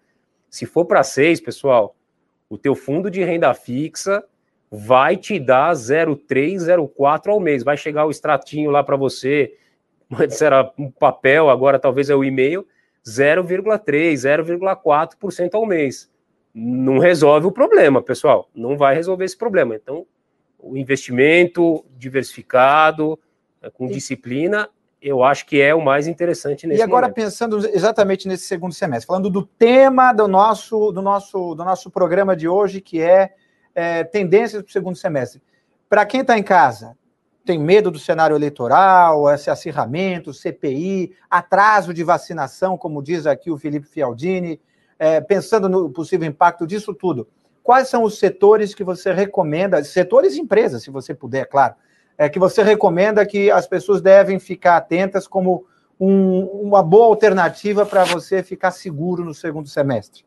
se 0.53 0.67
for 0.67 0.85
para 0.85 1.01
seis, 1.01 1.41
pessoal, 1.41 1.95
o 2.47 2.59
teu 2.59 2.75
fundo 2.75 3.09
de 3.09 3.23
renda 3.23 3.51
fixa 3.55 4.23
vai 4.69 5.17
te 5.17 5.39
dar 5.39 5.73
0,3, 5.73 6.57
0,4 6.57 7.31
ao 7.31 7.39
mês. 7.39 7.63
Vai 7.63 7.75
chegar 7.75 8.05
o 8.05 8.11
extratinho 8.11 8.69
lá 8.69 8.83
para 8.83 8.95
você, 8.95 9.57
antes 10.13 10.39
era 10.43 10.71
um 10.77 10.91
papel, 10.91 11.49
agora 11.49 11.79
talvez 11.79 12.07
é 12.11 12.15
o 12.15 12.23
e-mail, 12.23 12.67
0,3, 13.03 14.13
0,4% 14.13 15.55
ao 15.55 15.65
mês. 15.65 16.07
Não 16.53 16.99
resolve 16.99 17.47
o 17.47 17.51
problema, 17.51 17.99
pessoal. 17.99 18.47
Não 18.53 18.77
vai 18.77 18.93
resolver 18.93 19.25
esse 19.25 19.35
problema. 19.35 19.75
Então, 19.75 20.05
o 20.59 20.77
investimento 20.77 21.83
diversificado, 21.97 23.17
é, 23.59 23.71
com 23.71 23.87
disciplina, 23.87 24.69
eu 25.03 25.21
acho 25.21 25.45
que 25.45 25.61
é 25.61 25.75
o 25.75 25.81
mais 25.81 26.07
interessante 26.07 26.65
nesse 26.65 26.79
E 26.79 26.83
agora 26.83 27.07
momento. 27.07 27.15
pensando 27.15 27.57
exatamente 27.57 28.25
nesse 28.25 28.45
segundo 28.45 28.73
semestre, 28.73 29.05
falando 29.05 29.29
do 29.29 29.45
tema 29.45 30.13
do 30.13 30.27
nosso 30.29 30.93
do 30.93 31.01
nosso 31.01 31.53
do 31.53 31.65
nosso 31.65 31.91
programa 31.91 32.35
de 32.35 32.47
hoje, 32.47 32.79
que 32.79 33.01
é, 33.01 33.33
é 33.75 34.05
tendências 34.05 34.61
para 34.61 34.69
o 34.69 34.71
segundo 34.71 34.95
semestre. 34.95 35.41
Para 35.89 36.05
quem 36.05 36.21
está 36.21 36.37
em 36.37 36.43
casa, 36.43 36.97
tem 37.45 37.59
medo 37.59 37.91
do 37.91 37.99
cenário 37.99 38.35
eleitoral, 38.35 39.29
esse 39.29 39.49
acirramento, 39.49 40.33
CPI, 40.33 41.13
atraso 41.29 41.93
de 41.93 42.03
vacinação, 42.03 42.77
como 42.77 43.03
diz 43.03 43.27
aqui 43.27 43.51
o 43.51 43.57
Felipe 43.57 43.85
Fialdini, 43.85 44.59
é, 44.97 45.19
pensando 45.19 45.67
no 45.67 45.89
possível 45.89 46.27
impacto 46.27 46.65
disso 46.65 46.93
tudo. 46.93 47.27
Quais 47.61 47.89
são 47.89 48.03
os 48.03 48.17
setores 48.17 48.73
que 48.73 48.83
você 48.83 49.11
recomenda, 49.11 49.83
setores 49.83 50.35
e 50.35 50.39
empresas, 50.39 50.83
se 50.83 50.89
você 50.89 51.13
puder, 51.13 51.45
claro, 51.45 51.75
é, 52.18 52.30
que 52.30 52.39
você 52.39 52.64
recomenda 52.64 53.26
que 53.26 53.49
as 53.49 53.68
pessoas 53.68 54.01
devem 54.01 54.39
ficar 54.39 54.78
atentas 54.78 55.28
como 55.28 55.66
um, 55.99 56.45
uma 56.45 56.84
boa 56.84 57.05
alternativa 57.07 57.86
para 57.86 58.03
você 58.03 58.43
ficar 58.43 58.72
seguro 58.72 59.24
no 59.24 59.34
segundo 59.34 59.68
semestre? 59.68 60.24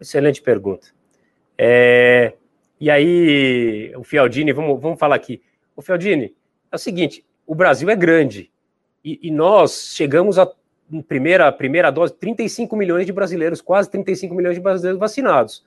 Excelente 0.00 0.40
pergunta. 0.40 0.88
É, 1.56 2.34
e 2.80 2.90
aí, 2.90 3.92
o 3.96 4.02
Fialdini, 4.02 4.52
vamos, 4.52 4.80
vamos 4.80 4.98
falar 4.98 5.16
aqui. 5.16 5.42
O 5.76 5.82
Fialdini, 5.82 6.34
é 6.72 6.76
o 6.76 6.78
seguinte: 6.78 7.24
o 7.46 7.54
Brasil 7.54 7.90
é 7.90 7.96
grande 7.96 8.50
e, 9.04 9.18
e 9.22 9.30
nós 9.30 9.92
chegamos 9.94 10.38
a 10.38 10.50
primeira, 11.06 11.50
primeira 11.52 11.90
dose, 11.90 12.14
35 12.14 12.74
milhões 12.76 13.06
de 13.06 13.12
brasileiros, 13.12 13.60
quase 13.60 13.90
35 13.90 14.34
milhões 14.34 14.56
de 14.56 14.60
brasileiros 14.60 14.98
vacinados. 14.98 15.64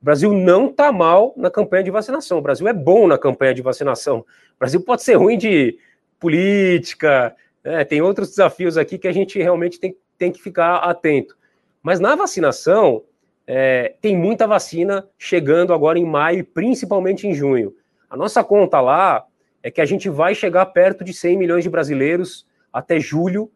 O 0.00 0.04
Brasil 0.04 0.32
não 0.32 0.66
está 0.66 0.92
mal 0.92 1.32
na 1.36 1.50
campanha 1.50 1.84
de 1.84 1.90
vacinação. 1.90 2.38
O 2.38 2.42
Brasil 2.42 2.68
é 2.68 2.72
bom 2.72 3.06
na 3.06 3.18
campanha 3.18 3.54
de 3.54 3.62
vacinação. 3.62 4.18
O 4.18 4.58
Brasil 4.58 4.80
pode 4.80 5.02
ser 5.02 5.14
ruim 5.14 5.38
de 5.38 5.78
política, 6.18 7.34
né? 7.64 7.84
tem 7.84 8.00
outros 8.00 8.30
desafios 8.30 8.76
aqui 8.76 8.98
que 8.98 9.08
a 9.08 9.12
gente 9.12 9.38
realmente 9.38 9.80
tem, 9.80 9.96
tem 10.16 10.30
que 10.30 10.40
ficar 10.40 10.76
atento. 10.76 11.36
Mas 11.82 12.00
na 12.00 12.14
vacinação, 12.14 13.04
é, 13.46 13.94
tem 14.00 14.16
muita 14.16 14.46
vacina 14.46 15.06
chegando 15.18 15.72
agora 15.72 15.98
em 15.98 16.04
maio, 16.04 16.44
principalmente 16.44 17.26
em 17.26 17.34
junho. 17.34 17.74
A 18.10 18.16
nossa 18.16 18.42
conta 18.42 18.80
lá 18.80 19.24
é 19.62 19.70
que 19.70 19.80
a 19.80 19.84
gente 19.84 20.08
vai 20.08 20.34
chegar 20.34 20.66
perto 20.66 21.04
de 21.04 21.12
100 21.12 21.36
milhões 21.36 21.64
de 21.64 21.70
brasileiros 21.70 22.46
até 22.72 22.98
julho 22.98 23.50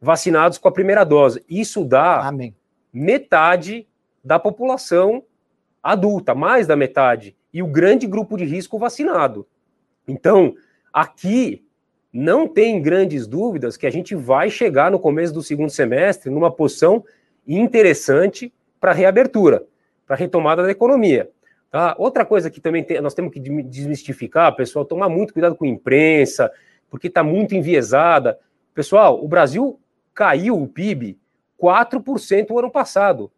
vacinados 0.00 0.58
com 0.58 0.68
a 0.68 0.72
primeira 0.72 1.04
dose. 1.04 1.44
Isso 1.48 1.84
dá 1.84 2.26
Amém. 2.26 2.54
metade 2.92 3.86
da 4.22 4.38
população 4.38 5.24
adulta, 5.92 6.34
mais 6.34 6.66
da 6.66 6.76
metade, 6.76 7.36
e 7.52 7.62
o 7.62 7.66
grande 7.66 8.06
grupo 8.06 8.36
de 8.36 8.44
risco 8.44 8.78
vacinado. 8.78 9.46
Então, 10.06 10.54
aqui 10.92 11.64
não 12.12 12.48
tem 12.48 12.80
grandes 12.80 13.26
dúvidas 13.26 13.76
que 13.76 13.86
a 13.86 13.90
gente 13.90 14.14
vai 14.14 14.50
chegar 14.50 14.90
no 14.90 14.98
começo 14.98 15.34
do 15.34 15.42
segundo 15.42 15.70
semestre 15.70 16.30
numa 16.30 16.50
posição 16.50 17.04
interessante 17.46 18.52
para 18.80 18.92
reabertura, 18.92 19.64
para 20.06 20.16
retomada 20.16 20.62
da 20.62 20.70
economia. 20.70 21.30
Tá? 21.70 21.94
Outra 21.98 22.24
coisa 22.24 22.50
que 22.50 22.60
também 22.60 22.82
tem, 22.82 23.00
nós 23.00 23.14
temos 23.14 23.32
que 23.32 23.40
desmistificar, 23.40 24.54
pessoal, 24.56 24.84
tomar 24.84 25.08
muito 25.08 25.32
cuidado 25.32 25.54
com 25.54 25.64
a 25.64 25.68
imprensa, 25.68 26.50
porque 26.88 27.08
está 27.08 27.22
muito 27.22 27.54
enviesada. 27.54 28.38
Pessoal, 28.74 29.22
o 29.22 29.28
Brasil 29.28 29.78
caiu 30.14 30.60
o 30.60 30.66
PIB 30.66 31.18
4% 31.60 32.50
o 32.50 32.58
ano 32.58 32.70
passado. 32.70 33.30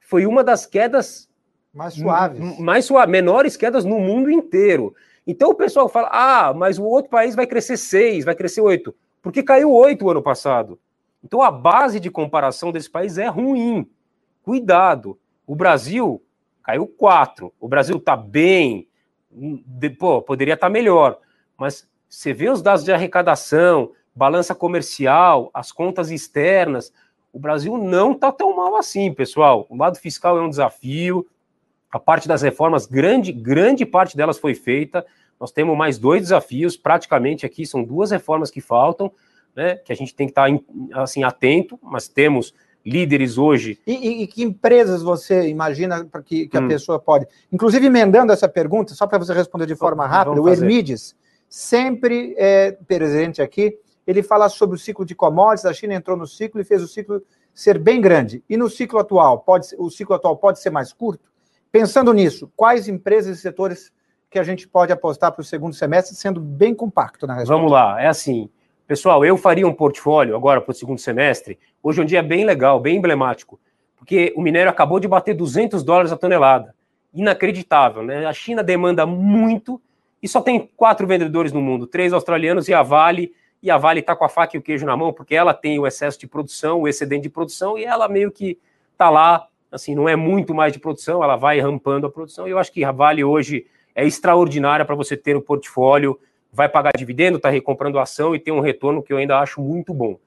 Foi 0.00 0.26
uma 0.26 0.44
das 0.44 0.66
quedas 0.66 1.25
mais 1.76 1.92
suaves. 1.92 2.58
Mais 2.58 2.84
suaves, 2.86 3.12
menores 3.12 3.56
quedas 3.56 3.84
no 3.84 4.00
mundo 4.00 4.30
inteiro. 4.30 4.94
Então 5.26 5.50
o 5.50 5.54
pessoal 5.54 5.88
fala: 5.90 6.08
ah, 6.10 6.54
mas 6.54 6.78
o 6.78 6.84
outro 6.84 7.10
país 7.10 7.34
vai 7.34 7.46
crescer 7.46 7.76
6, 7.76 8.24
vai 8.24 8.34
crescer 8.34 8.62
8. 8.62 8.94
Porque 9.20 9.42
caiu 9.42 9.70
8 9.70 10.02
o 10.04 10.10
ano 10.10 10.22
passado. 10.22 10.78
Então 11.22 11.42
a 11.42 11.50
base 11.50 12.00
de 12.00 12.10
comparação 12.10 12.72
desse 12.72 12.88
país 12.88 13.18
é 13.18 13.26
ruim. 13.26 13.86
Cuidado. 14.42 15.18
O 15.46 15.54
Brasil 15.54 16.22
caiu 16.62 16.86
4. 16.86 17.52
O 17.60 17.68
Brasil 17.68 17.98
está 17.98 18.16
bem. 18.16 18.88
Pô, 19.98 20.22
poderia 20.22 20.54
estar 20.54 20.68
tá 20.68 20.72
melhor. 20.72 21.18
Mas 21.58 21.86
você 22.08 22.32
vê 22.32 22.48
os 22.48 22.62
dados 22.62 22.84
de 22.84 22.92
arrecadação, 22.92 23.92
balança 24.14 24.54
comercial, 24.54 25.50
as 25.52 25.70
contas 25.72 26.10
externas. 26.10 26.90
O 27.32 27.38
Brasil 27.38 27.76
não 27.76 28.12
está 28.12 28.32
tão 28.32 28.56
mal 28.56 28.76
assim, 28.76 29.12
pessoal. 29.12 29.66
O 29.68 29.76
lado 29.76 29.98
fiscal 29.98 30.38
é 30.38 30.40
um 30.40 30.48
desafio 30.48 31.26
a 31.90 31.98
parte 31.98 32.26
das 32.28 32.42
reformas, 32.42 32.86
grande, 32.86 33.32
grande 33.32 33.86
parte 33.86 34.16
delas 34.16 34.38
foi 34.38 34.54
feita. 34.54 35.04
Nós 35.40 35.52
temos 35.52 35.76
mais 35.76 35.98
dois 35.98 36.22
desafios, 36.22 36.76
praticamente 36.76 37.46
aqui 37.46 37.66
são 37.66 37.82
duas 37.84 38.10
reformas 38.10 38.50
que 38.50 38.60
faltam, 38.60 39.12
né, 39.54 39.76
que 39.76 39.92
a 39.92 39.96
gente 39.96 40.14
tem 40.14 40.26
que 40.26 40.32
estar 40.32 40.48
assim 40.94 41.24
atento, 41.24 41.78
mas 41.82 42.08
temos 42.08 42.54
líderes 42.84 43.36
hoje. 43.36 43.80
E, 43.86 43.92
e, 43.92 44.22
e 44.22 44.26
que 44.26 44.42
empresas 44.44 45.02
você 45.02 45.48
imagina 45.48 46.08
que, 46.24 46.46
que 46.46 46.56
hum. 46.56 46.64
a 46.64 46.68
pessoa 46.68 46.98
pode? 47.00 47.26
Inclusive, 47.52 47.86
emendando 47.86 48.32
essa 48.32 48.48
pergunta, 48.48 48.94
só 48.94 49.06
para 49.06 49.18
você 49.18 49.32
responder 49.32 49.66
de 49.66 49.74
forma 49.74 50.06
rápida, 50.06 50.40
o 50.40 50.48
Hermides, 50.48 51.16
sempre 51.48 52.34
é, 52.38 52.72
presente 52.86 53.42
aqui, 53.42 53.76
ele 54.06 54.22
fala 54.22 54.48
sobre 54.48 54.76
o 54.76 54.78
ciclo 54.78 55.04
de 55.04 55.14
commodities, 55.14 55.66
a 55.66 55.72
China 55.72 55.94
entrou 55.94 56.16
no 56.16 56.26
ciclo 56.26 56.60
e 56.60 56.64
fez 56.64 56.80
o 56.80 56.86
ciclo 56.86 57.20
ser 57.52 57.78
bem 57.78 58.00
grande. 58.00 58.44
E 58.48 58.56
no 58.56 58.70
ciclo 58.70 59.00
atual, 59.00 59.40
pode, 59.40 59.68
o 59.78 59.90
ciclo 59.90 60.14
atual 60.14 60.36
pode 60.36 60.60
ser 60.60 60.70
mais 60.70 60.92
curto? 60.92 61.28
Pensando 61.76 62.14
nisso, 62.14 62.50
quais 62.56 62.88
empresas 62.88 63.36
e 63.36 63.40
setores 63.42 63.92
que 64.30 64.38
a 64.38 64.42
gente 64.42 64.66
pode 64.66 64.94
apostar 64.94 65.30
para 65.30 65.42
o 65.42 65.44
segundo 65.44 65.74
semestre, 65.74 66.16
sendo 66.16 66.40
bem 66.40 66.74
compacto 66.74 67.26
na 67.26 67.34
resposta? 67.34 67.54
Vamos 67.54 67.70
lá, 67.70 68.00
é 68.00 68.06
assim. 68.06 68.48
Pessoal, 68.86 69.22
eu 69.26 69.36
faria 69.36 69.68
um 69.68 69.74
portfólio 69.74 70.34
agora 70.34 70.58
para 70.58 70.70
o 70.70 70.74
segundo 70.74 70.98
semestre. 70.98 71.58
Hoje 71.82 72.00
é 72.00 72.02
um 72.02 72.06
dia 72.06 72.22
bem 72.22 72.46
legal, 72.46 72.80
bem 72.80 72.96
emblemático, 72.96 73.60
porque 73.94 74.32
o 74.34 74.40
minério 74.40 74.70
acabou 74.70 74.98
de 74.98 75.06
bater 75.06 75.34
200 75.34 75.82
dólares 75.82 76.10
a 76.12 76.16
tonelada. 76.16 76.74
Inacreditável, 77.12 78.02
né? 78.02 78.24
A 78.24 78.32
China 78.32 78.62
demanda 78.62 79.04
muito 79.04 79.78
e 80.22 80.26
só 80.26 80.40
tem 80.40 80.70
quatro 80.78 81.06
vendedores 81.06 81.52
no 81.52 81.60
mundo, 81.60 81.86
três 81.86 82.14
australianos 82.14 82.68
e 82.68 82.72
a 82.72 82.82
Vale. 82.82 83.34
E 83.62 83.70
a 83.70 83.76
Vale 83.76 84.00
está 84.00 84.16
com 84.16 84.24
a 84.24 84.30
faca 84.30 84.56
e 84.56 84.58
o 84.58 84.62
queijo 84.62 84.86
na 84.86 84.96
mão, 84.96 85.12
porque 85.12 85.34
ela 85.34 85.52
tem 85.52 85.78
o 85.78 85.86
excesso 85.86 86.18
de 86.18 86.26
produção, 86.26 86.80
o 86.80 86.88
excedente 86.88 87.24
de 87.24 87.28
produção, 87.28 87.76
e 87.76 87.84
ela 87.84 88.08
meio 88.08 88.32
que 88.32 88.58
está 88.92 89.10
lá 89.10 89.46
assim, 89.70 89.94
não 89.94 90.08
é 90.08 90.16
muito 90.16 90.54
mais 90.54 90.72
de 90.72 90.78
produção, 90.78 91.22
ela 91.22 91.36
vai 91.36 91.60
rampando 91.60 92.06
a 92.06 92.10
produção, 92.10 92.46
e 92.46 92.50
eu 92.50 92.58
acho 92.58 92.72
que 92.72 92.84
a 92.84 92.92
Vale 92.92 93.24
hoje 93.24 93.66
é 93.94 94.06
extraordinária 94.06 94.84
para 94.84 94.94
você 94.94 95.16
ter 95.16 95.36
o 95.36 95.42
portfólio, 95.42 96.18
vai 96.52 96.68
pagar 96.68 96.92
dividendo, 96.96 97.36
está 97.36 97.50
recomprando 97.50 97.98
ação 97.98 98.34
e 98.34 98.38
tem 98.38 98.52
um 98.52 98.60
retorno 98.60 99.02
que 99.02 99.12
eu 99.12 99.16
ainda 99.16 99.38
acho 99.38 99.60
muito 99.60 99.92
bom. 99.92 100.18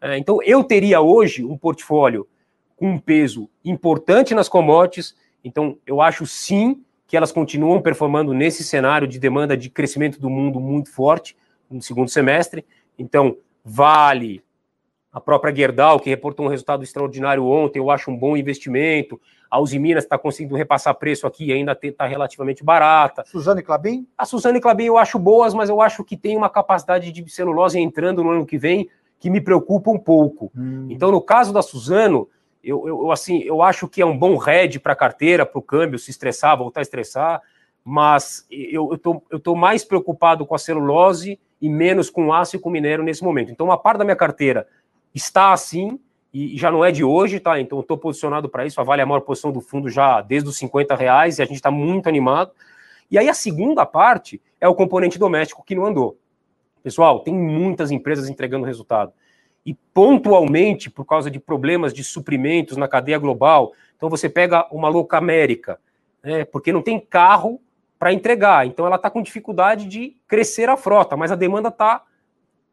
É, 0.00 0.18
então, 0.18 0.42
eu 0.42 0.62
teria 0.64 1.00
hoje 1.00 1.44
um 1.44 1.56
portfólio 1.56 2.26
com 2.76 2.90
um 2.90 2.98
peso 2.98 3.48
importante 3.64 4.34
nas 4.34 4.48
commodities, 4.48 5.14
então 5.42 5.78
eu 5.86 6.00
acho 6.00 6.26
sim 6.26 6.82
que 7.06 7.16
elas 7.16 7.32
continuam 7.32 7.80
performando 7.80 8.34
nesse 8.34 8.64
cenário 8.64 9.06
de 9.06 9.18
demanda 9.18 9.56
de 9.56 9.70
crescimento 9.70 10.20
do 10.20 10.28
mundo 10.28 10.58
muito 10.60 10.92
forte 10.92 11.36
no 11.70 11.80
segundo 11.80 12.10
semestre. 12.10 12.64
Então, 12.98 13.36
Vale, 13.68 14.44
a 15.16 15.20
própria 15.20 15.54
Gerdau, 15.54 15.98
que 15.98 16.10
reportou 16.10 16.44
um 16.44 16.48
resultado 16.50 16.82
extraordinário 16.82 17.42
ontem, 17.46 17.78
eu 17.78 17.90
acho 17.90 18.10
um 18.10 18.18
bom 18.18 18.36
investimento. 18.36 19.18
A 19.50 19.58
Uzi 19.58 19.78
Minas 19.78 20.04
está 20.04 20.18
conseguindo 20.18 20.54
repassar 20.54 20.94
preço 20.94 21.26
aqui, 21.26 21.50
ainda 21.50 21.74
está 21.82 22.06
relativamente 22.06 22.62
barata. 22.62 23.24
Suzane 23.24 23.62
Clabin? 23.62 24.06
A 24.18 24.26
Suzane 24.26 24.60
Clabin 24.60 24.84
eu 24.84 24.98
acho 24.98 25.18
boas, 25.18 25.54
mas 25.54 25.70
eu 25.70 25.80
acho 25.80 26.04
que 26.04 26.18
tem 26.18 26.36
uma 26.36 26.50
capacidade 26.50 27.10
de 27.10 27.30
celulose 27.30 27.78
entrando 27.78 28.22
no 28.22 28.28
ano 28.28 28.44
que 28.44 28.58
vem 28.58 28.90
que 29.18 29.30
me 29.30 29.40
preocupa 29.40 29.90
um 29.90 29.98
pouco. 29.98 30.52
Hum. 30.54 30.86
Então, 30.90 31.10
no 31.10 31.22
caso 31.22 31.50
da 31.50 31.62
Suzano, 31.62 32.28
eu, 32.62 32.86
eu, 32.86 33.10
assim, 33.10 33.40
eu 33.40 33.62
acho 33.62 33.88
que 33.88 34.02
é 34.02 34.06
um 34.06 34.18
bom 34.18 34.36
head 34.36 34.78
para 34.80 34.92
a 34.92 34.96
carteira, 34.96 35.46
para 35.46 35.58
o 35.58 35.62
câmbio 35.62 35.98
se 35.98 36.10
estressar, 36.10 36.58
voltar 36.58 36.80
a 36.80 36.82
estressar, 36.82 37.40
mas 37.82 38.46
eu 38.50 38.92
estou 38.92 39.24
eu 39.30 39.40
tô 39.40 39.54
mais 39.54 39.82
preocupado 39.82 40.44
com 40.44 40.54
a 40.54 40.58
celulose 40.58 41.40
e 41.58 41.70
menos 41.70 42.10
com 42.10 42.34
aço 42.34 42.56
e 42.56 42.58
com 42.58 42.68
minério 42.68 43.02
nesse 43.02 43.24
momento. 43.24 43.50
Então, 43.50 43.64
uma 43.64 43.78
parte 43.78 43.96
da 43.96 44.04
minha 44.04 44.14
carteira 44.14 44.66
está 45.16 45.52
assim, 45.52 45.98
e 46.32 46.56
já 46.56 46.70
não 46.70 46.84
é 46.84 46.92
de 46.92 47.02
hoje, 47.02 47.40
tá? 47.40 47.58
Então, 47.60 47.80
estou 47.80 47.96
posicionado 47.96 48.48
para 48.48 48.66
isso. 48.66 48.80
A 48.80 48.96
é 48.96 49.00
a 49.02 49.06
maior 49.06 49.20
posição 49.20 49.50
do 49.50 49.60
fundo 49.60 49.88
já 49.88 50.20
desde 50.20 50.48
os 50.48 50.56
50 50.58 50.94
reais 50.94 51.38
e 51.38 51.42
a 51.42 51.46
gente 51.46 51.56
está 51.56 51.70
muito 51.70 52.08
animado. 52.08 52.52
E 53.10 53.18
aí, 53.18 53.28
a 53.28 53.34
segunda 53.34 53.86
parte 53.86 54.40
é 54.60 54.68
o 54.68 54.74
componente 54.74 55.18
doméstico 55.18 55.64
que 55.64 55.74
não 55.74 55.86
andou. 55.86 56.18
Pessoal, 56.82 57.20
tem 57.20 57.34
muitas 57.34 57.90
empresas 57.90 58.28
entregando 58.28 58.64
resultado 58.64 59.12
e 59.66 59.74
pontualmente 59.92 60.88
por 60.88 61.04
causa 61.04 61.28
de 61.28 61.40
problemas 61.40 61.92
de 61.92 62.04
suprimentos 62.04 62.76
na 62.76 62.86
cadeia 62.86 63.18
global. 63.18 63.72
Então 63.96 64.08
você 64.08 64.28
pega 64.28 64.64
uma 64.70 64.88
Louca 64.88 65.18
América, 65.18 65.80
né, 66.22 66.44
porque 66.44 66.72
não 66.72 66.80
tem 66.80 67.00
carro 67.00 67.60
para 67.98 68.12
entregar. 68.12 68.64
Então 68.64 68.86
ela 68.86 68.94
está 68.94 69.10
com 69.10 69.20
dificuldade 69.20 69.86
de 69.88 70.16
crescer 70.28 70.68
a 70.68 70.76
frota, 70.76 71.16
mas 71.16 71.32
a 71.32 71.34
demanda 71.34 71.68
está 71.68 72.04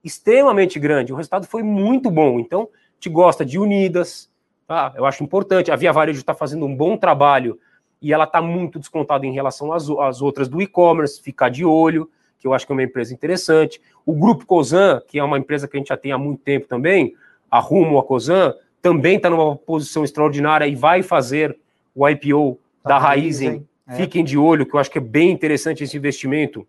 extremamente 0.04 0.80
grande. 0.80 1.14
O 1.14 1.16
resultado 1.16 1.48
foi 1.48 1.64
muito 1.64 2.12
bom. 2.12 2.40
Então, 2.40 2.68
te 3.00 3.10
gosta 3.10 3.46
de 3.46 3.58
Unidas, 3.58 4.30
tá? 4.68 4.94
Eu 4.96 5.06
acho 5.06 5.24
importante. 5.24 5.72
A 5.72 5.76
Via 5.76 5.92
Varejo 5.94 6.20
está 6.20 6.34
fazendo 6.34 6.66
um 6.66 6.76
bom 6.76 6.98
trabalho 6.98 7.60
e 8.02 8.12
ela 8.12 8.26
está 8.26 8.42
muito 8.42 8.80
descontada 8.80 9.26
em 9.26 9.32
relação 9.32 9.72
às, 9.72 9.90
às 9.90 10.22
outras 10.22 10.48
do 10.48 10.62
e-commerce, 10.62 11.22
ficar 11.22 11.50
de 11.50 11.64
olho 11.64 12.10
que 12.44 12.48
eu 12.48 12.54
acho 12.54 12.66
que 12.66 12.74
é 12.74 12.76
uma 12.76 12.84
empresa 12.84 13.14
interessante. 13.14 13.82
O 14.06 14.14
Grupo 14.14 14.46
Cosan, 14.46 15.02
que 15.08 15.18
é 15.18 15.24
uma 15.24 15.40
empresa 15.40 15.66
que 15.66 15.78
a 15.78 15.80
gente 15.80 15.88
já 15.88 15.96
tem 15.96 16.12
há 16.12 16.18
muito 16.18 16.42
tempo 16.44 16.68
também, 16.68 17.16
a 17.50 17.58
Rumo, 17.58 17.98
a 17.98 18.04
Cosan, 18.04 18.54
também 18.82 19.16
está 19.16 19.30
numa 19.30 19.56
posição 19.56 20.04
extraordinária 20.04 20.68
e 20.68 20.76
vai 20.76 21.02
fazer 21.02 21.58
o 21.96 22.06
IPO 22.06 22.60
tá 22.84 22.90
da 22.90 22.98
Raizen. 22.98 23.66
É. 23.88 23.96
Fiquem 23.96 24.26
de 24.26 24.38
olho, 24.38 24.66
que 24.66 24.76
eu 24.76 24.80
acho 24.80 24.92
que 24.92 24.98
é 24.98 25.02
bem 25.02 25.32
interessante 25.32 25.86
esse 25.86 25.96
investimento. 25.96 26.68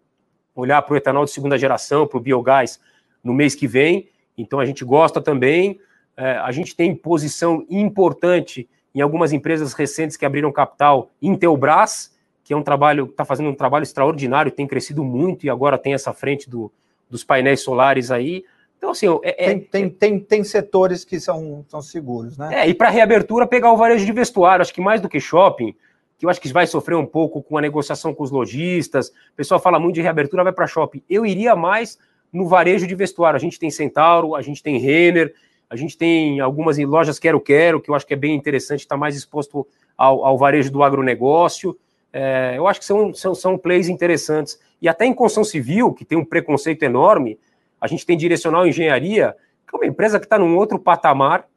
Olhar 0.55 0.81
para 0.83 0.95
o 0.95 0.97
etanol 0.97 1.25
de 1.25 1.33
segunda 1.33 1.59
geração, 1.59 2.07
para 2.07 2.19
o 2.19 2.21
biogás 2.21 2.79
no 3.25 3.33
mês 3.33 3.55
que 3.55 3.67
vem. 3.67 4.09
Então 4.37 4.61
a 4.61 4.67
gente 4.67 4.85
gosta 4.85 5.21
também. 5.21 5.81
É, 6.17 6.33
a 6.37 6.53
gente 6.53 6.77
tem 6.77 6.95
posição 6.95 7.67
importante 7.69 8.69
em 8.95 9.01
algumas 9.01 9.33
empresas 9.33 9.73
recentes 9.73 10.17
que 10.17 10.25
abriram 10.25 10.53
capital, 10.53 11.11
Intelbras, 11.21 12.15
que 12.45 12.53
é 12.53 12.57
um 12.57 12.63
trabalho, 12.63 13.07
está 13.07 13.25
fazendo 13.25 13.49
um 13.49 13.55
trabalho 13.55 13.83
extraordinário, 13.83 14.53
tem 14.53 14.67
crescido 14.67 15.03
muito 15.03 15.47
e 15.47 15.51
agora 15.51 15.79
tem 15.79 15.95
essa 15.95 16.13
frente 16.13 16.49
do, 16.49 16.71
dos 17.11 17.25
painéis 17.25 17.61
solares 17.61 18.11
aí. 18.11 18.45
Então, 18.77 18.91
assim, 18.91 19.07
é, 19.23 19.47
é 19.47 19.49
tem, 19.49 19.61
tem, 19.61 19.91
tem, 19.91 20.21
tem, 20.21 20.45
setores 20.45 21.05
que 21.05 21.19
são, 21.19 21.65
são 21.69 21.81
seguros, 21.81 22.37
né? 22.37 22.65
É, 22.65 22.69
e 22.69 22.75
para 22.75 22.91
reabertura, 22.91 23.47
pegar 23.47 23.73
o 23.73 23.77
varejo 23.77 24.05
de 24.05 24.13
vestuário, 24.13 24.61
acho 24.61 24.75
que 24.75 24.81
mais 24.81 25.01
do 25.01 25.09
que 25.09 25.19
shopping, 25.19 25.75
que 26.19 26.27
eu 26.27 26.31
acho 26.31 26.41
que 26.41 26.53
vai 26.53 26.67
sofrer 26.67 26.95
um 26.95 27.07
pouco 27.07 27.43
com 27.43 27.57
a 27.57 27.63
negociação 27.63 28.15
com 28.15 28.23
os 28.23 28.31
lojistas. 28.31 29.09
O 29.09 29.37
pessoal 29.37 29.59
fala 29.59 29.81
muito 29.81 29.95
de 29.95 30.03
reabertura, 30.03 30.45
vai 30.45 30.53
para 30.53 30.67
shopping. 30.67 31.03
Eu 31.09 31.25
iria 31.25 31.57
mais 31.57 31.99
no 32.35 32.49
varejo 32.49 32.87
de 32.87 32.95
vestuário. 32.95 33.37
A 33.37 33.41
gente 33.41 33.59
tem 33.59 33.71
Centauro, 33.71 34.35
a 34.35 34.43
gente 34.43 34.63
tem 34.63 34.77
Renner, 34.79 35.33
a 35.71 35.77
gente 35.77 35.97
tem 35.97 36.41
algumas 36.41 36.77
lojas 36.79 37.19
Quero 37.19 37.41
Quero, 37.41 37.81
que 37.81 37.89
eu 37.89 37.95
acho 37.95 38.07
que 38.07 38.13
é 38.13 38.17
bem 38.17 38.35
interessante, 38.35 38.81
está 38.81 38.97
mais 38.97 39.17
exposto 39.17 39.67
ao, 39.97 40.25
ao 40.25 40.37
varejo 40.37 40.71
do 40.71 40.83
agronegócio. 40.83 41.79
É, 42.13 42.55
eu 42.57 42.67
acho 42.67 42.81
que 42.81 42.87
são, 42.87 43.15
são, 43.15 43.35
são 43.35 43.57
plays 43.57 43.89
interessantes. 43.89 44.59
E 44.83 44.89
até 44.89 45.07
em 45.07 45.15
construção 45.15 45.45
civil, 45.45 45.93
que 45.93 46.05
tem 46.05 46.19
um 46.19 46.25
preconceito 46.25 46.83
enorme, 46.83 47.39
a 47.81 47.87
gente 47.87 48.05
tem 48.05 48.17
Direcional 48.17 48.67
Engenharia, 48.67 49.35
que 49.69 49.75
é 49.75 49.79
uma 49.79 49.87
empresa 49.87 50.19
que 50.19 50.27
está 50.27 50.39
num 50.39 50.57
outro 50.57 50.79
patamar, 50.79 51.49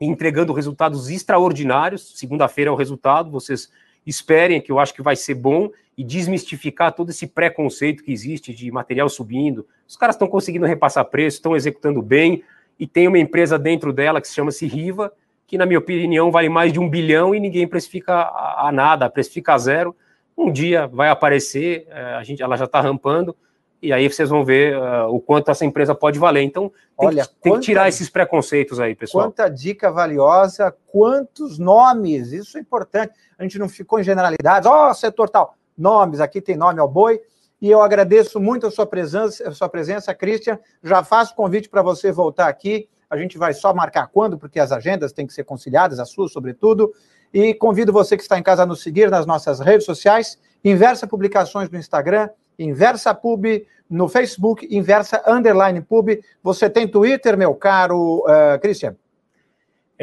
entregando 0.00 0.52
resultados 0.52 1.10
extraordinários. 1.10 2.16
Segunda-feira 2.16 2.70
é 2.70 2.72
o 2.72 2.76
resultado, 2.76 3.30
vocês 3.30 3.70
esperem, 4.06 4.60
que 4.60 4.72
eu 4.72 4.78
acho 4.78 4.94
que 4.94 5.02
vai 5.02 5.14
ser 5.14 5.34
bom, 5.34 5.70
e 5.96 6.02
desmistificar 6.02 6.92
todo 6.92 7.10
esse 7.10 7.26
preconceito 7.26 8.02
que 8.02 8.12
existe 8.12 8.52
de 8.52 8.70
material 8.70 9.08
subindo. 9.08 9.66
Os 9.92 9.96
caras 9.98 10.14
estão 10.14 10.26
conseguindo 10.26 10.64
repassar 10.64 11.04
preço, 11.04 11.36
estão 11.36 11.54
executando 11.54 12.00
bem, 12.00 12.42
e 12.80 12.86
tem 12.86 13.06
uma 13.06 13.18
empresa 13.18 13.58
dentro 13.58 13.92
dela 13.92 14.22
que 14.22 14.26
se 14.26 14.32
chama-se 14.32 14.66
Riva, 14.66 15.12
que, 15.46 15.58
na 15.58 15.66
minha 15.66 15.78
opinião, 15.78 16.30
vale 16.30 16.48
mais 16.48 16.72
de 16.72 16.80
um 16.80 16.88
bilhão 16.88 17.34
e 17.34 17.38
ninguém 17.38 17.68
precifica 17.68 18.14
a, 18.14 18.68
a 18.68 18.72
nada, 18.72 19.10
precifica 19.10 19.52
a 19.52 19.58
zero. 19.58 19.94
Um 20.34 20.50
dia 20.50 20.86
vai 20.86 21.10
aparecer, 21.10 21.86
é, 21.90 22.14
a 22.14 22.22
gente, 22.22 22.42
ela 22.42 22.56
já 22.56 22.64
está 22.64 22.80
rampando, 22.80 23.36
e 23.82 23.92
aí 23.92 24.08
vocês 24.08 24.30
vão 24.30 24.42
ver 24.42 24.78
uh, 24.78 25.14
o 25.14 25.20
quanto 25.20 25.50
essa 25.50 25.66
empresa 25.66 25.94
pode 25.94 26.18
valer. 26.18 26.42
Então, 26.42 26.70
tem, 26.98 27.08
Olha, 27.08 27.24
que, 27.24 27.34
tem 27.42 27.52
quanta, 27.52 27.60
que 27.60 27.66
tirar 27.66 27.86
esses 27.86 28.08
preconceitos 28.08 28.80
aí, 28.80 28.94
pessoal. 28.94 29.26
Quanta 29.26 29.46
dica 29.50 29.92
valiosa, 29.92 30.74
quantos 30.86 31.58
nomes, 31.58 32.32
isso 32.32 32.56
é 32.56 32.62
importante. 32.62 33.12
A 33.38 33.42
gente 33.42 33.58
não 33.58 33.68
ficou 33.68 34.00
em 34.00 34.04
generalidades, 34.04 34.66
ó, 34.66 34.88
oh, 34.88 34.94
setor 34.94 35.28
tal. 35.28 35.54
Nomes, 35.76 36.18
aqui 36.18 36.40
tem 36.40 36.56
nome 36.56 36.80
ao 36.80 36.88
boi. 36.88 37.20
E 37.62 37.70
eu 37.70 37.80
agradeço 37.80 38.38
muito 38.38 38.66
a 38.66 38.70
sua 38.70 38.84
presença, 38.84 39.48
a 39.48 39.52
sua 39.52 39.68
presença, 39.68 40.14
Christian. 40.14 40.58
Já 40.82 41.02
faço 41.02 41.34
convite 41.34 41.70
para 41.70 41.80
você 41.80 42.12
voltar 42.12 42.48
aqui 42.48 42.88
a 43.12 43.16
gente 43.18 43.36
vai 43.36 43.52
só 43.52 43.74
marcar 43.74 44.06
quando, 44.06 44.38
porque 44.38 44.58
as 44.58 44.72
agendas 44.72 45.12
têm 45.12 45.26
que 45.26 45.34
ser 45.34 45.44
conciliadas, 45.44 45.98
as 45.98 46.08
suas, 46.08 46.32
sobretudo. 46.32 46.94
E 47.30 47.52
convido 47.52 47.92
você 47.92 48.16
que 48.16 48.22
está 48.22 48.38
em 48.38 48.42
casa 48.42 48.62
a 48.62 48.66
nos 48.66 48.82
seguir 48.82 49.10
nas 49.10 49.26
nossas 49.26 49.60
redes 49.60 49.84
sociais, 49.84 50.38
Inversa 50.64 51.06
Publicações 51.06 51.68
no 51.68 51.78
Instagram, 51.78 52.30
Inversa 52.58 53.14
Pub 53.14 53.44
no 53.90 54.08
Facebook, 54.08 54.66
Inversa 54.74 55.22
Underline 55.26 55.82
Pub. 55.82 56.08
Você 56.42 56.70
tem 56.70 56.88
Twitter, 56.88 57.36
meu 57.36 57.54
caro 57.54 58.20
uh, 58.20 58.58
Christian? 58.62 58.96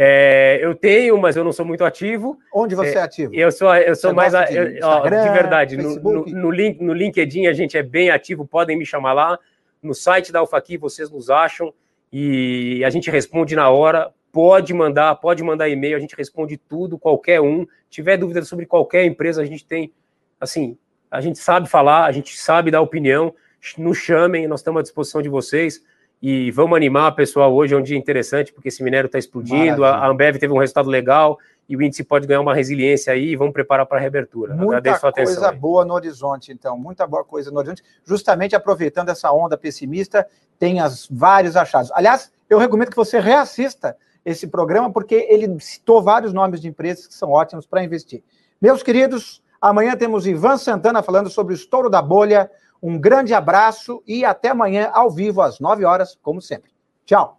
É, 0.02 0.60
eu 0.62 0.74
tenho, 0.74 1.18
mas 1.18 1.36
eu 1.36 1.44
não 1.44 1.52
sou 1.52 1.66
muito 1.66 1.84
ativo. 1.84 2.40
Onde 2.54 2.74
você 2.74 2.92
é, 2.92 3.00
é 3.00 3.02
ativo? 3.02 3.36
Eu 3.36 3.52
sou, 3.52 3.76
eu 3.76 3.94
sou 3.98 4.14
mais. 4.14 4.32
De, 4.32 4.56
eu, 4.56 4.88
ó, 4.88 5.02
de 5.02 5.10
verdade, 5.10 5.76
no, 5.76 5.96
no, 5.96 6.26
no, 6.26 6.52
link, 6.52 6.82
no 6.82 6.94
LinkedIn 6.94 7.48
a 7.48 7.54
gente 7.54 7.78
é 7.78 7.84
bem 7.84 8.10
ativo, 8.10 8.48
podem 8.48 8.78
me 8.78 8.86
chamar 8.86 9.12
lá. 9.12 9.38
No 9.84 9.94
site 9.94 10.32
da 10.32 10.40
Alfaqui 10.40 10.78
vocês 10.78 11.12
nos 11.12 11.30
acham 11.30 11.74
e 12.14 12.82
a 12.86 12.90
gente 12.90 13.12
responde 13.12 13.58
na 13.58 13.70
hora. 13.70 14.10
Pode 14.32 14.74
mandar, 14.74 15.14
pode 15.16 15.44
mandar 15.44 15.68
e-mail, 15.68 15.98
a 15.98 16.00
gente 16.00 16.16
responde 16.16 16.56
tudo, 16.56 16.98
qualquer 16.98 17.42
um. 17.42 17.68
Tiver 17.90 18.16
dúvida 18.16 18.42
sobre 18.44 18.66
qualquer 18.66 19.04
empresa, 19.04 19.42
a 19.42 19.46
gente 19.46 19.66
tem, 19.66 19.92
assim, 20.40 20.78
a 21.12 21.20
gente 21.20 21.40
sabe 21.40 21.68
falar, 21.68 22.06
a 22.06 22.12
gente 22.14 22.38
sabe 22.38 22.72
dar 22.72 22.80
opinião. 22.80 23.36
Nos 23.78 23.98
chamem, 23.98 24.48
nós 24.48 24.62
estamos 24.62 24.80
à 24.80 24.84
disposição 24.84 25.22
de 25.22 25.28
vocês. 25.28 25.84
E 26.22 26.52
vamos 26.52 26.76
animar, 26.76 27.14
pessoal. 27.14 27.54
Hoje 27.54 27.74
é 27.74 27.78
um 27.78 27.82
dia 27.82 27.98
interessante, 27.98 28.52
porque 28.52 28.68
esse 28.68 28.84
minério 28.84 29.06
está 29.06 29.18
explodindo. 29.18 29.82
Maravilha. 29.82 30.06
A 30.06 30.10
Ambev 30.10 30.38
teve 30.38 30.54
um 30.54 30.58
resultado 30.58 30.90
legal 30.90 31.40
e 31.68 31.78
o 31.78 31.82
índice 31.82 32.04
pode 32.04 32.28
ganhar 32.28 32.42
uma 32.42 32.54
resiliência 32.54 33.14
aí. 33.14 33.38
Vamos 33.38 33.54
preparar 33.54 33.86
para 33.86 33.98
a 33.98 34.02
reabertura. 34.02 34.54
Muita 34.54 34.78
Agradeço 34.78 35.06
a 35.06 35.10
atenção. 35.10 35.36
coisa 35.36 35.52
aí. 35.52 35.58
boa 35.58 35.86
no 35.86 35.94
horizonte, 35.94 36.52
então. 36.52 36.78
Muita 36.78 37.08
boa 37.08 37.24
coisa 37.24 37.50
no 37.52 37.58
horizonte. 37.58 37.84
Justamente 38.04 38.54
aproveitando 38.54 39.10
essa 39.10 39.32
onda 39.32 39.58
pessimista 39.58 40.28
tem 40.58 40.82
as 40.82 41.08
vários 41.10 41.56
achados. 41.56 41.90
Aliás, 41.94 42.32
eu 42.50 42.58
recomendo 42.58 42.90
que 42.90 42.98
você 42.98 43.18
reassista 43.20 43.96
esse 44.26 44.46
programa, 44.46 44.92
porque 44.92 45.26
ele 45.30 45.58
citou 45.62 46.04
vários 46.04 46.34
nomes 46.34 46.60
de 46.60 46.68
empresas 46.68 47.08
que 47.08 47.14
são 47.14 47.32
ótimos 47.32 47.66
para 47.66 47.82
investir. 47.82 48.22
Meus 48.62 48.84
queridos, 48.84 49.42
amanhã 49.62 49.96
temos 49.96 50.28
Ivan 50.28 50.58
Santana 50.58 51.02
falando 51.02 51.30
sobre 51.30 51.54
o 51.54 51.56
estouro 51.56 51.90
da 51.90 52.02
bolha. 52.02 52.52
Um 52.82 52.98
grande 53.00 53.34
abraço 53.34 54.02
e 54.08 54.24
até 54.24 54.50
amanhã 54.50 54.90
ao 54.94 55.10
vivo 55.10 55.42
às 55.42 55.60
9 55.60 55.84
horas, 55.86 56.18
como 56.22 56.42
sempre. 56.42 56.72
Tchau. 57.06 57.39